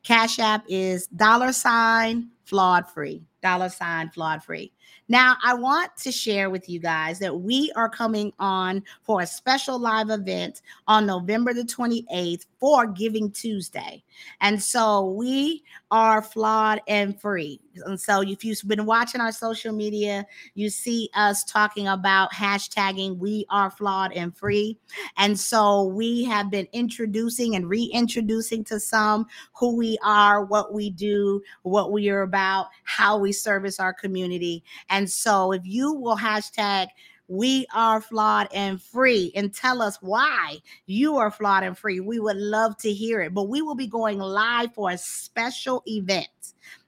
Cash 0.02 0.38
App 0.38 0.64
is 0.68 1.06
dollar 1.08 1.52
sign 1.52 2.30
flawed 2.44 2.88
free, 2.88 3.22
dollar 3.42 3.68
sign 3.68 4.10
flawed 4.10 4.42
free. 4.42 4.72
Now, 5.10 5.36
I 5.42 5.54
want 5.54 5.96
to 5.98 6.12
share 6.12 6.50
with 6.50 6.68
you 6.68 6.80
guys 6.80 7.18
that 7.20 7.40
we 7.40 7.72
are 7.74 7.88
coming 7.88 8.32
on 8.38 8.82
for 9.02 9.22
a 9.22 9.26
special 9.26 9.78
live 9.78 10.10
event 10.10 10.60
on 10.86 11.06
November 11.06 11.54
the 11.54 11.62
28th 11.62 12.44
for 12.60 12.86
Giving 12.86 13.30
Tuesday. 13.30 14.02
And 14.40 14.62
so 14.62 15.10
we 15.12 15.62
are 15.90 16.20
flawed 16.20 16.82
and 16.88 17.18
free. 17.18 17.60
And 17.86 17.98
so 17.98 18.22
if 18.22 18.44
you've 18.44 18.60
been 18.66 18.84
watching 18.84 19.20
our 19.20 19.32
social 19.32 19.72
media, 19.72 20.26
you 20.54 20.68
see 20.68 21.08
us 21.14 21.44
talking 21.44 21.88
about 21.88 22.32
hashtagging 22.32 23.18
we 23.18 23.46
are 23.50 23.70
flawed 23.70 24.12
and 24.12 24.36
free. 24.36 24.76
And 25.16 25.38
so 25.38 25.84
we 25.84 26.24
have 26.24 26.50
been 26.50 26.66
introducing 26.72 27.54
and 27.54 27.68
reintroducing 27.68 28.64
to 28.64 28.80
some 28.80 29.26
who 29.54 29.76
we 29.76 29.96
are, 30.02 30.44
what 30.44 30.74
we 30.74 30.90
do, 30.90 31.40
what 31.62 31.92
we 31.92 32.10
are 32.10 32.22
about, 32.22 32.66
how 32.82 33.18
we 33.18 33.32
service 33.32 33.78
our 33.78 33.94
community. 33.94 34.64
And 34.90 35.10
so 35.10 35.52
if 35.52 35.62
you 35.64 35.92
will 35.92 36.16
hashtag 36.16 36.88
we 37.28 37.66
are 37.74 38.00
flawed 38.00 38.48
and 38.54 38.80
free 38.80 39.30
and 39.34 39.52
tell 39.54 39.82
us 39.82 39.98
why 40.00 40.56
you 40.86 41.18
are 41.18 41.30
flawed 41.30 41.62
and 41.62 41.76
free. 41.76 42.00
We 42.00 42.18
would 42.18 42.38
love 42.38 42.76
to 42.78 42.92
hear 42.92 43.20
it. 43.20 43.34
But 43.34 43.44
we 43.44 43.60
will 43.60 43.74
be 43.74 43.86
going 43.86 44.18
live 44.18 44.74
for 44.74 44.90
a 44.90 44.98
special 44.98 45.82
event. 45.86 46.28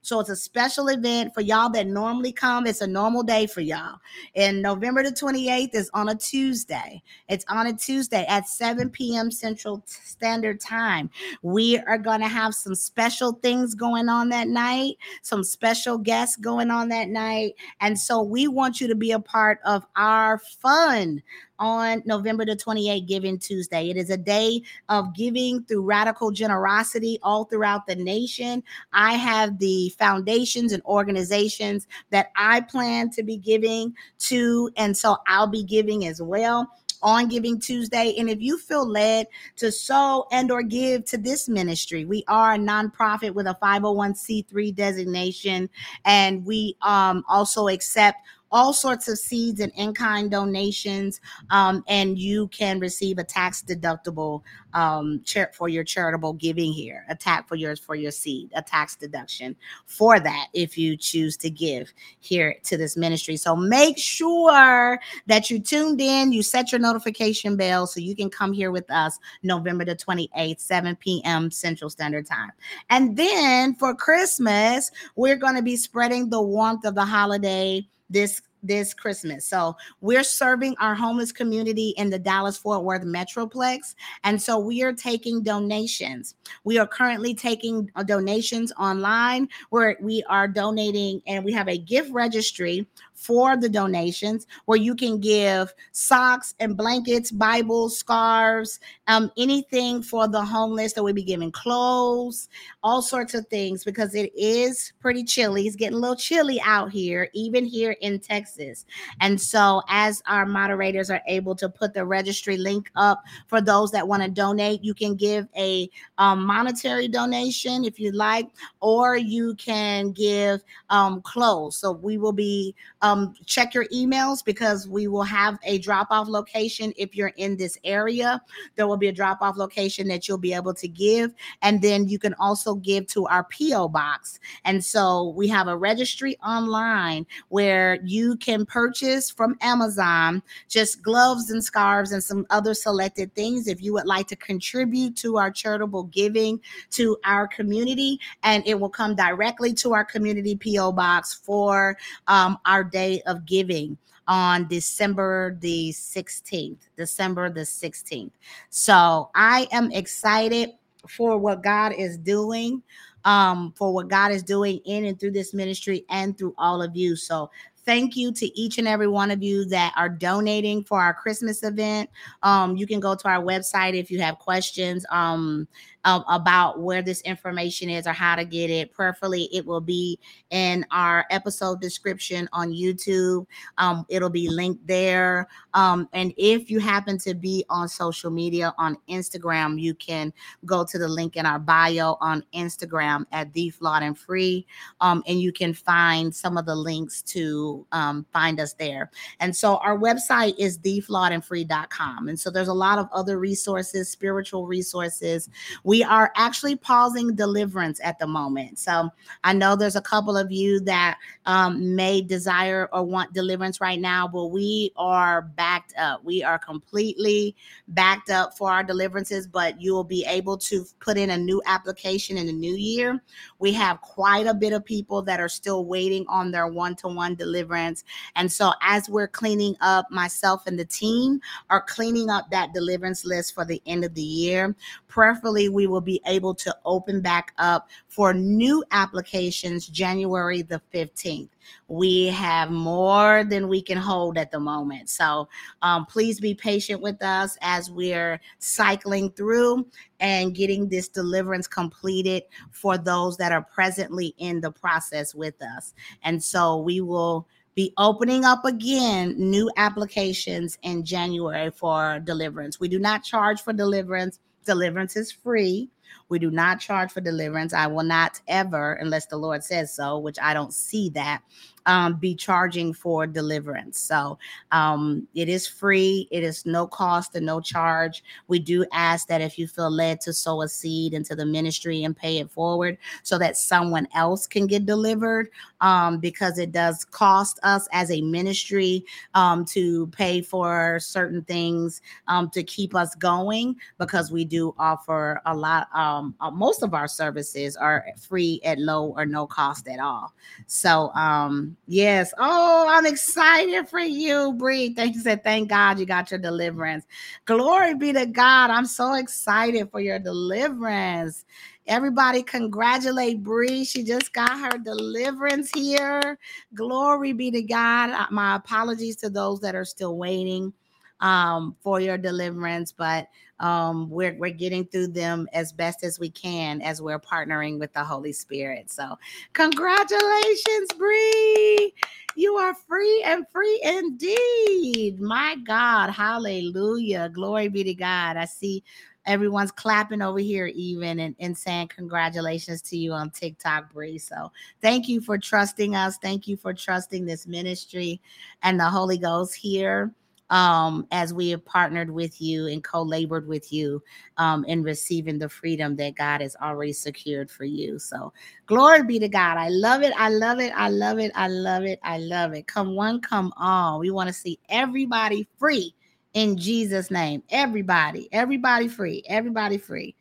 So 0.03 0.18
it's 0.20 0.30
a 0.30 0.36
special 0.36 0.88
event 0.88 1.34
for 1.34 1.42
y'all 1.42 1.70
that 1.70 1.86
normally 1.86 2.32
come. 2.32 2.66
It's 2.66 2.80
a 2.80 2.86
normal 2.86 3.22
day 3.22 3.46
for 3.46 3.61
y'all. 3.61 3.98
And 4.34 4.62
November 4.62 5.03
the 5.03 5.11
28th 5.11 5.74
is 5.74 5.90
on 5.92 6.09
a 6.09 6.14
Tuesday. 6.14 7.03
It's 7.28 7.44
on 7.48 7.66
a 7.66 7.74
Tuesday 7.74 8.24
at 8.26 8.48
7 8.48 8.88
p.m. 8.90 9.30
Central 9.30 9.82
Standard 9.86 10.61
Time. 10.61 11.11
We 11.42 11.78
are 11.78 11.98
going 11.98 12.20
to 12.20 12.28
have 12.28 12.55
some 12.55 12.74
special 12.74 13.32
things 13.42 13.74
going 13.74 14.09
on 14.09 14.30
that 14.30 14.48
night, 14.48 14.96
some 15.22 15.44
special 15.44 15.98
guests 15.98 16.36
going 16.36 16.70
on 16.70 16.88
that 16.88 17.09
night. 17.09 17.55
And 17.80 17.98
so 17.98 18.22
we 18.22 18.48
want 18.48 18.80
you 18.80 18.88
to 18.88 18.94
be 18.94 19.12
a 19.12 19.20
part 19.20 19.61
of 19.64 19.84
our 19.96 20.38
fun 20.38 21.22
on 21.61 22.03
November 22.07 22.45
the 22.45 22.57
28th, 22.57 23.07
Giving 23.07 23.39
Tuesday. 23.39 23.91
It 23.91 23.97
is 23.97 24.11
a 24.11 24.17
day 24.17 24.63
of 24.89 25.15
giving 25.15 25.63
through 25.65 25.83
radical 25.83 26.31
generosity 26.31 27.19
all 27.23 27.45
throughout 27.45 27.87
the 27.87 27.95
nation. 27.95 28.65
I 28.93 29.13
have 29.13 29.59
the 29.59 29.91
foundations 29.99 30.73
and 30.73 30.83
organizations 30.85 31.87
that 32.11 32.33
I 32.35 32.63
plan 32.63 33.11
to 33.11 33.23
be 33.23 33.37
giving 33.37 33.95
to, 34.21 34.71
and 34.77 34.97
so 34.97 35.19
I'll 35.29 35.47
be 35.47 35.63
giving 35.63 36.07
as 36.07 36.21
well 36.21 36.69
on 37.03 37.29
giving 37.29 37.59
tuesday 37.59 38.15
and 38.19 38.29
if 38.29 38.41
you 38.41 38.59
feel 38.59 38.87
led 38.87 39.27
to 39.57 39.73
sow 39.73 40.27
and 40.33 40.51
or 40.51 40.63
give 40.63 41.05
to 41.05 41.17
this 41.17 41.49
ministry 41.49 42.05
we 42.05 42.23
are 42.29 42.55
a 42.55 42.59
nonprofit 42.59 43.33
with 43.33 43.47
a 43.47 43.57
501c3 43.63 44.75
designation 44.75 45.69
and 46.05 46.45
we 46.45 46.77
um, 46.83 47.25
also 47.29 47.69
accept 47.69 48.19
all 48.53 48.72
sorts 48.72 49.09
of 49.09 49.18
seeds 49.18 49.61
and 49.61 49.72
in-kind 49.76 50.30
donations 50.30 51.20
um, 51.51 51.84
and 51.88 52.18
you 52.18 52.48
can 52.48 52.80
receive 52.80 53.18
a 53.18 53.24
tax 53.24 53.62
deductible 53.62 54.42
um, 54.74 55.22
for 55.53 55.68
your 55.68 55.84
charitable 55.84 56.32
giving 56.34 56.72
here 56.72 57.05
a 57.09 57.14
tax 57.14 57.48
for 57.48 57.55
yours 57.55 57.78
for 57.78 57.94
your 57.94 58.11
seed 58.11 58.51
a 58.55 58.62
tax 58.62 58.96
deduction 58.96 59.55
for 59.86 60.18
that 60.20 60.48
if 60.53 60.76
you 60.76 60.96
choose 60.96 61.36
to 61.36 61.51
give 61.51 61.92
here 62.20 62.57
to 62.64 62.76
this 62.76 62.96
ministry. 62.96 63.36
So 63.36 63.55
make 63.57 63.98
sure 63.98 65.01
that 65.26 65.51
you 65.51 65.61
tuned 65.61 66.01
in 66.01 66.32
you 66.32 66.42
set 66.42 66.72
your 66.72 66.80
notification 66.80 67.57
bell 67.57 67.86
so 67.86 68.01
you 68.01 68.16
can 68.16 68.30
come 68.30 68.53
here 68.53 68.70
with 68.70 68.90
us 68.90 69.18
november 69.42 69.84
the 69.84 69.96
28th 69.96 70.61
7 70.61 70.96
p.m 70.96 71.51
central 71.51 71.90
standard 71.90 72.26
time. 72.26 72.51
And 72.90 73.16
then 73.16 73.74
for 73.74 73.94
christmas 73.94 74.90
we're 75.16 75.36
going 75.36 75.57
to 75.57 75.62
be 75.62 75.76
spreading 75.76 76.30
the 76.30 76.42
warmth 76.42 76.84
of 76.84 76.94
the 76.94 77.05
holiday 77.05 77.86
this 78.11 78.43
this 78.63 78.93
Christmas. 78.95 79.47
So 79.47 79.77
we're 80.01 80.23
serving 80.23 80.77
our 80.81 80.95
homeless 80.95 81.33
community 81.33 81.95
in 81.97 82.11
the 82.11 82.19
Dallas 82.19 82.59
Fort 82.59 82.85
Worth 82.85 83.05
Metroplex. 83.05 83.95
And 84.25 84.41
so 84.41 84.59
we 84.59 84.83
are 84.83 84.93
taking 84.93 85.43
donations. 85.43 86.35
We 86.65 86.79
are 86.79 86.87
currently 86.87 87.35
taking 87.35 87.91
uh, 87.97 88.03
donations 88.03 88.73
online 88.79 89.49
where 89.71 89.97
we 90.01 90.23
are 90.29 90.49
donating 90.49 91.23
and 91.27 91.45
we 91.45 91.53
have 91.53 91.69
a 91.69 91.79
gift 91.79 92.11
registry 92.13 92.87
for 93.21 93.55
the 93.57 93.68
donations 93.68 94.47
where 94.64 94.79
you 94.79 94.95
can 94.95 95.21
give 95.21 95.73
socks 95.93 96.55
and 96.59 96.75
blankets, 96.75 97.31
Bibles, 97.31 97.99
scarves, 97.99 98.81
um, 99.09 99.31
anything 99.37 100.03
for 100.03 100.27
the 100.27 100.43
homeless 100.43 100.95
that 100.95 101.03
we'll 101.03 101.12
be 101.12 101.23
giving 101.23 101.53
clothes, 101.53 102.49
all 102.83 103.03
sorts 103.03 103.35
of 103.35 103.47
things 103.49 103.85
because 103.85 104.14
it 104.14 104.33
is 104.35 104.95
pretty 105.01 105.23
chilly. 105.23 105.66
It's 105.66 105.77
getting 105.77 105.99
a 105.99 106.01
little 106.01 106.16
chilly 106.16 106.61
out 106.62 106.91
here, 106.91 107.29
even 107.35 107.66
here 107.66 107.95
in 108.01 108.21
Texas. 108.21 108.87
And 109.21 109.39
so, 109.39 109.83
as 109.89 110.23
our 110.27 110.47
moderators 110.47 111.11
are 111.11 111.21
able 111.27 111.55
to 111.57 111.68
put 111.68 111.93
the 111.93 112.07
registry 112.07 112.57
link 112.57 112.91
up 112.97 113.23
for 113.49 113.61
those 113.61 113.91
that 113.93 114.09
want 114.09 114.23
to 114.23 114.31
donate, 114.31 114.83
you 114.83 114.95
can 114.95 115.14
give 115.14 115.47
a 115.57 115.91
um, 116.16 116.45
monetary 116.45 117.07
donation 117.09 117.85
if 117.85 118.01
you 118.01 118.12
like, 118.12 118.49
or 118.81 119.16
you 119.16 119.55
can 119.57 120.12
give 120.12 120.62
um, 120.89 121.21
clothes. 121.21 121.77
So, 121.77 121.93
we 121.93 122.16
will 122.16 122.33
be 122.33 122.75
uh, 123.03 123.10
um, 123.11 123.35
check 123.47 123.75
your 123.75 123.87
emails 123.87 124.45
because 124.45 124.89
we 124.89 125.09
will 125.09 125.23
have 125.23 125.59
a 125.65 125.79
drop 125.79 126.09
off 126.11 126.29
location 126.29 126.93
if 126.97 127.17
you're 127.17 127.33
in 127.37 127.57
this 127.57 127.79
area. 127.85 128.41
There 128.77 128.87
will 128.87 128.97
be 128.97 129.09
a 129.09 129.13
drop 129.13 129.43
off 129.43 129.57
location 129.57 130.09
that 130.09 130.29
you'll 130.29 130.39
be 130.39 130.55
able 130.55 130.75
to 130.75 130.89
give. 130.89 131.35
And 131.63 131.83
then 131.83 132.09
you 132.09 132.19
can 132.19 132.35
also 132.35 132.75
give 132.77 133.07
to 133.09 133.27
our 133.27 133.45
P.O. 133.45 133.89
box. 133.89 134.39
And 134.65 134.85
so 134.85 135.33
we 135.37 135.49
have 135.49 135.69
a 135.69 135.77
registry 135.77 136.37
online 136.39 137.27
where 137.49 137.99
you 138.05 138.37
can 138.37 138.65
purchase 138.67 139.31
from 139.31 139.57
Amazon 139.61 140.43
just 140.69 141.03
gloves 141.03 141.51
and 141.51 141.63
scarves 141.63 142.13
and 142.13 142.23
some 142.23 142.47
other 142.51 142.75
selected 142.75 143.35
things 143.35 143.67
if 143.67 143.83
you 143.83 143.93
would 143.93 144.07
like 144.07 144.29
to 144.29 144.37
contribute 144.37 145.17
to 145.17 145.37
our 145.37 145.51
charitable 145.51 146.05
giving 146.05 146.61
to 146.91 147.17
our 147.25 147.49
community. 147.49 148.19
And 148.43 148.63
it 148.67 148.79
will 148.79 148.91
come 148.91 149.15
directly 149.15 149.73
to 149.75 149.95
our 149.95 150.05
community 150.05 150.55
P.O. 150.57 150.93
box 150.93 151.35
for 151.35 151.97
um, 152.29 152.59
our 152.67 152.85
day 152.85 152.99
of 153.26 153.46
giving 153.46 153.96
on 154.28 154.68
December 154.68 155.57
the 155.61 155.90
16th. 155.90 156.78
December 156.96 157.51
the 157.51 157.61
16th. 157.61 158.30
So 158.70 159.30
I 159.34 159.66
am 159.72 159.90
excited 159.92 160.70
for 161.09 161.38
what 161.38 161.62
God 161.62 161.92
is 161.96 162.18
doing 162.18 162.82
um, 163.24 163.72
for 163.76 163.92
what 163.92 164.09
God 164.09 164.32
is 164.32 164.42
doing 164.42 164.80
in 164.84 165.05
and 165.05 165.18
through 165.18 165.32
this 165.32 165.53
ministry 165.53 166.05
and 166.09 166.36
through 166.36 166.55
all 166.59 166.82
of 166.82 166.96
you. 166.96 167.16
So 167.16 167.51
thank 167.84 168.16
you 168.16 168.32
to 168.32 168.59
each 168.59 168.78
and 168.78 168.86
every 168.86 169.09
one 169.09 169.30
of 169.30 169.42
you 169.42 169.64
that 169.66 169.92
are 169.96 170.09
donating 170.09 170.84
for 170.84 171.01
our 171.01 171.14
Christmas 171.14 171.62
event. 171.62 172.09
Um, 172.42 172.76
you 172.76 172.86
can 172.86 173.01
go 173.01 173.14
to 173.14 173.28
our 173.28 173.42
website 173.42 173.94
if 173.94 174.11
you 174.11 174.20
have 174.20 174.38
questions. 174.38 175.05
Um, 175.11 175.66
uh, 176.05 176.22
about 176.28 176.80
where 176.80 177.03
this 177.03 177.20
information 177.22 177.90
is 177.90 178.07
or 178.07 178.12
how 178.12 178.36
to 178.36 178.44
get 178.44 178.70
it. 178.70 178.92
Prayerfully, 178.92 179.48
it 179.53 179.64
will 179.64 179.80
be 179.80 180.18
in 180.51 180.84
our 180.90 181.26
episode 181.30 181.80
description 181.80 182.48
on 182.53 182.72
YouTube. 182.72 183.46
Um, 183.78 184.07
it'll 184.09 184.30
be 184.30 184.48
linked 184.48 184.86
there. 184.86 185.48
Um, 185.74 186.09
and 186.12 186.32
if 186.36 186.70
you 186.70 186.80
happen 186.80 187.18
to 187.18 187.34
be 187.34 187.64
on 187.68 187.88
social 187.88 188.30
media 188.30 188.74
on 188.78 188.96
Instagram, 189.09 189.80
you 189.80 189.94
can 189.94 190.32
go 190.64 190.84
to 190.84 190.98
the 190.98 191.09
link 191.09 191.36
in 191.36 191.46
our 191.46 191.59
bio 191.59 192.16
on 192.20 192.44
Instagram 192.55 193.24
at 193.32 193.53
the 193.53 193.70
flawed 193.70 194.03
and 194.03 194.18
free. 194.18 194.66
Um, 195.01 195.22
and 195.26 195.40
you 195.40 195.53
can 195.53 195.74
find 195.74 196.34
some 196.34 196.57
of 196.57 196.66
the 196.66 196.74
links 196.74 197.22
to 197.22 197.86
um, 197.92 198.26
find 198.32 198.59
us 198.61 198.72
there. 198.74 199.11
And 199.40 199.55
so 199.55 199.76
our 199.78 199.98
website 199.98 200.55
is 200.59 200.78
theflawedandfree.com. 200.78 202.28
And 202.28 202.38
so 202.38 202.51
there's 202.51 202.68
a 202.68 202.74
lot 202.74 202.98
of 202.98 203.09
other 203.12 203.38
resources, 203.38 204.09
spiritual 204.09 204.66
resources 204.66 205.48
we 205.91 206.05
are 206.05 206.30
actually 206.36 206.76
pausing 206.76 207.34
deliverance 207.34 208.01
at 208.05 208.16
the 208.20 208.26
moment. 208.28 208.78
So 208.78 209.11
I 209.43 209.53
know 209.53 209.74
there's 209.74 209.97
a 209.97 210.01
couple 210.01 210.36
of 210.36 210.53
you 210.53 210.78
that 210.82 211.18
um, 211.47 211.97
may 211.97 212.20
desire 212.20 212.88
or 212.93 213.03
want 213.03 213.32
deliverance 213.32 213.80
right 213.80 213.99
now, 213.99 214.28
but 214.28 214.53
we 214.53 214.93
are 214.97 215.43
backed 215.43 215.93
up. 215.99 216.22
We 216.24 216.45
are 216.45 216.61
completely 216.61 217.57
backed 217.88 218.30
up 218.30 218.57
for 218.57 218.70
our 218.70 218.84
deliverances, 218.84 219.49
but 219.49 219.80
you 219.80 219.93
will 219.93 220.05
be 220.05 220.24
able 220.28 220.57
to 220.59 220.84
put 221.01 221.18
in 221.18 221.30
a 221.30 221.36
new 221.36 221.61
application 221.66 222.36
in 222.36 222.47
the 222.47 222.53
new 222.53 222.76
year. 222.76 223.20
We 223.59 223.72
have 223.72 224.01
quite 224.01 224.47
a 224.47 224.55
bit 224.55 224.72
of 224.72 224.84
people 224.84 225.22
that 225.22 225.41
are 225.41 225.49
still 225.49 225.86
waiting 225.86 226.24
on 226.28 226.53
their 226.53 226.68
one 226.68 226.95
to 226.97 227.09
one 227.09 227.34
deliverance. 227.34 228.05
And 228.36 228.53
so 228.53 228.74
as 228.80 229.09
we're 229.09 229.26
cleaning 229.26 229.74
up, 229.80 230.09
myself 230.12 230.68
and 230.68 230.78
the 230.78 230.84
team 230.84 231.41
are 231.68 231.82
cleaning 231.82 232.30
up 232.30 232.49
that 232.53 232.74
deliverance 232.74 233.24
list 233.24 233.57
for 233.57 233.64
the 233.64 233.82
end 233.86 234.05
of 234.05 234.14
the 234.14 234.22
year. 234.22 234.76
Prayerfully, 235.09 235.68
we 235.68 235.80
will 235.87 236.01
be 236.01 236.20
able 236.26 236.55
to 236.55 236.74
open 236.85 237.20
back 237.20 237.53
up 237.59 237.89
for 238.09 238.33
new 238.33 238.85
applications 238.91 239.87
January 239.87 240.62
the 240.62 240.81
15th. 240.93 241.49
We 241.89 242.26
have 242.28 242.70
more 242.70 243.45
than 243.45 243.68
we 243.68 243.83
can 243.83 243.99
hold 243.99 244.39
at 244.39 244.51
the 244.51 244.61
moment. 244.61 245.09
So 245.09 245.49
um, 245.83 246.07
please 246.07 246.41
be 246.41 246.55
patient 246.55 247.01
with 247.01 247.22
us 247.22 247.57
as 247.62 247.91
we're 247.91 248.41
cycling 248.59 249.31
through 249.31 249.87
and 250.20 250.55
getting 250.55 250.89
this 250.89 251.09
deliverance 251.09 251.66
completed 251.66 252.45
for 252.70 252.99
those 252.99 253.37
that 253.39 253.53
are 253.53 253.62
presently 253.62 254.35
in 254.39 254.61
the 254.61 254.70
process 254.70 255.35
with 255.35 255.61
us. 255.62 255.95
And 256.22 256.43
so 256.43 256.78
we 256.78 257.01
will 257.01 257.47
be 257.74 257.93
opening 257.99 258.45
up 258.45 258.64
again 258.64 259.35
new 259.39 259.70
applications 259.76 260.76
in 260.83 261.05
January 261.05 261.70
for 261.70 262.20
deliverance. 262.20 262.81
We 262.81 262.89
do 262.89 262.99
not 262.99 263.22
charge 263.24 263.62
for 263.62 263.72
deliverance 263.72 264.39
Deliverance 264.65 265.17
is 265.17 265.33
free. 265.33 265.91
We 266.29 266.39
do 266.39 266.51
not 266.51 266.81
charge 266.81 267.13
for 267.13 267.21
deliverance. 267.21 267.73
I 267.73 267.87
will 267.87 268.05
not 268.05 268.41
ever, 268.49 268.95
unless 268.95 269.27
the 269.27 269.37
Lord 269.37 269.65
says 269.65 269.95
so, 269.95 270.19
which 270.19 270.39
I 270.41 270.55
don't 270.55 270.75
see 270.75 271.09
that, 271.11 271.43
um, 271.87 272.14
be 272.16 272.35
charging 272.35 272.93
for 272.93 273.26
deliverance. 273.26 273.99
So 273.99 274.39
um, 274.72 275.26
it 275.35 275.49
is 275.49 275.66
free. 275.66 276.28
It 276.31 276.43
is 276.43 276.66
no 276.66 276.87
cost 276.87 277.35
and 277.35 277.47
no 277.47 277.61
charge. 277.61 278.22
We 278.49 278.59
do 278.59 278.85
ask 278.93 279.26
that 279.28 279.41
if 279.41 279.59
you 279.59 279.66
feel 279.66 279.91
led 279.91 280.20
to 280.22 280.33
sow 280.33 280.62
a 280.62 280.68
seed 280.68 281.14
into 281.14 281.35
the 281.35 281.47
ministry 281.47 282.05
and 282.05 282.16
pay 282.16 282.39
it 282.39 282.51
forward 282.51 282.99
so 283.22 283.39
that 283.39 283.57
someone 283.57 284.07
else 284.14 284.47
can 284.47 284.66
get 284.66 284.87
delivered 284.87 285.51
um, 285.81 286.18
because 286.18 286.59
it 286.59 286.72
does 286.72 287.05
cost 287.05 287.59
us 287.62 287.89
as 287.93 288.11
a 288.11 288.20
ministry 288.20 289.05
um, 289.35 289.64
to 289.66 290.07
pay 290.09 290.43
for 290.43 290.99
certain 291.01 291.43
things 291.43 292.03
um, 292.28 292.51
to 292.51 292.62
keep 292.62 292.95
us 292.95 293.14
going 293.14 293.76
because 293.99 294.31
we 294.31 294.45
do 294.45 294.74
offer 294.78 295.41
a 295.47 295.55
lot. 295.55 295.89
Um, 295.95 296.35
uh, 296.41 296.51
most 296.51 296.83
of 296.83 296.95
our 296.95 297.09
services 297.09 297.76
are 297.76 298.07
free 298.18 298.61
at 298.64 298.78
low 298.78 299.14
or 299.16 299.26
no 299.26 299.47
cost 299.47 299.89
at 299.89 300.01
all. 300.01 300.35
So, 300.66 301.12
um, 301.14 301.70
yes. 301.87 302.33
Oh, 302.39 302.87
I'm 302.89 303.07
excited 303.07 303.89
for 303.89 304.01
you, 304.01 304.53
Bree. 304.55 304.95
Thank 304.95 305.14
you. 305.14 305.21
Said, 305.21 305.45
thank 305.45 305.68
God 305.68 305.99
you 305.99 306.07
got 306.07 306.31
your 306.31 306.41
deliverance. 306.41 307.07
Glory 307.45 307.95
be 307.95 308.12
to 308.12 308.27
God. 308.27 308.71
I'm 308.71 308.87
so 308.87 309.14
excited 309.14 309.91
for 309.91 310.01
your 310.01 310.18
deliverance. 310.18 311.45
Everybody 311.87 312.43
congratulate 312.43 313.43
Bree. 313.43 313.85
She 313.85 314.05
just 314.05 314.33
got 314.33 314.59
her 314.59 314.79
deliverance 314.79 315.71
here. 315.75 316.39
Glory 316.75 317.33
be 317.33 317.51
to 317.51 317.62
God. 317.62 318.11
Uh, 318.11 318.27
my 318.31 318.57
apologies 318.57 319.16
to 319.16 319.31
those 319.31 319.61
that 319.61 319.75
are 319.75 319.85
still 319.85 320.16
waiting 320.16 320.73
um, 321.21 321.77
for 321.83 322.01
your 322.01 322.16
deliverance, 322.18 322.93
but 322.93 323.29
um, 323.61 324.11
we're, 324.11 324.35
we're 324.35 324.51
getting 324.51 324.85
through 324.87 325.09
them 325.09 325.47
as 325.53 325.73
best 325.73 326.03
as 326.03 326.19
we 326.19 326.31
can 326.31 326.83
as 326.83 327.01
we're 327.01 327.21
partnering 327.21 327.79
with 327.79 327.93
the 327.93 328.03
Holy 328.03 328.33
Spirit. 328.33 328.91
So, 328.91 329.19
congratulations, 329.53 330.89
Bree. 330.97 331.95
You 332.37 332.57
are 332.57 332.75
free 332.75 333.23
and 333.27 333.47
free 333.53 333.81
indeed. 333.85 335.21
My 335.21 335.57
God. 335.67 336.11
Hallelujah. 336.11 337.29
Glory 337.29 337.69
be 337.69 337.85
to 337.85 337.95
God. 337.95 338.37
I 338.37 338.47
see 338.47 338.83
everyone's 339.27 339.73
clapping 339.73 340.23
over 340.23 340.39
here 340.39 340.67
even 340.75 341.21
and, 341.21 341.37
and 341.39 341.57
saying 341.57 341.89
congratulations 341.89 342.81
to 342.83 342.97
you 342.97 343.13
on 343.13 343.31
TikTok, 343.31 343.93
Bree. 343.93 344.19
So 344.19 344.51
thank 344.81 345.09
you 345.09 345.21
for 345.21 345.37
trusting 345.37 345.95
us. 345.95 346.17
Thank 346.19 346.49
you 346.49 346.57
for 346.57 346.73
trusting 346.73 347.27
this 347.27 347.47
ministry 347.47 348.21
and 348.63 348.81
the 348.81 348.89
Holy 348.89 349.19
Ghost 349.19 349.55
here 349.55 350.13
um, 350.51 351.07
as 351.12 351.32
we 351.32 351.48
have 351.51 351.64
partnered 351.64 352.11
with 352.11 352.40
you 352.40 352.66
and 352.66 352.84
co 352.84 353.03
labored 353.03 353.46
with 353.46 353.72
you 353.72 354.03
um, 354.36 354.64
in 354.64 354.82
receiving 354.82 355.38
the 355.38 355.48
freedom 355.48 355.96
that 355.96 356.16
God 356.16 356.40
has 356.40 356.57
already 356.57 356.92
secured 356.92 357.51
for 357.51 357.64
you. 357.64 357.98
So, 357.98 358.32
glory 358.66 359.05
be 359.05 359.18
to 359.18 359.28
God. 359.28 359.57
I 359.57 359.68
love 359.68 360.03
it. 360.03 360.12
I 360.16 360.28
love 360.28 360.61
it. 360.61 360.72
I 360.76 360.88
love 360.88 361.18
it. 361.18 361.32
I 361.34 361.48
love 361.48 361.84
it. 361.84 362.01
I 362.03 362.18
love 362.18 362.53
it. 362.53 362.66
Come 362.66 362.94
one, 362.94 363.20
come 363.20 363.53
all. 363.57 364.01
We 364.01 364.11
want 364.11 364.28
to 364.28 364.32
see 364.34 364.59
everybody 364.68 365.48
free 365.59 365.94
in 366.34 366.57
Jesus' 366.57 367.11
name. 367.11 367.42
Everybody, 367.51 368.28
everybody 368.32 368.88
free. 368.88 369.22
Everybody 369.28 369.78
free. 369.78 370.14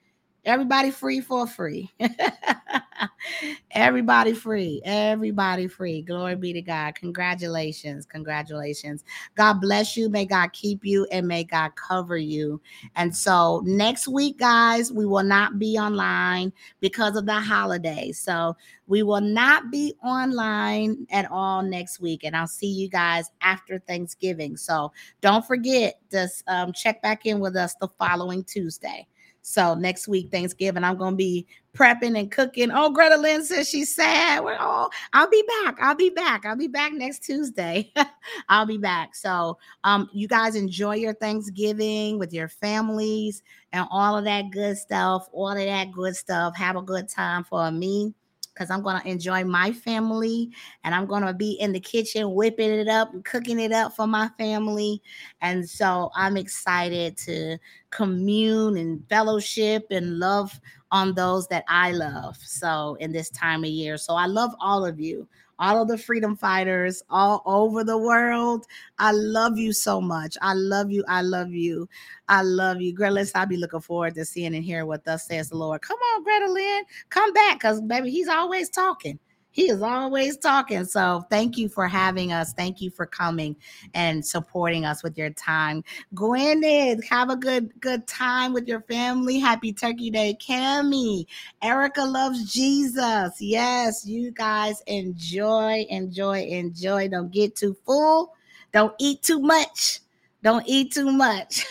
Everybody 0.49 0.89
free 0.89 1.21
for 1.21 1.45
free. 1.45 1.93
Everybody 3.71 4.33
free. 4.33 4.81
Everybody 4.83 5.67
free. 5.67 6.01
Glory 6.01 6.35
be 6.35 6.53
to 6.53 6.61
God. 6.63 6.95
Congratulations. 6.95 8.07
Congratulations. 8.07 9.03
God 9.35 9.61
bless 9.61 9.95
you. 9.95 10.09
May 10.09 10.25
God 10.25 10.51
keep 10.51 10.83
you 10.83 11.05
and 11.11 11.27
may 11.27 11.43
God 11.43 11.75
cover 11.75 12.17
you. 12.17 12.59
And 12.95 13.15
so 13.15 13.61
next 13.63 14.07
week, 14.07 14.39
guys, 14.39 14.91
we 14.91 15.05
will 15.05 15.21
not 15.21 15.59
be 15.59 15.77
online 15.77 16.51
because 16.79 17.15
of 17.15 17.27
the 17.27 17.39
holiday. 17.39 18.11
So 18.11 18.57
we 18.87 19.03
will 19.03 19.21
not 19.21 19.69
be 19.69 19.93
online 20.03 21.05
at 21.11 21.29
all 21.29 21.61
next 21.61 21.99
week. 21.99 22.23
And 22.23 22.35
I'll 22.35 22.47
see 22.47 22.71
you 22.71 22.89
guys 22.89 23.29
after 23.41 23.77
Thanksgiving. 23.77 24.57
So 24.57 24.91
don't 25.21 25.45
forget 25.45 25.99
to 26.09 26.27
um, 26.47 26.73
check 26.73 27.03
back 27.03 27.27
in 27.27 27.39
with 27.39 27.55
us 27.55 27.75
the 27.75 27.87
following 27.99 28.43
Tuesday. 28.43 29.05
So 29.41 29.73
next 29.73 30.07
week, 30.07 30.29
Thanksgiving, 30.31 30.83
I'm 30.83 30.97
gonna 30.97 31.15
be 31.15 31.47
prepping 31.73 32.19
and 32.19 32.31
cooking. 32.31 32.71
Oh, 32.71 32.89
Greta 32.89 33.17
Lynn 33.17 33.43
says 33.43 33.69
she's 33.69 33.95
sad. 33.95 34.43
Well, 34.43 34.57
oh, 34.59 34.89
I'll 35.13 35.29
be 35.29 35.43
back. 35.63 35.77
I'll 35.81 35.95
be 35.95 36.09
back. 36.09 36.45
I'll 36.45 36.55
be 36.55 36.67
back 36.67 36.93
next 36.93 37.23
Tuesday. 37.23 37.91
I'll 38.49 38.65
be 38.65 38.77
back. 38.77 39.15
So 39.15 39.57
um, 39.83 40.09
you 40.13 40.27
guys 40.27 40.55
enjoy 40.55 40.95
your 40.95 41.13
Thanksgiving 41.13 42.19
with 42.19 42.33
your 42.33 42.49
families 42.49 43.43
and 43.71 43.87
all 43.91 44.17
of 44.17 44.25
that 44.25 44.51
good 44.51 44.77
stuff. 44.77 45.27
All 45.31 45.51
of 45.51 45.57
that 45.57 45.91
good 45.91 46.15
stuff. 46.15 46.55
Have 46.57 46.75
a 46.75 46.81
good 46.81 47.07
time 47.07 47.43
for 47.43 47.71
me 47.71 48.13
because 48.59 48.69
I'm 48.69 48.83
going 48.83 49.01
to 49.01 49.07
enjoy 49.07 49.45
my 49.45 49.71
family 49.71 50.51
and 50.83 50.93
I'm 50.93 51.05
going 51.05 51.23
to 51.23 51.33
be 51.33 51.51
in 51.53 51.71
the 51.71 51.79
kitchen 51.79 52.33
whipping 52.33 52.71
it 52.71 52.89
up 52.89 53.13
and 53.13 53.23
cooking 53.23 53.57
it 53.57 53.71
up 53.71 53.95
for 53.95 54.05
my 54.05 54.27
family. 54.37 55.01
And 55.39 55.67
so 55.67 56.11
I'm 56.13 56.35
excited 56.35 57.15
to 57.19 57.57
commune 57.89 58.75
and 58.75 59.07
fellowship 59.07 59.87
and 59.91 60.19
love 60.19 60.59
on 60.91 61.13
those 61.13 61.47
that 61.47 61.63
I 61.69 61.93
love. 61.93 62.35
So 62.35 62.97
in 62.99 63.13
this 63.13 63.29
time 63.29 63.63
of 63.63 63.69
year. 63.69 63.97
So 63.97 64.15
I 64.15 64.25
love 64.25 64.53
all 64.59 64.85
of 64.85 64.99
you 64.99 65.25
all 65.59 65.81
of 65.81 65.87
the 65.87 65.97
freedom 65.97 66.35
fighters 66.35 67.03
all 67.09 67.43
over 67.45 67.83
the 67.83 67.97
world. 67.97 68.65
I 68.97 69.11
love 69.11 69.57
you 69.57 69.73
so 69.73 70.01
much. 70.01 70.37
I 70.41 70.53
love 70.53 70.89
you. 70.89 71.03
I 71.07 71.21
love 71.21 71.51
you. 71.51 71.87
I 72.29 72.41
love 72.41 72.81
you. 72.81 72.93
Greta, 72.93 73.29
I'll 73.35 73.45
be 73.45 73.57
looking 73.57 73.81
forward 73.81 74.15
to 74.15 74.25
seeing 74.25 74.55
and 74.55 74.63
hearing 74.63 74.87
what 74.87 75.03
thus 75.03 75.27
says 75.27 75.49
the 75.49 75.57
Lord. 75.57 75.81
Come 75.81 75.97
on, 75.97 76.23
Greta 76.23 76.51
Lynn. 76.51 76.83
Come 77.09 77.33
back 77.33 77.59
because 77.59 77.81
baby, 77.81 78.09
he's 78.09 78.27
always 78.29 78.69
talking. 78.69 79.19
He 79.51 79.69
is 79.69 79.81
always 79.81 80.37
talking. 80.37 80.85
So 80.85 81.25
thank 81.29 81.57
you 81.57 81.69
for 81.69 81.87
having 81.87 82.31
us. 82.31 82.53
Thank 82.53 82.81
you 82.81 82.91
for 82.91 83.05
coming 83.05 83.55
and 83.95 84.25
supporting 84.25 84.85
us 84.85 85.01
with 85.01 85.17
your 85.17 85.31
time. 85.31 85.83
Gwyneth, 86.13 87.03
have 87.05 87.29
a 87.29 87.35
good 87.35 87.79
good 87.81 88.05
time 88.07 88.53
with 88.53 88.67
your 88.67 88.81
family. 88.81 89.39
Happy 89.39 89.73
Turkey 89.73 90.11
Day, 90.11 90.37
Cami. 90.39 91.25
Erica 91.63 92.03
loves 92.03 92.53
Jesus. 92.53 93.41
Yes, 93.41 94.05
you 94.05 94.31
guys 94.31 94.81
enjoy, 94.85 95.85
enjoy, 95.89 96.43
enjoy. 96.43 97.07
Don't 97.07 97.31
get 97.31 97.55
too 97.55 97.75
full. 97.85 98.33
Don't 98.71 98.93
eat 98.99 99.23
too 99.23 99.39
much. 99.39 100.01
Don't 100.43 100.63
eat 100.67 100.93
too 100.93 101.11
much. 101.11 101.65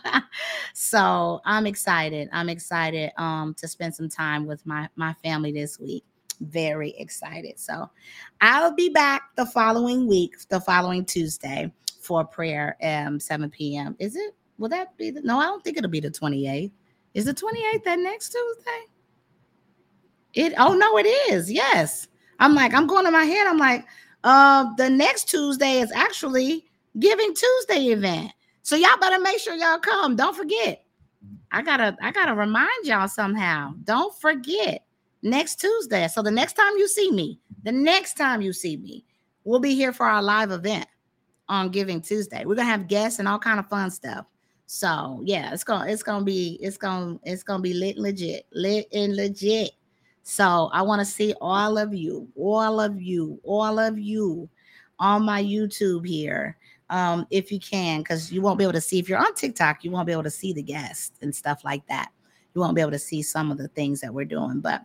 so 0.74 1.40
I'm 1.44 1.66
excited. 1.66 2.28
I'm 2.32 2.48
excited 2.48 3.10
um 3.18 3.52
to 3.54 3.66
spend 3.66 3.96
some 3.96 4.08
time 4.08 4.46
with 4.46 4.64
my 4.64 4.88
my 4.94 5.12
family 5.24 5.50
this 5.50 5.78
week 5.80 6.04
very 6.40 6.90
excited. 6.98 7.58
So 7.58 7.90
I'll 8.40 8.74
be 8.74 8.88
back 8.88 9.34
the 9.36 9.46
following 9.46 10.06
week, 10.06 10.36
the 10.48 10.60
following 10.60 11.04
Tuesday 11.04 11.72
for 12.00 12.24
prayer 12.24 12.76
um 12.82 13.20
7 13.20 13.50
p.m. 13.50 13.96
Is 13.98 14.16
it? 14.16 14.34
Will 14.58 14.68
that 14.70 14.96
be 14.96 15.10
the 15.10 15.22
no? 15.22 15.38
I 15.38 15.44
don't 15.44 15.62
think 15.62 15.76
it'll 15.76 15.90
be 15.90 16.00
the 16.00 16.10
28th. 16.10 16.70
Is 17.14 17.24
the 17.24 17.34
28th 17.34 17.84
that 17.84 17.98
next 17.98 18.30
Tuesday? 18.30 18.80
It 20.34 20.54
oh 20.58 20.74
no, 20.74 20.98
it 20.98 21.06
is. 21.32 21.50
Yes. 21.50 22.08
I'm 22.38 22.54
like, 22.54 22.72
I'm 22.72 22.86
going 22.86 23.04
to 23.04 23.10
my 23.10 23.24
head. 23.24 23.46
I'm 23.46 23.58
like, 23.58 23.84
uh, 24.24 24.74
the 24.76 24.88
next 24.88 25.28
Tuesday 25.28 25.80
is 25.80 25.92
actually 25.92 26.64
Giving 26.98 27.34
Tuesday 27.34 27.86
event. 27.92 28.32
So 28.62 28.74
y'all 28.74 28.98
better 29.00 29.20
make 29.20 29.38
sure 29.38 29.54
y'all 29.54 29.78
come. 29.78 30.16
Don't 30.16 30.34
forget. 30.34 30.84
I 31.52 31.62
gotta, 31.62 31.96
I 32.02 32.10
gotta 32.10 32.34
remind 32.34 32.84
y'all 32.84 33.06
somehow. 33.06 33.74
Don't 33.84 34.12
forget 34.20 34.84
next 35.22 35.56
Tuesday. 35.56 36.08
So 36.08 36.22
the 36.22 36.30
next 36.30 36.54
time 36.54 36.72
you 36.76 36.88
see 36.88 37.10
me, 37.10 37.40
the 37.62 37.72
next 37.72 38.14
time 38.14 38.40
you 38.40 38.52
see 38.52 38.76
me, 38.76 39.04
we'll 39.44 39.60
be 39.60 39.74
here 39.74 39.92
for 39.92 40.06
our 40.06 40.22
live 40.22 40.50
event 40.50 40.86
on 41.48 41.70
Giving 41.70 42.00
Tuesday. 42.00 42.44
We're 42.44 42.54
gonna 42.54 42.68
have 42.68 42.88
guests 42.88 43.18
and 43.18 43.28
all 43.28 43.38
kind 43.38 43.58
of 43.58 43.68
fun 43.68 43.90
stuff. 43.90 44.26
So 44.66 45.20
yeah, 45.24 45.52
it's 45.52 45.64
gonna 45.64 45.90
it's 45.90 46.02
gonna 46.02 46.24
be 46.24 46.58
it's 46.60 46.76
gonna 46.76 47.18
it's 47.24 47.42
gonna 47.42 47.62
be 47.62 47.74
lit 47.74 47.96
and 47.96 48.04
legit, 48.04 48.46
lit 48.52 48.86
and 48.92 49.16
legit. 49.16 49.72
So 50.22 50.70
I 50.72 50.82
want 50.82 51.00
to 51.00 51.04
see 51.04 51.34
all 51.40 51.76
of 51.76 51.94
you, 51.94 52.28
all 52.36 52.78
of 52.78 53.00
you, 53.00 53.40
all 53.42 53.78
of 53.78 53.98
you 53.98 54.48
on 54.98 55.24
my 55.24 55.42
YouTube 55.42 56.06
here. 56.06 56.56
Um, 56.88 57.26
if 57.30 57.50
you 57.52 57.60
can, 57.60 58.00
because 58.00 58.32
you 58.32 58.42
won't 58.42 58.58
be 58.58 58.64
able 58.64 58.74
to 58.74 58.80
see 58.80 58.98
if 58.98 59.08
you're 59.08 59.18
on 59.18 59.34
TikTok, 59.34 59.84
you 59.84 59.90
won't 59.90 60.06
be 60.06 60.12
able 60.12 60.24
to 60.24 60.30
see 60.30 60.52
the 60.52 60.62
guests 60.62 61.18
and 61.22 61.34
stuff 61.34 61.64
like 61.64 61.86
that. 61.86 62.10
You 62.54 62.60
won't 62.60 62.74
be 62.74 62.80
able 62.80 62.90
to 62.90 62.98
see 62.98 63.22
some 63.22 63.50
of 63.50 63.58
the 63.58 63.68
things 63.68 64.00
that 64.00 64.12
we're 64.12 64.24
doing, 64.24 64.60
but 64.60 64.82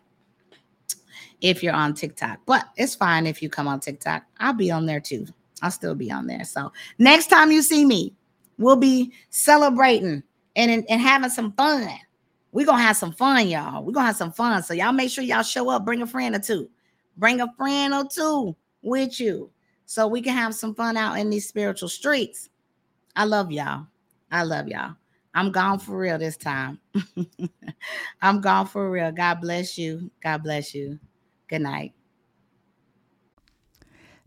if 1.41 1.63
you're 1.63 1.73
on 1.73 1.93
TikTok. 1.93 2.39
But 2.45 2.65
it's 2.77 2.95
fine 2.95 3.27
if 3.27 3.41
you 3.41 3.49
come 3.49 3.67
on 3.67 3.79
TikTok. 3.79 4.23
I'll 4.39 4.53
be 4.53 4.71
on 4.71 4.85
there 4.85 4.99
too. 4.99 5.25
I'll 5.61 5.71
still 5.71 5.95
be 5.95 6.11
on 6.11 6.27
there. 6.27 6.43
So 6.43 6.71
next 6.97 7.27
time 7.27 7.51
you 7.51 7.61
see 7.61 7.85
me, 7.85 8.13
we'll 8.57 8.75
be 8.75 9.13
celebrating 9.29 10.23
and, 10.55 10.85
and 10.89 11.01
having 11.01 11.29
some 11.29 11.51
fun. 11.53 11.89
We're 12.51 12.65
gonna 12.65 12.81
have 12.81 12.97
some 12.97 13.11
fun, 13.11 13.47
y'all. 13.47 13.83
We're 13.83 13.91
gonna 13.91 14.07
have 14.07 14.15
some 14.15 14.31
fun. 14.31 14.63
So 14.63 14.73
y'all 14.73 14.93
make 14.93 15.09
sure 15.09 15.23
y'all 15.23 15.43
show 15.43 15.69
up, 15.69 15.85
bring 15.85 16.01
a 16.01 16.07
friend 16.07 16.35
or 16.35 16.39
two. 16.39 16.69
Bring 17.17 17.41
a 17.41 17.51
friend 17.57 17.93
or 17.93 18.05
two 18.05 18.55
with 18.81 19.19
you 19.19 19.49
so 19.85 20.07
we 20.07 20.21
can 20.21 20.33
have 20.33 20.55
some 20.55 20.73
fun 20.75 20.97
out 20.97 21.19
in 21.19 21.29
these 21.29 21.47
spiritual 21.47 21.89
streets. 21.89 22.49
I 23.15 23.25
love 23.25 23.51
y'all. 23.51 23.87
I 24.31 24.43
love 24.43 24.67
y'all. 24.67 24.95
I'm 25.35 25.51
gone 25.51 25.79
for 25.79 25.97
real 25.97 26.17
this 26.17 26.37
time. 26.37 26.79
I'm 28.21 28.39
gone 28.41 28.67
for 28.67 28.89
real. 28.89 29.11
God 29.11 29.41
bless 29.41 29.77
you. 29.77 30.09
God 30.23 30.43
bless 30.43 30.73
you. 30.73 30.97
Good 31.49 31.61
night. 31.61 31.93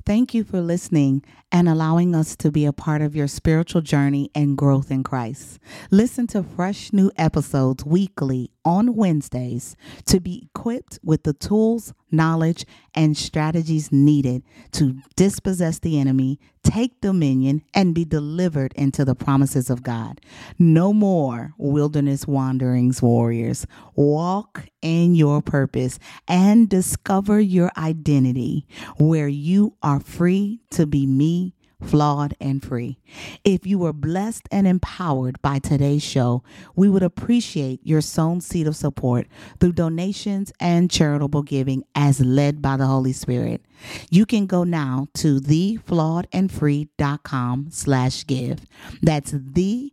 Thank 0.05 0.35
you 0.35 0.45
for 0.45 0.61
listening 0.61 1.25
and 1.51 1.69
allowing 1.69 2.15
us 2.15 2.37
to 2.37 2.51
be 2.51 2.65
a 2.65 2.73
part 2.73 3.01
of 3.01 3.17
your 3.17 3.29
spiritual 3.29 3.81
journey 3.81 4.31
and 4.35 4.57
growth 4.57 4.91
in 4.91 5.03
Christ. 5.03 5.59
Listen 5.91 6.27
to 6.29 6.43
fresh 6.43 6.93
new 6.93 7.11
episodes 7.17 7.85
weekly 7.85 8.51
on 8.65 8.95
Wednesdays 8.95 9.77
to 10.05 10.21
be 10.21 10.49
equipped 10.55 10.99
with 11.03 11.23
the 11.23 11.33
tools, 11.33 11.95
knowledge, 12.11 12.67
and 12.95 13.17
strategies 13.17 13.91
needed 13.91 14.43
to 14.73 14.97
dispossess 15.17 15.79
the 15.79 15.99
enemy, 15.99 16.39
take 16.63 17.01
dominion, 17.01 17.63
and 17.73 17.95
be 17.95 18.05
delivered 18.05 18.75
into 18.75 19.05
the 19.05 19.15
promises 19.15 19.71
of 19.71 19.83
God. 19.83 20.21
No 20.59 20.93
more 20.93 21.55
wilderness 21.57 22.27
wanderings, 22.27 23.01
warriors. 23.01 23.67
Walk 23.95 24.67
in 24.83 25.15
your 25.15 25.41
purpose 25.41 25.99
and 26.27 26.69
discover 26.69 27.41
your 27.41 27.71
identity 27.79 28.67
where 28.99 29.29
you 29.29 29.77
are 29.83 30.01
free 30.01 30.61
to 30.71 30.87
be 30.87 31.07
me 31.07 31.38
flawed, 31.83 32.35
and 32.41 32.63
free. 32.63 32.99
If 33.45 33.67
you 33.67 33.79
were 33.79 33.93
blessed 33.93 34.49
and 34.51 34.67
empowered 34.67 35.43
by 35.43 35.59
today's 35.59 36.03
show, 36.03 36.43
we 36.75 36.89
would 36.89 37.03
appreciate 37.03 37.81
your 37.85 38.01
sown 38.01 38.41
seed 38.41 38.67
of 38.67 38.77
support 38.77 39.27
through 39.61 39.73
donations 39.73 40.51
and 40.61 40.91
charitable 40.91 41.43
giving 41.43 41.85
as 41.95 42.21
led 42.21 42.61
by 42.61 42.77
the 42.77 42.87
Holy 42.87 43.13
Spirit. 43.13 43.63
You 44.11 44.27
can 44.27 44.47
go 44.47 44.65
now 44.65 45.07
to 45.15 45.41
theflawedandfree.com 45.41 47.69
slash 47.71 48.27
give. 48.27 48.67
That's 49.03 49.35
the 49.37 49.93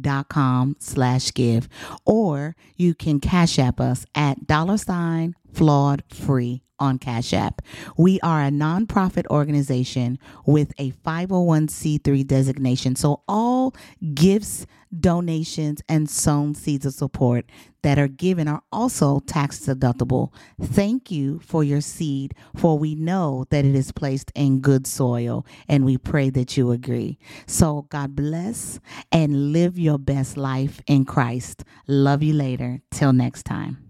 dot 0.00 0.28
com 0.28 0.76
slash 0.78 1.32
give 1.34 1.68
or 2.04 2.56
you 2.76 2.94
can 2.94 3.20
cash 3.20 3.58
app 3.58 3.80
us 3.80 4.04
at 4.14 4.46
dollar 4.46 4.78
sign 4.78 5.34
flawed 5.52 6.02
free 6.12 6.62
on 6.78 6.98
Cash 6.98 7.32
App. 7.32 7.62
We 7.96 8.20
are 8.20 8.44
a 8.44 8.50
nonprofit 8.50 9.26
organization 9.26 10.18
with 10.46 10.72
a 10.78 10.92
501c3 10.92 12.26
designation. 12.26 12.96
So 12.96 13.22
all 13.26 13.74
gifts, 14.14 14.66
donations, 14.96 15.82
and 15.88 16.08
sown 16.08 16.54
seeds 16.54 16.86
of 16.86 16.94
support 16.94 17.44
that 17.82 17.98
are 17.98 18.08
given 18.08 18.48
are 18.48 18.62
also 18.72 19.20
tax 19.20 19.60
deductible. 19.60 20.32
Thank 20.60 21.10
you 21.10 21.38
for 21.40 21.62
your 21.62 21.80
seed, 21.80 22.34
for 22.56 22.78
we 22.78 22.94
know 22.94 23.44
that 23.50 23.64
it 23.64 23.74
is 23.74 23.92
placed 23.92 24.32
in 24.34 24.60
good 24.60 24.86
soil, 24.86 25.46
and 25.68 25.84
we 25.84 25.98
pray 25.98 26.30
that 26.30 26.56
you 26.56 26.70
agree. 26.70 27.18
So 27.46 27.86
God 27.88 28.14
bless 28.16 28.80
and 29.12 29.52
live 29.52 29.78
your 29.78 29.98
best 29.98 30.36
life 30.36 30.80
in 30.86 31.04
Christ. 31.04 31.64
Love 31.86 32.22
you 32.22 32.34
later. 32.34 32.82
Till 32.90 33.12
next 33.12 33.44
time. 33.44 33.87